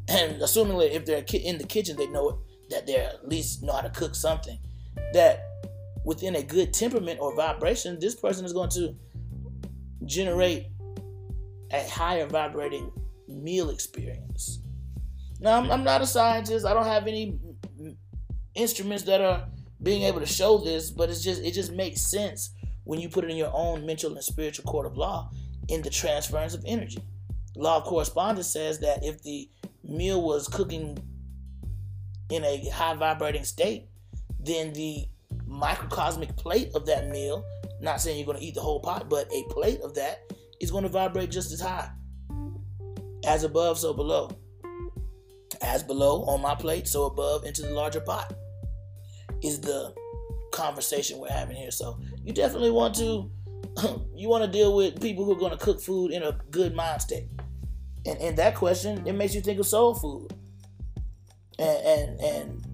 and 0.08 0.42
assuming 0.42 0.78
that 0.78 0.94
if 0.94 1.04
they're 1.04 1.24
in 1.32 1.58
the 1.58 1.66
kitchen, 1.66 1.96
they 1.96 2.06
know 2.06 2.40
that 2.70 2.86
they 2.86 2.96
at 2.96 3.28
least 3.28 3.62
know 3.62 3.72
how 3.72 3.80
to 3.80 3.90
cook 3.90 4.14
something. 4.14 4.58
That 5.12 5.44
within 6.04 6.36
a 6.36 6.42
good 6.42 6.74
temperament 6.74 7.20
or 7.20 7.34
vibration, 7.34 7.98
this 8.00 8.14
person 8.14 8.44
is 8.44 8.52
going 8.52 8.70
to 8.70 8.94
generate 10.04 10.66
a 11.70 11.88
higher 11.88 12.26
vibrating 12.26 12.90
meal 13.28 13.70
experience. 13.70 14.60
Now, 15.40 15.58
I'm, 15.58 15.70
I'm 15.70 15.84
not 15.84 16.02
a 16.02 16.06
scientist. 16.06 16.64
I 16.66 16.72
don't 16.72 16.86
have 16.86 17.06
any 17.06 17.38
instruments 18.54 19.04
that 19.04 19.20
are 19.20 19.46
being 19.82 20.02
able 20.02 20.20
to 20.20 20.26
show 20.26 20.58
this, 20.58 20.90
but 20.90 21.10
it's 21.10 21.22
just 21.22 21.42
it 21.42 21.52
just 21.52 21.72
makes 21.72 22.00
sense 22.00 22.50
when 22.84 23.00
you 23.00 23.08
put 23.08 23.24
it 23.24 23.30
in 23.30 23.36
your 23.36 23.52
own 23.52 23.84
mental 23.84 24.12
and 24.12 24.22
spiritual 24.22 24.64
court 24.64 24.86
of 24.86 24.96
law 24.96 25.30
in 25.68 25.82
the 25.82 25.90
transference 25.90 26.54
of 26.54 26.64
energy. 26.66 27.02
Law 27.56 27.78
of 27.78 27.84
correspondence 27.84 28.48
says 28.48 28.80
that 28.80 29.04
if 29.04 29.22
the 29.22 29.48
meal 29.82 30.22
was 30.22 30.48
cooking 30.48 30.98
in 32.30 32.44
a 32.44 32.68
high 32.70 32.94
vibrating 32.94 33.44
state, 33.44 33.86
then 34.40 34.72
the 34.72 35.06
microcosmic 35.46 36.36
plate 36.36 36.70
of 36.74 36.86
that 36.86 37.08
meal, 37.08 37.44
not 37.80 38.00
saying 38.00 38.18
you're 38.18 38.26
going 38.26 38.38
to 38.38 38.44
eat 38.44 38.54
the 38.54 38.60
whole 38.60 38.80
pot, 38.80 39.08
but 39.08 39.30
a 39.32 39.44
plate 39.50 39.80
of 39.82 39.94
that 39.94 40.32
is 40.60 40.70
going 40.70 40.82
to 40.82 40.88
vibrate 40.88 41.30
just 41.30 41.52
as 41.52 41.60
high. 41.60 41.90
As 43.26 43.44
above, 43.44 43.78
so 43.78 43.92
below. 43.92 44.30
As 45.62 45.82
below 45.82 46.24
on 46.24 46.40
my 46.40 46.54
plate, 46.54 46.88
so 46.88 47.04
above 47.04 47.44
into 47.44 47.62
the 47.62 47.70
larger 47.70 48.00
pot 48.00 48.34
is 49.42 49.60
the 49.60 49.94
conversation 50.52 51.18
we're 51.18 51.28
having 51.28 51.56
here. 51.56 51.70
So 51.70 51.98
you 52.24 52.32
definitely 52.32 52.70
want 52.70 52.94
to 52.96 53.30
you 54.14 54.28
want 54.28 54.44
to 54.44 54.50
deal 54.50 54.76
with 54.76 55.00
people 55.00 55.24
who 55.24 55.32
are 55.32 55.38
going 55.38 55.56
to 55.56 55.58
cook 55.58 55.80
food 55.80 56.12
in 56.12 56.22
a 56.22 56.38
good 56.50 56.74
mind 56.74 57.02
state. 57.02 57.28
And 58.06 58.18
in 58.20 58.34
that 58.36 58.54
question, 58.54 59.06
it 59.06 59.14
makes 59.14 59.34
you 59.34 59.40
think 59.40 59.58
of 59.58 59.66
soul 59.66 59.94
food. 59.94 60.32
And 61.58 61.86
and 61.86 62.20
and 62.20 62.66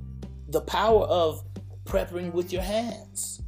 the 0.48 0.60
power 0.62 1.04
of 1.04 1.44
preparing 1.84 2.32
with 2.32 2.52
your 2.52 2.62
hands. 2.62 3.42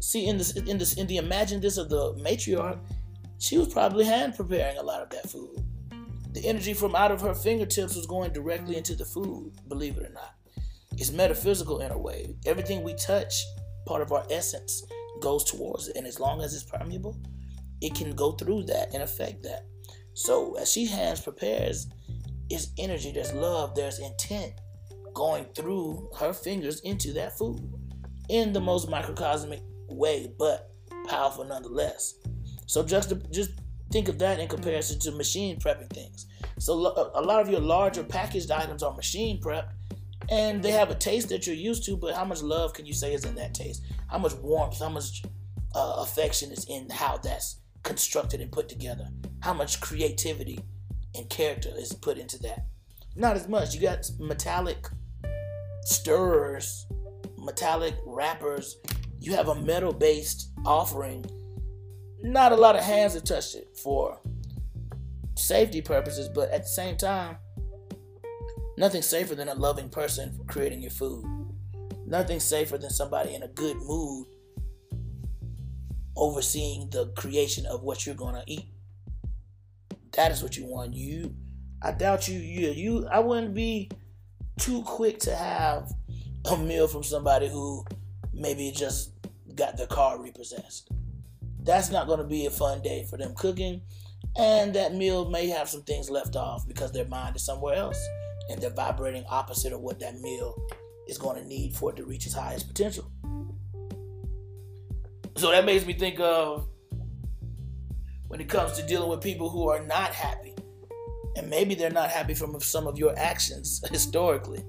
See 0.00 0.26
in 0.26 0.38
this 0.38 0.56
in 0.56 0.78
this 0.78 0.94
in 0.94 1.06
the 1.06 1.16
imagine 1.16 1.60
this 1.60 1.76
of 1.76 1.88
the 1.88 2.14
matriarch, 2.14 2.78
she 3.38 3.58
was 3.58 3.72
probably 3.72 4.04
hand 4.04 4.36
preparing 4.36 4.78
a 4.78 4.82
lot 4.82 5.02
of 5.02 5.10
that 5.10 5.28
food. 5.28 5.62
The 6.38 6.46
energy 6.46 6.72
from 6.72 6.94
out 6.94 7.10
of 7.10 7.20
her 7.22 7.34
fingertips 7.34 7.96
was 7.96 8.06
going 8.06 8.32
directly 8.32 8.76
into 8.76 8.94
the 8.94 9.04
food, 9.04 9.50
believe 9.66 9.96
it 9.96 10.08
or 10.08 10.12
not. 10.12 10.36
It's 10.92 11.10
metaphysical 11.10 11.80
in 11.80 11.90
a 11.90 11.98
way. 11.98 12.36
Everything 12.46 12.84
we 12.84 12.94
touch, 12.94 13.34
part 13.86 14.02
of 14.02 14.12
our 14.12 14.24
essence, 14.30 14.84
goes 15.20 15.42
towards 15.42 15.88
it. 15.88 15.96
And 15.96 16.06
as 16.06 16.20
long 16.20 16.40
as 16.40 16.54
it's 16.54 16.62
permeable, 16.62 17.20
it 17.80 17.96
can 17.96 18.14
go 18.14 18.30
through 18.30 18.66
that 18.66 18.94
and 18.94 19.02
affect 19.02 19.42
that. 19.42 19.66
So 20.14 20.54
as 20.54 20.70
she 20.70 20.86
hands 20.86 21.20
prepares, 21.20 21.88
it's 22.50 22.68
energy, 22.78 23.10
there's 23.10 23.32
love, 23.32 23.74
there's 23.74 23.98
intent 23.98 24.52
going 25.14 25.46
through 25.56 26.08
her 26.20 26.32
fingers 26.32 26.78
into 26.82 27.12
that 27.14 27.36
food 27.36 27.68
in 28.28 28.52
the 28.52 28.60
most 28.60 28.88
microcosmic 28.88 29.62
way, 29.88 30.32
but 30.38 30.70
powerful 31.08 31.42
nonetheless. 31.42 32.14
So 32.66 32.84
just 32.84 33.12
just 33.32 33.50
think 33.90 34.08
of 34.08 34.18
that 34.18 34.38
in 34.38 34.48
comparison 34.48 34.98
to 35.00 35.12
machine 35.12 35.58
prepping 35.58 35.90
things. 35.90 36.26
So 36.58 36.74
a 37.14 37.22
lot 37.22 37.40
of 37.40 37.48
your 37.48 37.60
larger 37.60 38.02
packaged 38.02 38.50
items 38.50 38.82
are 38.82 38.94
machine 38.94 39.40
prepped 39.40 39.70
and 40.30 40.62
they 40.62 40.72
have 40.72 40.90
a 40.90 40.94
taste 40.94 41.30
that 41.30 41.46
you're 41.46 41.56
used 41.56 41.84
to, 41.84 41.96
but 41.96 42.14
how 42.14 42.24
much 42.24 42.42
love 42.42 42.74
can 42.74 42.84
you 42.84 42.92
say 42.92 43.14
is 43.14 43.24
in 43.24 43.34
that 43.36 43.54
taste? 43.54 43.82
How 44.08 44.18
much 44.18 44.34
warmth, 44.34 44.78
how 44.78 44.90
much 44.90 45.22
uh, 45.74 45.96
affection 45.98 46.52
is 46.52 46.66
in 46.68 46.90
how 46.90 47.18
that's 47.18 47.60
constructed 47.82 48.40
and 48.40 48.52
put 48.52 48.68
together? 48.68 49.08
How 49.40 49.54
much 49.54 49.80
creativity 49.80 50.60
and 51.14 51.28
character 51.30 51.70
is 51.74 51.92
put 51.92 52.18
into 52.18 52.38
that? 52.40 52.66
Not 53.16 53.36
as 53.36 53.48
much. 53.48 53.74
You 53.74 53.80
got 53.80 54.10
metallic 54.18 54.88
stirrers, 55.84 56.86
metallic 57.38 57.94
wrappers. 58.04 58.76
You 59.20 59.34
have 59.34 59.48
a 59.48 59.54
metal 59.54 59.92
based 59.92 60.50
offering. 60.66 61.24
Not 62.22 62.52
a 62.52 62.56
lot 62.56 62.76
of 62.76 62.82
hands 62.82 63.14
have 63.14 63.24
touched 63.24 63.54
it 63.54 63.76
for 63.76 64.20
safety 65.36 65.80
purposes, 65.80 66.28
but 66.28 66.50
at 66.50 66.62
the 66.62 66.68
same 66.68 66.96
time, 66.96 67.36
nothing 68.76 69.02
safer 69.02 69.34
than 69.34 69.48
a 69.48 69.54
loving 69.54 69.88
person 69.88 70.38
creating 70.48 70.82
your 70.82 70.90
food. 70.90 71.24
Nothing 72.06 72.40
safer 72.40 72.78
than 72.78 72.90
somebody 72.90 73.34
in 73.34 73.42
a 73.42 73.48
good 73.48 73.76
mood 73.76 74.26
overseeing 76.16 76.90
the 76.90 77.06
creation 77.16 77.64
of 77.66 77.82
what 77.82 78.04
you're 78.04 78.14
to 78.14 78.42
eat. 78.46 78.66
That 80.12 80.32
is 80.32 80.42
what 80.42 80.56
you 80.56 80.66
want. 80.66 80.94
You 80.94 81.34
I 81.80 81.92
doubt 81.92 82.26
you 82.26 82.38
you 82.38 82.70
you 82.70 83.06
I 83.06 83.20
wouldn't 83.20 83.54
be 83.54 83.90
too 84.58 84.82
quick 84.82 85.20
to 85.20 85.36
have 85.36 85.92
a 86.50 86.56
meal 86.56 86.88
from 86.88 87.04
somebody 87.04 87.48
who 87.48 87.84
maybe 88.32 88.72
just 88.72 89.12
got 89.54 89.76
their 89.76 89.86
car 89.86 90.20
repossessed. 90.20 90.90
That's 91.68 91.90
not 91.90 92.06
going 92.06 92.18
to 92.18 92.24
be 92.24 92.46
a 92.46 92.50
fun 92.50 92.80
day 92.80 93.04
for 93.10 93.18
them 93.18 93.34
cooking 93.34 93.82
and 94.38 94.74
that 94.74 94.94
meal 94.94 95.28
may 95.28 95.48
have 95.48 95.68
some 95.68 95.82
things 95.82 96.08
left 96.08 96.36
off 96.36 96.66
because 96.66 96.92
their 96.92 97.04
mind 97.06 97.36
is 97.36 97.44
somewhere 97.44 97.74
else 97.74 98.02
and 98.48 98.60
they're 98.60 98.70
vibrating 98.70 99.24
opposite 99.28 99.74
of 99.74 99.80
what 99.80 100.00
that 100.00 100.18
meal 100.20 100.56
is 101.08 101.18
going 101.18 101.40
to 101.40 101.46
need 101.46 101.74
for 101.74 101.90
it 101.90 101.96
to 101.96 102.04
reach 102.04 102.24
its 102.24 102.34
highest 102.34 102.68
potential. 102.68 103.10
So 105.36 105.50
that 105.50 105.66
makes 105.66 105.84
me 105.84 105.92
think 105.92 106.18
of 106.20 106.66
when 108.28 108.40
it 108.40 108.48
comes 108.48 108.78
to 108.78 108.86
dealing 108.86 109.10
with 109.10 109.20
people 109.20 109.50
who 109.50 109.68
are 109.68 109.84
not 109.84 110.14
happy. 110.14 110.54
And 111.36 111.50
maybe 111.50 111.74
they're 111.74 111.90
not 111.90 112.10
happy 112.10 112.34
from 112.34 112.58
some 112.60 112.86
of 112.86 112.98
your 112.98 113.16
actions 113.18 113.82
historically. 113.90 114.64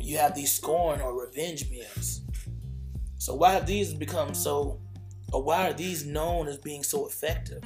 You 0.00 0.18
have 0.18 0.36
these 0.36 0.52
scorn 0.52 1.00
or 1.00 1.20
revenge 1.20 1.68
meals. 1.68 2.20
So 3.18 3.34
why 3.34 3.52
have 3.52 3.66
these 3.66 3.92
become 3.92 4.34
so 4.34 4.80
why 5.44 5.68
are 5.68 5.72
these 5.72 6.04
known 6.06 6.48
as 6.48 6.58
being 6.58 6.82
so 6.82 7.06
effective? 7.06 7.64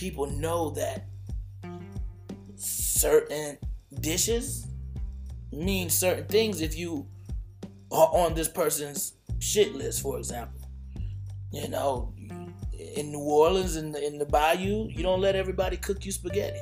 people 0.00 0.26
know 0.26 0.70
that 0.70 1.04
certain 2.56 3.58
dishes 4.00 4.66
mean 5.52 5.90
certain 5.90 6.24
things 6.24 6.62
if 6.62 6.74
you 6.74 7.06
are 7.92 8.08
on 8.12 8.32
this 8.32 8.48
person's 8.48 9.12
shit 9.40 9.74
list, 9.74 10.00
for 10.00 10.16
example. 10.16 10.58
You 11.52 11.68
know, 11.68 12.14
in 12.96 13.12
New 13.12 13.20
Orleans, 13.20 13.76
in 13.76 13.92
the, 13.92 14.06
in 14.06 14.16
the 14.16 14.24
bayou, 14.24 14.88
you 14.88 15.02
don't 15.02 15.20
let 15.20 15.36
everybody 15.36 15.76
cook 15.76 16.06
you 16.06 16.12
spaghetti. 16.12 16.60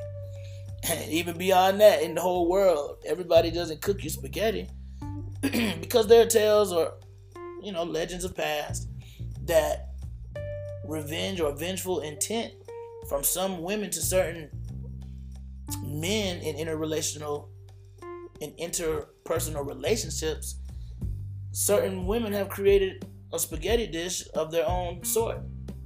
And 0.89 1.09
even 1.11 1.37
beyond 1.37 1.79
that, 1.79 2.01
in 2.01 2.15
the 2.15 2.21
whole 2.21 2.49
world, 2.49 2.97
everybody 3.05 3.51
doesn't 3.51 3.81
cook 3.81 4.03
you 4.03 4.09
spaghetti 4.09 4.67
because 5.41 6.07
there 6.07 6.23
are 6.23 6.29
tales 6.29 6.73
or, 6.73 6.93
you 7.61 7.71
know, 7.71 7.83
legends 7.83 8.25
of 8.25 8.35
past 8.35 8.89
that 9.45 9.88
revenge 10.89 11.39
or 11.39 11.55
vengeful 11.55 12.01
intent 12.01 12.53
from 13.07 13.23
some 13.23 13.61
women 13.61 13.89
to 13.91 14.01
certain 14.01 14.49
men 15.83 16.41
in 16.41 16.55
interrelational 16.55 17.49
in 18.39 18.51
interpersonal 18.53 19.67
relationships, 19.67 20.59
certain 21.51 22.05
women 22.07 22.31
have 22.33 22.49
created 22.49 23.05
a 23.33 23.39
spaghetti 23.39 23.87
dish 23.87 24.27
of 24.33 24.51
their 24.51 24.67
own 24.67 25.03
sort, 25.03 25.39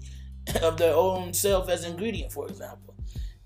of 0.61 0.77
their 0.77 0.93
own 0.93 1.33
self 1.33 1.69
as 1.69 1.83
ingredient, 1.83 2.31
for 2.31 2.47
example. 2.47 2.95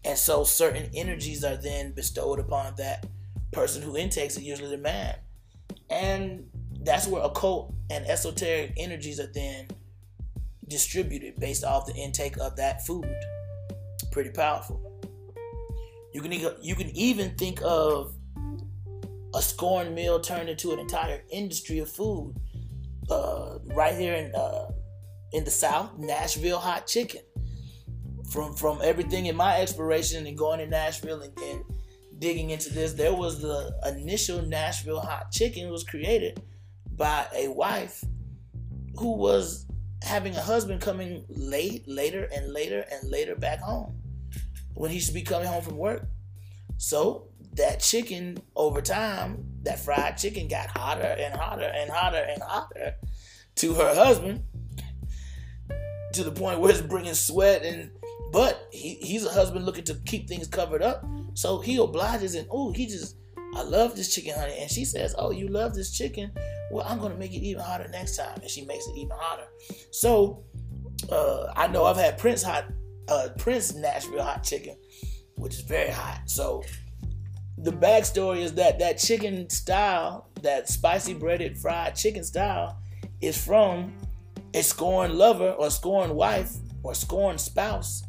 And 0.03 0.17
so 0.17 0.43
certain 0.43 0.89
energies 0.93 1.43
are 1.43 1.57
then 1.57 1.93
bestowed 1.93 2.39
upon 2.39 2.75
that 2.75 3.05
person 3.51 3.81
who 3.81 3.97
intakes 3.97 4.37
it, 4.37 4.43
usually 4.43 4.69
the 4.69 4.77
man. 4.77 5.15
And 5.89 6.49
that's 6.81 7.07
where 7.07 7.23
occult 7.23 7.73
and 7.89 8.05
esoteric 8.05 8.73
energies 8.77 9.19
are 9.19 9.31
then 9.33 9.67
distributed 10.67 11.39
based 11.39 11.63
off 11.63 11.85
the 11.85 11.93
intake 11.93 12.37
of 12.37 12.55
that 12.55 12.85
food 12.85 13.07
pretty 14.17 14.31
powerful. 14.31 14.81
You 16.11 16.21
can 16.21 16.31
you 16.59 16.73
can 16.73 16.89
even 16.95 17.35
think 17.35 17.61
of 17.63 18.15
a 19.35 19.41
scorn 19.43 19.93
meal 19.93 20.19
turned 20.19 20.49
into 20.49 20.71
an 20.71 20.79
entire 20.79 21.21
industry 21.31 21.77
of 21.77 21.91
food. 21.91 22.33
Uh, 23.11 23.59
right 23.75 23.95
here 23.95 24.15
in 24.15 24.33
uh, 24.33 24.71
in 25.33 25.43
the 25.43 25.51
South, 25.51 25.97
Nashville 25.99 26.57
hot 26.57 26.87
chicken. 26.87 27.21
From 28.31 28.55
from 28.55 28.79
everything 28.83 29.27
in 29.27 29.35
my 29.35 29.61
exploration 29.61 30.25
and 30.25 30.35
going 30.35 30.59
to 30.61 30.65
Nashville 30.65 31.21
and, 31.21 31.37
and 31.39 31.63
digging 32.17 32.49
into 32.49 32.73
this, 32.73 32.93
there 32.93 33.13
was 33.13 33.39
the 33.39 33.71
initial 33.85 34.41
Nashville 34.41 34.99
hot 34.99 35.31
chicken 35.31 35.69
was 35.69 35.83
created 35.83 36.41
by 36.93 37.27
a 37.35 37.49
wife 37.49 38.03
who 38.97 39.15
was 39.15 39.67
having 40.03 40.35
a 40.35 40.41
husband 40.41 40.81
coming 40.81 41.25
late, 41.29 41.87
later 41.87 42.29
and 42.33 42.53
later 42.53 42.85
and 42.91 43.09
later 43.09 43.35
back 43.35 43.59
home 43.59 43.95
when 44.73 44.91
he 44.91 44.99
should 44.99 45.13
be 45.13 45.23
coming 45.23 45.47
home 45.47 45.63
from 45.63 45.77
work. 45.77 46.05
So 46.77 47.29
that 47.53 47.79
chicken 47.79 48.37
over 48.55 48.81
time, 48.81 49.43
that 49.63 49.79
fried 49.79 50.17
chicken 50.17 50.47
got 50.47 50.69
hotter 50.77 51.15
and 51.19 51.33
hotter 51.33 51.71
and 51.73 51.89
hotter 51.89 52.23
and 52.29 52.41
hotter 52.41 52.95
to 53.55 53.73
her 53.73 53.95
husband 53.95 54.43
to 56.13 56.23
the 56.23 56.31
point 56.31 56.59
where 56.59 56.71
it's 56.71 56.81
bringing 56.81 57.13
sweat 57.13 57.63
and 57.63 57.91
but 58.31 58.67
he, 58.71 58.95
he's 58.95 59.25
a 59.25 59.29
husband 59.29 59.65
looking 59.65 59.85
to 59.85 59.95
keep 60.05 60.27
things 60.27 60.47
covered 60.47 60.81
up. 60.81 61.03
So 61.33 61.59
he 61.59 61.77
obliges 61.77 62.35
and 62.35 62.47
oh 62.51 62.71
he 62.71 62.85
just 62.85 63.15
i 63.55 63.63
love 63.63 63.95
this 63.95 64.13
chicken 64.13 64.35
honey. 64.37 64.57
And 64.59 64.69
she 64.69 64.85
says 64.85 65.15
oh 65.17 65.31
you 65.31 65.47
love 65.47 65.73
this 65.73 65.91
chicken 65.91 66.31
well 66.71 66.85
i'm 66.87 66.99
gonna 66.99 67.15
make 67.15 67.33
it 67.33 67.39
even 67.39 67.61
hotter 67.61 67.87
next 67.91 68.17
time 68.17 68.39
and 68.41 68.49
she 68.49 68.65
makes 68.65 68.85
it 68.87 68.97
even 68.97 69.15
hotter 69.19 69.47
so 69.91 70.43
uh, 71.11 71.51
i 71.55 71.67
know 71.67 71.85
i've 71.85 71.97
had 71.97 72.17
prince 72.17 72.43
hot 72.43 72.65
uh, 73.07 73.29
Prince 73.37 73.73
Nashville 73.75 74.23
hot 74.23 74.43
chicken, 74.43 74.75
which 75.35 75.55
is 75.55 75.61
very 75.61 75.89
hot. 75.89 76.21
So 76.25 76.63
the 77.57 77.71
backstory 77.71 78.39
is 78.39 78.53
that 78.55 78.79
that 78.79 78.97
chicken 78.97 79.49
style, 79.49 80.29
that 80.41 80.69
spicy 80.69 81.13
breaded 81.13 81.57
fried 81.57 81.95
chicken 81.95 82.23
style, 82.23 82.81
is 83.21 83.43
from 83.43 83.93
a 84.53 84.61
scorned 84.61 85.15
lover 85.15 85.51
or 85.51 85.69
scorned 85.69 86.13
wife 86.13 86.53
or 86.83 86.93
scorned 86.93 87.41
spouse 87.41 88.03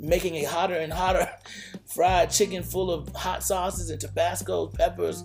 making 0.00 0.36
a 0.36 0.44
hotter 0.44 0.76
and 0.76 0.92
hotter 0.92 1.28
fried 1.86 2.30
chicken 2.30 2.62
full 2.62 2.88
of 2.90 3.08
hot 3.16 3.42
sauces 3.42 3.90
and 3.90 4.00
Tabasco 4.00 4.68
peppers 4.68 5.24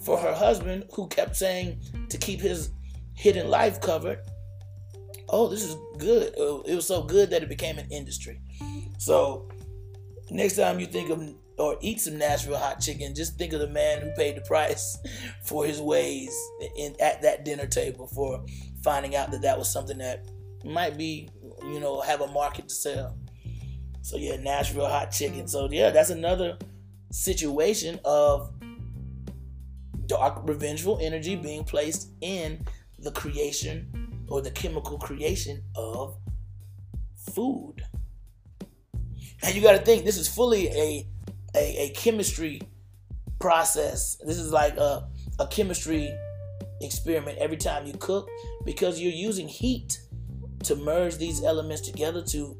for 0.00 0.18
her 0.18 0.34
husband, 0.34 0.84
who 0.94 1.08
kept 1.08 1.36
saying 1.36 1.80
to 2.08 2.18
keep 2.18 2.40
his 2.40 2.70
hidden 3.14 3.48
life 3.48 3.80
covered 3.80 4.20
oh, 5.30 5.48
this 5.48 5.62
is 5.62 5.76
good. 5.98 6.34
Uh, 6.38 6.60
it 6.62 6.74
was 6.74 6.86
so 6.86 7.02
good 7.02 7.30
that 7.30 7.42
it 7.42 7.48
became 7.48 7.78
an 7.78 7.86
industry. 7.90 8.40
So 8.98 9.48
next 10.30 10.56
time 10.56 10.80
you 10.80 10.86
think 10.86 11.10
of 11.10 11.22
or 11.58 11.76
eat 11.80 12.00
some 12.00 12.18
Nashville 12.18 12.56
hot 12.56 12.80
chicken, 12.80 13.14
just 13.14 13.36
think 13.36 13.52
of 13.52 13.60
the 13.60 13.68
man 13.68 14.00
who 14.00 14.10
paid 14.12 14.36
the 14.36 14.40
price 14.42 14.96
for 15.44 15.64
his 15.64 15.80
ways 15.80 16.34
in, 16.76 16.94
at 17.00 17.20
that 17.22 17.44
dinner 17.44 17.66
table 17.66 18.06
for 18.06 18.44
finding 18.82 19.16
out 19.16 19.30
that 19.32 19.42
that 19.42 19.58
was 19.58 19.70
something 19.70 19.98
that 19.98 20.28
might 20.64 20.96
be, 20.96 21.28
you 21.62 21.80
know, 21.80 22.00
have 22.00 22.20
a 22.20 22.28
market 22.28 22.68
to 22.68 22.74
sell. 22.74 23.18
So 24.02 24.16
yeah, 24.16 24.36
Nashville 24.36 24.88
hot 24.88 25.10
chicken. 25.10 25.48
So 25.48 25.68
yeah, 25.70 25.90
that's 25.90 26.10
another 26.10 26.58
situation 27.10 27.98
of 28.04 28.52
dark 30.08 30.40
revengeful 30.48 30.98
energy 31.00 31.36
being 31.36 31.62
placed 31.62 32.08
in 32.20 32.66
the 32.98 33.12
creation 33.12 34.24
or 34.28 34.42
the 34.42 34.50
chemical 34.50 34.98
creation 34.98 35.62
of 35.76 36.16
food. 37.32 37.84
And 39.42 39.54
you 39.54 39.62
got 39.62 39.72
to 39.72 39.78
think 39.78 40.04
this 40.04 40.18
is 40.18 40.26
fully 40.26 40.68
a, 40.68 41.06
a, 41.54 41.84
a 41.84 41.90
chemistry 41.94 42.60
process. 43.38 44.16
This 44.26 44.38
is 44.38 44.52
like 44.52 44.76
a, 44.76 45.08
a 45.38 45.46
chemistry 45.46 46.12
experiment 46.80 47.38
every 47.38 47.56
time 47.56 47.86
you 47.86 47.92
cook 47.94 48.28
because 48.64 49.00
you're 49.00 49.12
using 49.12 49.48
heat 49.48 50.00
to 50.64 50.76
merge 50.76 51.16
these 51.16 51.42
elements 51.42 51.82
together 51.82 52.22
to 52.22 52.56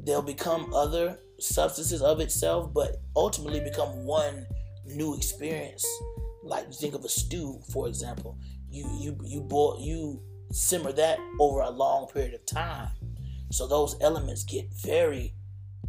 they'll 0.00 0.22
become 0.22 0.72
other 0.74 1.18
substances 1.38 2.00
of 2.00 2.20
itself 2.20 2.72
but 2.72 3.02
ultimately 3.14 3.60
become 3.60 4.04
one 4.04 4.46
new 4.86 5.14
experience 5.14 5.86
like 6.48 6.72
think 6.72 6.94
of 6.94 7.04
a 7.04 7.08
stew 7.08 7.60
for 7.72 7.86
example 7.88 8.38
you 8.70 8.88
you 9.00 9.18
you 9.24 9.40
boil 9.40 9.78
you 9.80 10.20
simmer 10.50 10.92
that 10.92 11.18
over 11.38 11.60
a 11.60 11.70
long 11.70 12.06
period 12.08 12.34
of 12.34 12.44
time. 12.46 12.90
So 13.50 13.66
those 13.66 13.96
elements 14.00 14.44
get 14.44 14.72
very, 14.72 15.34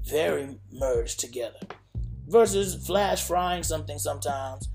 very 0.01 0.57
merged 0.71 1.19
together. 1.19 1.59
Versus 2.27 2.85
flash 2.85 3.23
frying 3.23 3.63
something 3.63 3.97
sometimes, 3.97 4.69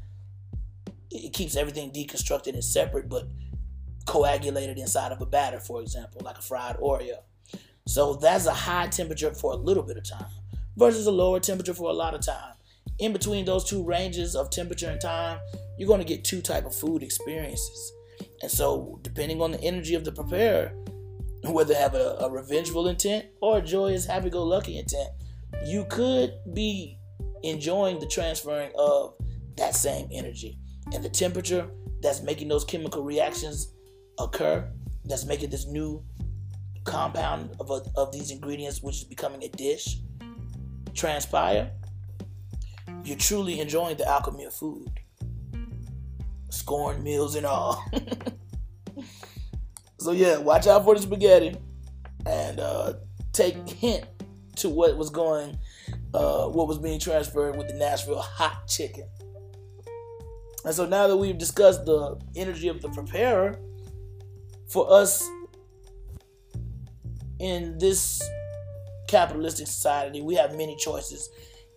it 1.11 1.33
keeps 1.33 1.57
everything 1.57 1.93
deconstructed 1.93 2.55
and 2.55 2.65
separate, 2.65 3.09
but 3.09 3.29
coagulated 4.07 4.79
inside 4.79 5.13
of 5.13 5.21
a 5.21 5.27
batter, 5.27 5.61
for 5.61 5.81
example, 5.81 6.21
like 6.25 6.39
a 6.39 6.43
fried 6.43 6.77
Oreo. 6.77 7.19
So 7.87 8.15
that's 8.15 8.47
a 8.47 8.53
high 8.53 8.89
temperature 8.89 9.33
for 9.33 9.53
a 9.53 9.57
little 9.57 9.83
bit 9.83 9.97
of 9.97 10.09
time 10.09 10.27
versus 10.77 11.07
a 11.07 11.13
lower 11.13 11.39
temperature 11.39 11.75
for 11.75 11.91
a 11.91 11.93
lot 11.93 12.15
of 12.15 12.21
time. 12.23 12.54
In 12.99 13.13
between 13.13 13.45
those 13.45 13.65
two 13.65 13.83
ranges 13.85 14.37
of 14.37 14.51
temperature 14.51 14.89
and 14.89 15.01
time, 15.01 15.39
you're 15.79 15.89
going 15.89 16.01
to 16.01 16.07
get 16.07 16.25
two 16.25 16.41
type 16.41 16.65
of 16.65 16.75
food 16.75 17.03
experiences. 17.03 17.93
And 18.43 18.51
so, 18.51 18.99
depending 19.03 19.41
on 19.41 19.53
the 19.53 19.61
energy 19.63 19.95
of 19.95 20.05
the 20.05 20.13
preparer, 20.13 20.73
whether 21.43 21.75
they 21.75 21.81
have 21.81 21.95
a, 21.95 22.17
a 22.21 22.31
revengeful 22.31 22.89
intent 22.89 23.27
or 23.41 23.59
a 23.59 23.63
joyous, 23.63 24.07
happy-go-lucky 24.07 24.79
intent, 24.79 25.11
you 25.67 25.85
could 25.91 26.35
be 26.53 26.99
enjoying 27.43 27.99
the 27.99 28.07
transferring 28.07 28.71
of 28.79 29.15
that 29.57 29.75
same 29.75 30.09
energy 30.13 30.59
and 30.93 31.05
the 31.05 31.09
temperature 31.09 31.69
that's 32.01 32.23
making 32.23 32.49
those 32.49 32.65
chemical 32.65 33.03
reactions 33.03 33.73
occur, 34.19 34.69
that's 35.05 35.25
making 35.25 35.51
this 35.51 35.67
new 35.67 36.03
compound 36.85 37.55
of, 37.61 37.71
a, 37.71 37.81
of 37.97 38.13
these 38.13 38.31
ingredients, 38.31 38.83
which 38.83 38.97
is 38.97 39.05
becoming 39.05 39.43
a 39.43 39.49
dish, 39.49 39.99
transpire, 40.95 41.71
you're 43.05 43.19
truly 43.19 43.61
enjoying 43.61 43.97
the 43.97 44.09
alchemy 44.09 44.45
of 44.45 44.55
food. 44.55 44.89
Scorn 46.51 47.03
meals 47.03 47.35
and 47.35 47.45
all. 47.45 47.85
so 49.99 50.13
yeah, 50.13 50.39
watch 50.39 50.67
out 50.67 50.85
for 50.85 50.95
the 50.95 51.03
spaghetti 51.03 51.57
and 52.27 52.61
uh, 52.61 52.95
take 53.33 53.69
hint 53.69 54.07
to 54.57 54.71
what 54.71 54.97
was 54.97 55.11
going, 55.11 55.59
uh, 56.15 56.49
what 56.49 56.67
was 56.67 56.79
being 56.79 56.99
transferred 56.99 57.57
with 57.57 57.69
the 57.69 57.75
Nashville 57.75 58.21
hot 58.21 58.67
chicken. 58.67 59.07
And 60.65 60.75
so 60.75 60.87
now 60.87 61.09
that 61.09 61.17
we've 61.17 61.37
discussed 61.37 61.85
the 61.85 62.19
energy 62.37 62.69
of 62.69 62.81
the 62.81 62.89
preparer, 62.89 63.61
for 64.69 64.91
us 64.91 65.29
in 67.39 67.77
this 67.77 68.23
capitalistic 69.09 69.67
society, 69.67 70.23
we 70.23 70.37
have 70.37 70.57
many 70.57 70.75
choices 70.77 71.29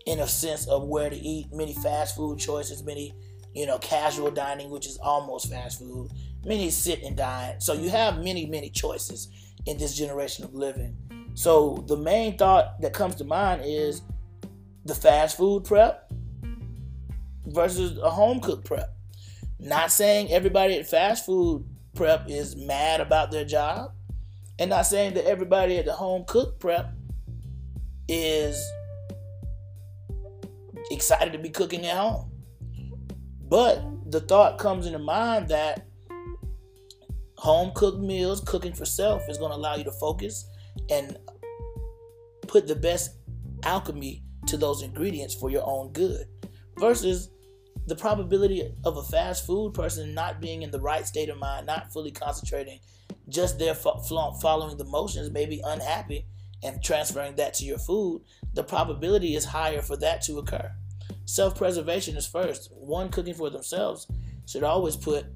in 0.07 0.19
a 0.21 0.27
sense 0.27 0.65
of 0.67 0.87
where 0.87 1.09
to 1.09 1.15
eat, 1.17 1.47
many 1.51 1.73
fast 1.73 2.15
food 2.15 2.39
choices, 2.39 2.81
many, 2.81 3.13
you 3.53 3.65
know, 3.65 3.77
casual 3.79 4.31
dining, 4.31 4.69
which 4.69 4.87
is 4.87 4.97
almost 5.03 5.51
fast 5.51 5.79
food, 5.79 6.09
many 6.45 6.69
sit 6.69 7.03
and 7.03 7.17
dine. 7.17 7.59
So 7.59 7.73
you 7.73 7.89
have 7.89 8.23
many, 8.23 8.45
many 8.45 8.69
choices 8.69 9.27
in 9.65 9.77
this 9.77 9.95
generation 9.95 10.45
of 10.45 10.53
living. 10.53 10.95
So 11.33 11.83
the 11.87 11.97
main 11.97 12.37
thought 12.37 12.79
that 12.81 12.93
comes 12.93 13.15
to 13.15 13.25
mind 13.25 13.63
is 13.65 14.01
the 14.85 14.95
fast 14.95 15.35
food 15.35 15.65
prep 15.65 16.09
versus 17.45 17.97
a 17.97 18.09
home 18.09 18.39
cooked 18.39 18.63
prep. 18.63 18.95
Not 19.59 19.91
saying 19.91 20.31
everybody 20.31 20.75
at 20.79 20.87
fast 20.87 21.25
food 21.25 21.65
prep 21.95 22.29
is 22.29 22.55
mad 22.55 23.01
about 23.01 23.29
their 23.29 23.43
job, 23.43 23.91
and 24.57 24.69
not 24.69 24.85
saying 24.85 25.15
that 25.15 25.27
everybody 25.27 25.77
at 25.77 25.85
the 25.85 25.91
home 25.91 26.23
cooked 26.25 26.61
prep 26.61 26.93
is 28.07 28.57
excited 30.91 31.33
to 31.33 31.39
be 31.39 31.49
cooking 31.49 31.85
at 31.85 31.97
home. 31.97 32.31
But 33.41 33.83
the 34.11 34.21
thought 34.21 34.57
comes 34.57 34.85
into 34.85 34.99
mind 34.99 35.49
that 35.49 35.87
home 37.37 37.71
cooked 37.75 37.99
meals, 37.99 38.41
cooking 38.41 38.73
for 38.73 38.85
self, 38.85 39.27
is 39.29 39.37
going 39.37 39.51
to 39.51 39.57
allow 39.57 39.75
you 39.75 39.83
to 39.83 39.91
focus 39.91 40.49
and 40.89 41.17
put 42.47 42.67
the 42.67 42.75
best 42.75 43.17
alchemy 43.63 44.23
to 44.47 44.57
those 44.57 44.81
ingredients 44.81 45.35
for 45.35 45.49
your 45.49 45.63
own 45.65 45.91
good. 45.91 46.25
Versus 46.79 47.29
the 47.87 47.95
probability 47.95 48.69
of 48.83 48.97
a 48.97 49.03
fast 49.03 49.45
food 49.45 49.73
person 49.73 50.13
not 50.13 50.41
being 50.41 50.61
in 50.61 50.71
the 50.71 50.79
right 50.79 51.07
state 51.07 51.29
of 51.29 51.37
mind, 51.37 51.65
not 51.65 51.91
fully 51.91 52.11
concentrating, 52.11 52.79
just 53.29 53.59
there 53.59 53.75
following 53.75 54.77
the 54.77 54.85
motions, 54.85 55.31
maybe 55.31 55.61
unhappy, 55.65 56.25
and 56.63 56.83
transferring 56.83 57.35
that 57.35 57.53
to 57.53 57.65
your 57.65 57.77
food, 57.77 58.21
the 58.57 58.63
probability 58.63 59.35
is 59.35 59.45
higher 59.45 59.83
for 59.83 59.95
that 59.97 60.23
to 60.23 60.39
occur. 60.39 60.71
Self 61.25 61.55
preservation 61.55 62.17
is 62.17 62.25
first. 62.25 62.71
One 62.73 63.09
cooking 63.09 63.35
for 63.35 63.51
themselves 63.51 64.07
should 64.47 64.63
always 64.63 64.97
put 64.97 65.27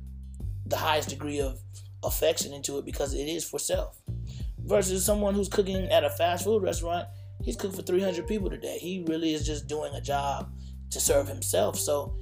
the 0.65 0.75
highest 0.75 1.09
degree 1.09 1.39
of 1.39 1.59
affection 2.03 2.51
into 2.51 2.79
it 2.79 2.85
because 2.85 3.13
it 3.13 3.27
is 3.27 3.47
for 3.47 3.59
self. 3.59 4.01
Versus 4.65 5.05
someone 5.05 5.35
who's 5.35 5.49
cooking 5.49 5.83
at 5.91 6.03
a 6.03 6.09
fast 6.09 6.45
food 6.45 6.63
restaurant, 6.63 7.07
he's 7.43 7.55
cooked 7.55 7.75
for 7.75 7.83
300 7.83 8.25
people 8.25 8.49
today. 8.49 8.79
He 8.79 9.05
really 9.07 9.35
is 9.35 9.45
just 9.45 9.67
doing 9.67 9.93
a 9.93 10.01
job 10.01 10.51
to 10.89 10.99
serve 10.99 11.27
himself. 11.27 11.77
So 11.77 12.17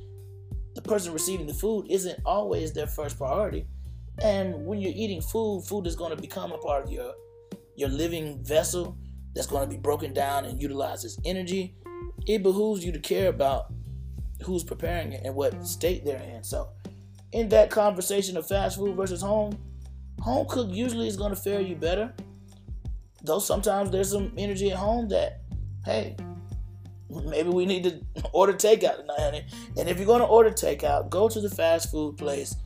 the 0.76 0.82
person 0.82 1.14
receiving 1.14 1.48
the 1.48 1.54
food 1.54 1.86
isn't 1.90 2.20
always 2.26 2.74
their 2.74 2.88
first 2.88 3.18
priority. 3.18 3.68
And 4.22 4.66
when 4.66 4.80
you're 4.80 4.92
eating 4.94 5.22
food, 5.22 5.64
food 5.66 5.88
is 5.88 5.96
going 5.96 6.14
to 6.14 6.22
become 6.22 6.52
a 6.52 6.58
part 6.58 6.84
of 6.84 6.92
your 6.92 7.14
your 7.78 7.88
living 7.88 8.44
vessel 8.44 8.98
that's 9.40 9.48
going 9.48 9.64
to 9.64 9.74
be 9.74 9.80
broken 9.80 10.14
down 10.14 10.44
and 10.44 10.62
utilizes 10.62 11.18
energy, 11.24 11.74
it 12.28 12.44
behooves 12.44 12.84
you 12.84 12.92
to 12.92 13.00
care 13.00 13.30
about 13.30 13.72
who's 14.44 14.66
preparing 14.66 15.14
it 15.14 15.22
and 15.24 15.34
what 15.34 15.66
state 15.66 16.04
they're 16.04 16.22
in. 16.22 16.44
So, 16.44 16.68
in 17.32 17.48
that 17.48 17.70
conversation 17.70 18.36
of 18.36 18.46
fast 18.46 18.78
food 18.78 18.98
versus 18.98 19.22
home, 19.22 19.58
home 20.20 20.46
cooked 20.50 20.74
usually 20.74 21.08
is 21.08 21.16
going 21.16 21.34
to 21.34 21.40
fare 21.40 21.62
you 21.62 21.78
better. 21.78 22.14
Though 23.24 23.40
sometimes 23.40 23.92
there's 23.92 24.12
some 24.12 24.34
energy 24.38 24.72
at 24.72 24.78
home 24.78 25.08
that, 25.08 25.40
hey, 25.86 26.18
maybe 27.10 27.48
we 27.48 27.66
need 27.66 27.84
to 27.86 28.02
order 28.34 28.52
takeout 28.52 28.98
tonight, 28.98 29.20
honey. 29.20 29.46
And 29.78 29.88
if 29.88 29.96
you're 29.96 30.06
going 30.06 30.20
to 30.20 30.28
order 30.28 30.52
takeout, 30.52 31.10
go 31.10 31.30
to 31.30 31.40
the 31.40 31.50
fast 31.50 31.92
food 31.92 32.18
place 32.18 32.58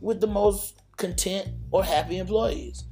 with 0.00 0.22
the 0.22 0.28
most 0.28 0.80
content 0.96 1.48
or 1.70 1.84
happy 1.84 2.16
employees. 2.16 2.84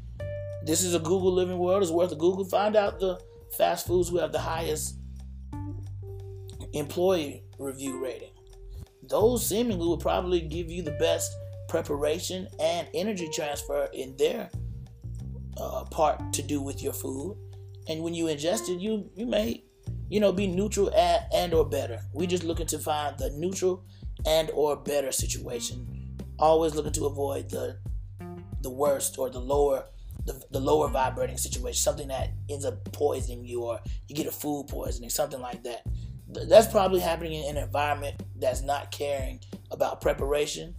This 0.62 0.84
is 0.84 0.94
a 0.94 0.98
Google 0.98 1.32
living 1.32 1.56
world. 1.56 1.82
It's 1.82 1.90
worth 1.90 2.12
a 2.12 2.16
Google. 2.16 2.44
Find 2.44 2.76
out 2.76 3.00
the 3.00 3.18
fast 3.56 3.86
foods 3.86 4.08
who 4.08 4.18
have 4.18 4.32
the 4.32 4.38
highest 4.38 4.96
employee 6.72 7.44
review 7.58 8.02
rating. 8.02 8.32
Those 9.02 9.46
seemingly 9.46 9.86
will 9.86 9.98
probably 9.98 10.40
give 10.40 10.70
you 10.70 10.82
the 10.82 10.92
best 10.92 11.32
preparation 11.68 12.48
and 12.60 12.88
energy 12.94 13.28
transfer 13.32 13.88
in 13.92 14.16
their 14.16 14.50
uh, 15.56 15.84
part 15.84 16.32
to 16.32 16.42
do 16.42 16.60
with 16.60 16.82
your 16.82 16.92
food. 16.92 17.36
And 17.88 18.02
when 18.02 18.14
you 18.14 18.26
ingest 18.26 18.68
it, 18.68 18.80
you 18.80 19.10
you 19.16 19.26
may, 19.26 19.64
you 20.08 20.20
know, 20.20 20.32
be 20.32 20.46
neutral 20.46 20.94
at, 20.94 21.28
and 21.34 21.52
or 21.54 21.64
better. 21.64 22.00
We 22.14 22.26
just 22.26 22.44
looking 22.44 22.66
to 22.68 22.78
find 22.78 23.18
the 23.18 23.30
neutral 23.30 23.84
and 24.26 24.50
or 24.50 24.76
better 24.76 25.12
situation. 25.12 26.18
Always 26.38 26.74
looking 26.74 26.92
to 26.92 27.06
avoid 27.06 27.50
the 27.50 27.78
the 28.62 28.70
worst 28.70 29.18
or 29.18 29.30
the 29.30 29.40
lower 29.40 29.86
the, 30.32 30.44
the 30.50 30.60
lower 30.60 30.88
vibrating 30.88 31.36
situation, 31.36 31.80
something 31.80 32.08
that 32.08 32.30
ends 32.48 32.64
up 32.64 32.84
poisoning 32.92 33.44
you, 33.44 33.62
or 33.62 33.80
you 34.08 34.14
get 34.14 34.26
a 34.26 34.32
food 34.32 34.66
poisoning, 34.68 35.10
something 35.10 35.40
like 35.40 35.62
that. 35.64 35.82
That's 36.48 36.68
probably 36.68 37.00
happening 37.00 37.44
in 37.44 37.56
an 37.56 37.62
environment 37.62 38.22
that's 38.36 38.62
not 38.62 38.92
caring 38.92 39.40
about 39.70 40.00
preparation 40.00 40.74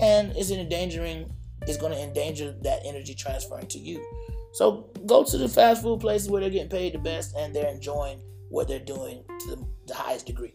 and 0.00 0.36
is 0.36 0.50
endangering 0.50 1.32
is 1.66 1.76
going 1.76 1.92
to 1.92 1.98
endanger 1.98 2.54
that 2.62 2.80
energy 2.84 3.14
transferring 3.14 3.66
to 3.68 3.78
you. 3.78 4.04
So 4.52 4.90
go 5.06 5.24
to 5.24 5.38
the 5.38 5.48
fast 5.48 5.82
food 5.82 6.00
places 6.00 6.28
where 6.28 6.40
they're 6.40 6.50
getting 6.50 6.68
paid 6.68 6.94
the 6.94 6.98
best 6.98 7.34
and 7.36 7.54
they're 7.54 7.68
enjoying 7.68 8.20
what 8.48 8.68
they're 8.68 8.78
doing 8.78 9.24
to 9.40 9.50
the, 9.50 9.66
the 9.86 9.94
highest 9.94 10.26
degree. 10.26 10.54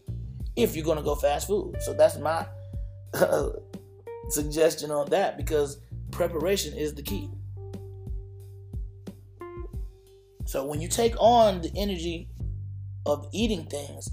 If 0.55 0.75
you're 0.75 0.85
going 0.85 0.97
to 0.97 1.03
go 1.03 1.15
fast 1.15 1.47
food, 1.47 1.75
so 1.81 1.93
that's 1.93 2.17
my 2.17 2.45
uh, 3.13 3.49
suggestion 4.29 4.91
on 4.91 5.09
that 5.09 5.37
because 5.37 5.79
preparation 6.11 6.75
is 6.75 6.93
the 6.93 7.01
key. 7.01 7.29
So 10.51 10.65
when 10.65 10.81
you 10.81 10.89
take 10.89 11.15
on 11.17 11.61
the 11.61 11.71
energy 11.77 12.27
of 13.05 13.25
eating 13.31 13.67
things, 13.67 14.11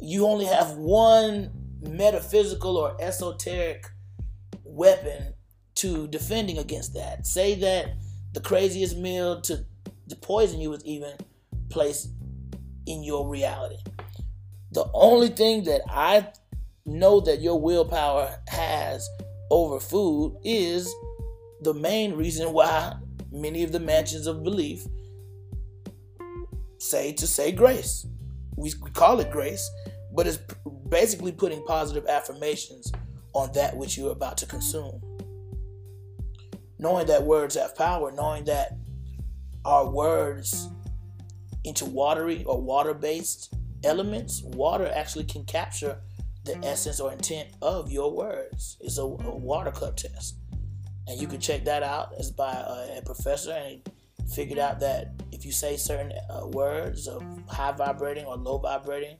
you 0.00 0.26
only 0.26 0.46
have 0.46 0.72
one 0.72 1.52
metaphysical 1.80 2.76
or 2.76 2.96
esoteric 3.00 3.86
weapon 4.64 5.34
to 5.76 6.08
defending 6.08 6.58
against 6.58 6.94
that. 6.94 7.28
Say 7.28 7.54
that 7.60 7.94
the 8.32 8.40
craziest 8.40 8.96
meal 8.96 9.40
to, 9.42 9.64
to 10.08 10.16
poison 10.16 10.60
you 10.60 10.72
is 10.72 10.84
even 10.84 11.12
placed 11.68 12.08
in 12.86 13.04
your 13.04 13.28
reality. 13.28 13.78
The 14.72 14.90
only 14.92 15.28
thing 15.28 15.62
that 15.62 15.82
I 15.88 16.26
know 16.84 17.20
that 17.20 17.40
your 17.40 17.60
willpower 17.60 18.36
has 18.48 19.08
over 19.48 19.78
food 19.78 20.38
is 20.42 20.92
the 21.60 21.72
main 21.72 22.14
reason 22.14 22.52
why 22.52 22.94
many 23.30 23.62
of 23.62 23.70
the 23.70 23.78
mansions 23.78 24.26
of 24.26 24.42
belief 24.42 24.84
say 26.80 27.12
to 27.12 27.26
say 27.26 27.52
grace. 27.52 28.06
We, 28.56 28.72
call 28.72 29.20
it 29.20 29.30
grace, 29.30 29.70
but 30.12 30.26
it's 30.26 30.38
basically 30.88 31.32
putting 31.32 31.64
positive 31.64 32.06
affirmations 32.06 32.92
on 33.32 33.52
that 33.52 33.76
which 33.76 33.96
you're 33.96 34.12
about 34.12 34.36
to 34.38 34.46
consume. 34.46 35.00
Knowing 36.78 37.06
that 37.06 37.22
words 37.22 37.54
have 37.54 37.76
power, 37.76 38.10
knowing 38.10 38.44
that 38.44 38.76
our 39.64 39.88
words 39.88 40.68
into 41.64 41.84
watery 41.84 42.42
or 42.44 42.60
water 42.60 42.94
based 42.94 43.54
elements, 43.84 44.42
water 44.42 44.90
actually 44.94 45.24
can 45.24 45.44
capture 45.44 46.00
the 46.44 46.56
essence 46.64 47.00
or 47.00 47.12
intent 47.12 47.48
of 47.60 47.90
your 47.90 48.14
words. 48.14 48.78
It's 48.80 48.98
a, 48.98 49.02
a 49.02 49.06
water 49.06 49.70
cup 49.70 49.96
test. 49.96 50.36
And 51.06 51.20
you 51.20 51.26
can 51.26 51.40
check 51.40 51.64
that 51.64 51.82
out. 51.82 52.12
It's 52.18 52.30
by 52.30 52.52
a, 52.52 52.98
a 52.98 53.02
professor, 53.04 53.52
and 53.52 53.66
he 53.66 53.82
figured 54.34 54.58
out 54.58 54.80
that 54.80 55.19
if 55.40 55.46
you 55.46 55.52
say 55.52 55.74
certain 55.78 56.12
uh, 56.28 56.46
words 56.48 57.08
of 57.08 57.24
high 57.48 57.72
vibrating 57.72 58.26
or 58.26 58.36
low 58.36 58.58
vibrating 58.58 59.16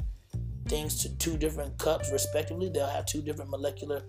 things 0.68 1.00
to 1.00 1.16
two 1.16 1.38
different 1.38 1.78
cups, 1.78 2.12
respectively, 2.12 2.68
they'll 2.68 2.86
have 2.86 3.06
two 3.06 3.22
different 3.22 3.50
molecular 3.50 4.02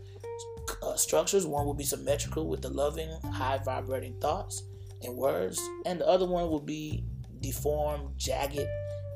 uh, 0.84 0.98
structures. 0.98 1.48
One 1.48 1.66
will 1.66 1.74
be 1.74 1.86
symmetrical 1.86 2.50
with 2.50 2.62
the 2.62 2.70
loving, 2.70 3.10
high 3.32 3.60
vibrating 3.64 4.20
thoughts 4.20 4.64
and 5.04 5.16
words, 5.16 5.58
and 5.86 6.02
the 6.02 6.06
other 6.06 6.26
one 6.26 6.50
will 6.50 6.60
be 6.60 7.06
deformed, 7.40 8.18
jagged, 8.18 8.68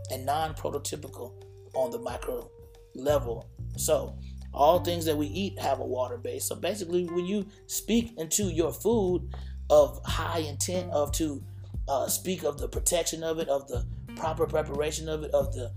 and 0.09 0.25
non 0.25 0.53
prototypical 0.53 1.33
on 1.73 1.91
the 1.91 1.99
micro 1.99 2.49
level. 2.95 3.49
So, 3.75 4.17
all 4.53 4.79
things 4.79 5.03
that 5.03 5.17
we 5.17 5.27
eat 5.27 5.59
have 5.59 5.81
a 5.81 5.85
water 5.85 6.17
base. 6.17 6.45
So, 6.45 6.55
basically, 6.55 7.07
when 7.07 7.25
you 7.25 7.45
speak 7.67 8.17
into 8.17 8.45
your 8.45 8.71
food 8.71 9.33
of 9.69 9.99
high 10.05 10.39
intent, 10.39 10.91
of 10.91 11.11
to 11.13 11.43
uh, 11.87 12.07
speak 12.07 12.43
of 12.43 12.57
the 12.57 12.67
protection 12.67 13.23
of 13.23 13.39
it, 13.39 13.47
of 13.49 13.67
the 13.67 13.85
proper 14.15 14.45
preparation 14.45 15.09
of 15.09 15.23
it, 15.23 15.31
of 15.31 15.53
the 15.53 15.71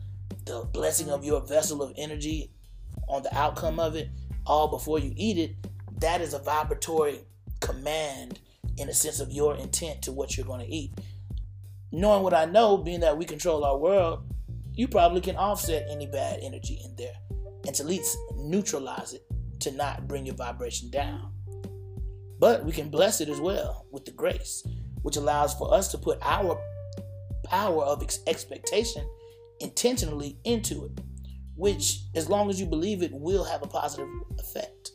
the 0.44 0.64
blessing 0.72 1.11
of 1.11 1.24
your 1.24 1.40
vessel 1.42 1.82
of 1.82 1.92
energy 1.96 2.50
on 3.06 3.22
the 3.22 3.36
outcome 3.36 3.78
of 3.78 3.94
it, 3.94 4.09
all 4.46 4.68
before 4.68 4.98
you 4.98 5.12
eat 5.14 5.36
it, 5.36 5.56
that 6.00 6.20
is 6.20 6.32
a 6.32 6.38
vibratory 6.38 7.20
command 7.61 8.40
in 8.78 8.88
a 8.88 8.94
sense 8.94 9.20
of 9.20 9.30
your 9.30 9.56
intent 9.56 10.02
to 10.02 10.12
what 10.12 10.36
you're 10.36 10.46
going 10.46 10.64
to 10.64 10.72
eat. 10.72 10.92
Knowing 11.92 12.22
what 12.22 12.34
I 12.34 12.44
know, 12.44 12.78
being 12.78 13.00
that 13.00 13.18
we 13.18 13.24
control 13.24 13.64
our 13.64 13.76
world, 13.76 14.24
you 14.72 14.88
probably 14.88 15.20
can 15.20 15.36
offset 15.36 15.86
any 15.90 16.06
bad 16.06 16.38
energy 16.42 16.80
in 16.84 16.94
there 16.96 17.16
and 17.66 17.74
to 17.74 17.82
at 17.82 17.88
least 17.88 18.16
neutralize 18.36 19.12
it 19.12 19.24
to 19.61 19.72
not 19.72 20.06
bring 20.06 20.24
your 20.24 20.36
vibration 20.36 20.90
down. 20.90 21.32
But 22.38 22.64
we 22.64 22.72
can 22.72 22.88
bless 22.88 23.20
it 23.20 23.28
as 23.28 23.40
well 23.40 23.86
with 23.90 24.04
the 24.04 24.12
grace, 24.12 24.64
which 25.03 25.16
allows 25.16 25.55
for 25.55 25.72
us 25.72 25.88
to 25.88 25.99
put 25.99 26.18
our 26.22 26.61
power 27.44 27.84
of 27.84 28.03
expectation 28.26 29.09
intentionally 29.61 30.38
into 30.44 30.84
it, 30.84 31.01
which, 31.57 32.01
as 32.14 32.28
long 32.28 32.51
as 32.51 32.61
you 32.61 32.66
believe 32.66 33.03
it, 33.03 33.12
will 33.12 33.44
have 33.44 33.62
a 33.62 33.66
positive 33.66 34.09
effect. 34.38 34.90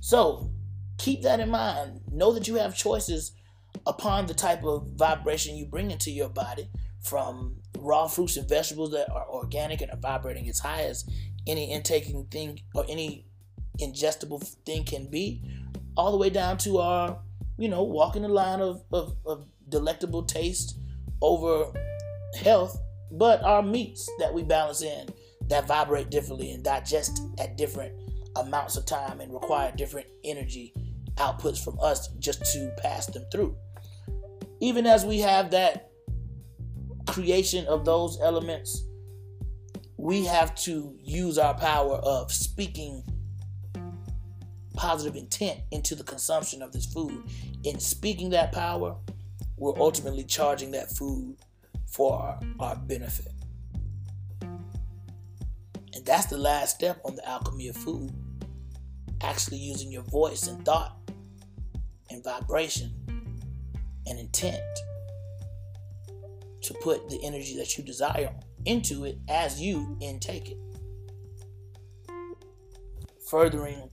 So 0.00 0.50
keep 0.98 1.22
that 1.22 1.40
in 1.40 1.48
mind. 1.48 2.00
Know 2.10 2.32
that 2.32 2.48
you 2.48 2.56
have 2.56 2.76
choices 2.76 3.32
upon 3.86 4.26
the 4.26 4.34
type 4.34 4.62
of 4.64 4.90
vibration 4.96 5.56
you 5.56 5.66
bring 5.66 5.90
into 5.90 6.10
your 6.10 6.28
body 6.28 6.68
from 7.02 7.56
raw 7.78 8.06
fruits 8.06 8.36
and 8.36 8.48
vegetables 8.48 8.92
that 8.92 9.10
are 9.10 9.26
organic 9.28 9.80
and 9.80 9.90
are 9.90 9.96
vibrating 9.96 10.48
as 10.48 10.60
high 10.60 10.82
as 10.82 11.04
any 11.46 11.72
intaking 11.72 12.24
thing 12.30 12.60
or 12.74 12.84
any 12.88 13.26
ingestible 13.80 14.46
thing 14.64 14.84
can 14.84 15.10
be, 15.10 15.42
all 15.96 16.12
the 16.12 16.16
way 16.16 16.30
down 16.30 16.56
to 16.58 16.78
our, 16.78 17.18
you 17.62 17.68
know, 17.68 17.84
walking 17.84 18.22
the 18.22 18.28
line 18.28 18.60
of, 18.60 18.82
of, 18.92 19.16
of 19.24 19.46
delectable 19.68 20.24
taste 20.24 20.80
over 21.20 21.72
health, 22.42 22.76
but 23.12 23.40
our 23.44 23.62
meats 23.62 24.10
that 24.18 24.34
we 24.34 24.42
balance 24.42 24.82
in 24.82 25.08
that 25.46 25.68
vibrate 25.68 26.10
differently 26.10 26.50
and 26.50 26.64
digest 26.64 27.22
at 27.38 27.56
different 27.56 27.94
amounts 28.34 28.76
of 28.76 28.84
time 28.84 29.20
and 29.20 29.32
require 29.32 29.70
different 29.76 30.08
energy 30.24 30.74
outputs 31.18 31.62
from 31.62 31.78
us 31.80 32.08
just 32.18 32.44
to 32.52 32.74
pass 32.78 33.06
them 33.06 33.24
through. 33.30 33.56
Even 34.60 34.84
as 34.84 35.04
we 35.04 35.20
have 35.20 35.52
that 35.52 35.92
creation 37.06 37.64
of 37.66 37.84
those 37.84 38.18
elements, 38.20 38.82
we 39.98 40.24
have 40.24 40.52
to 40.56 40.96
use 41.00 41.38
our 41.38 41.54
power 41.54 41.94
of 41.98 42.32
speaking 42.32 43.04
positive 44.82 45.14
intent 45.14 45.60
into 45.70 45.94
the 45.94 46.02
consumption 46.02 46.60
of 46.60 46.72
this 46.72 46.86
food. 46.86 47.22
In 47.62 47.78
speaking 47.78 48.30
that 48.30 48.50
power, 48.50 48.96
we're 49.56 49.78
ultimately 49.78 50.24
charging 50.24 50.72
that 50.72 50.90
food 50.90 51.36
for 51.86 52.18
our, 52.18 52.40
our 52.58 52.74
benefit. 52.74 53.32
And 54.40 56.04
that's 56.04 56.26
the 56.26 56.36
last 56.36 56.74
step 56.74 57.00
on 57.04 57.14
the 57.14 57.24
alchemy 57.28 57.68
of 57.68 57.76
food. 57.76 58.10
Actually 59.20 59.58
using 59.58 59.92
your 59.92 60.02
voice 60.02 60.48
and 60.48 60.64
thought 60.64 60.98
and 62.10 62.24
vibration 62.24 62.92
and 64.08 64.18
intent 64.18 64.64
to 66.60 66.74
put 66.82 67.08
the 67.08 67.24
energy 67.24 67.56
that 67.56 67.78
you 67.78 67.84
desire 67.84 68.34
into 68.64 69.04
it 69.04 69.16
as 69.28 69.60
you 69.60 69.96
intake 70.00 70.50
it. 70.50 70.58
Furthering 73.30 73.88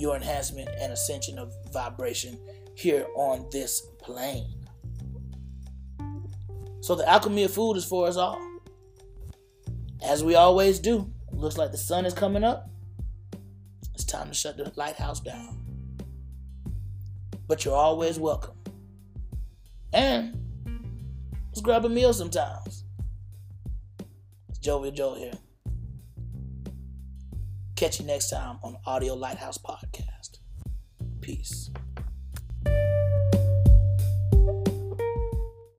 your 0.00 0.16
enhancement 0.16 0.68
and 0.80 0.92
ascension 0.92 1.38
of 1.38 1.52
vibration 1.72 2.38
here 2.74 3.06
on 3.14 3.46
this 3.52 3.82
plane. 4.00 4.64
So 6.80 6.94
the 6.94 7.06
alchemy 7.08 7.44
of 7.44 7.52
food 7.52 7.76
is 7.76 7.84
for 7.84 8.08
us 8.08 8.16
all. 8.16 8.40
As 10.02 10.24
we 10.24 10.34
always 10.34 10.78
do. 10.78 11.12
Looks 11.30 11.58
like 11.58 11.70
the 11.70 11.78
sun 11.78 12.06
is 12.06 12.14
coming 12.14 12.44
up. 12.44 12.68
It's 13.94 14.04
time 14.04 14.28
to 14.28 14.34
shut 14.34 14.56
the 14.56 14.72
lighthouse 14.76 15.20
down. 15.20 15.62
But 17.46 17.64
you're 17.64 17.74
always 17.74 18.18
welcome. 18.18 18.56
And 19.92 20.36
let's 21.48 21.60
grab 21.60 21.84
a 21.84 21.88
meal 21.88 22.12
sometimes. 22.12 22.84
It's 24.48 24.58
Jovial 24.58 24.92
Joe 24.92 25.14
here. 25.14 25.32
Catch 27.80 27.98
you 27.98 28.04
next 28.04 28.28
time 28.28 28.58
on 28.62 28.76
Audio 28.84 29.14
Lighthouse 29.14 29.56
Podcast. 29.56 30.40
Peace. 31.22 31.70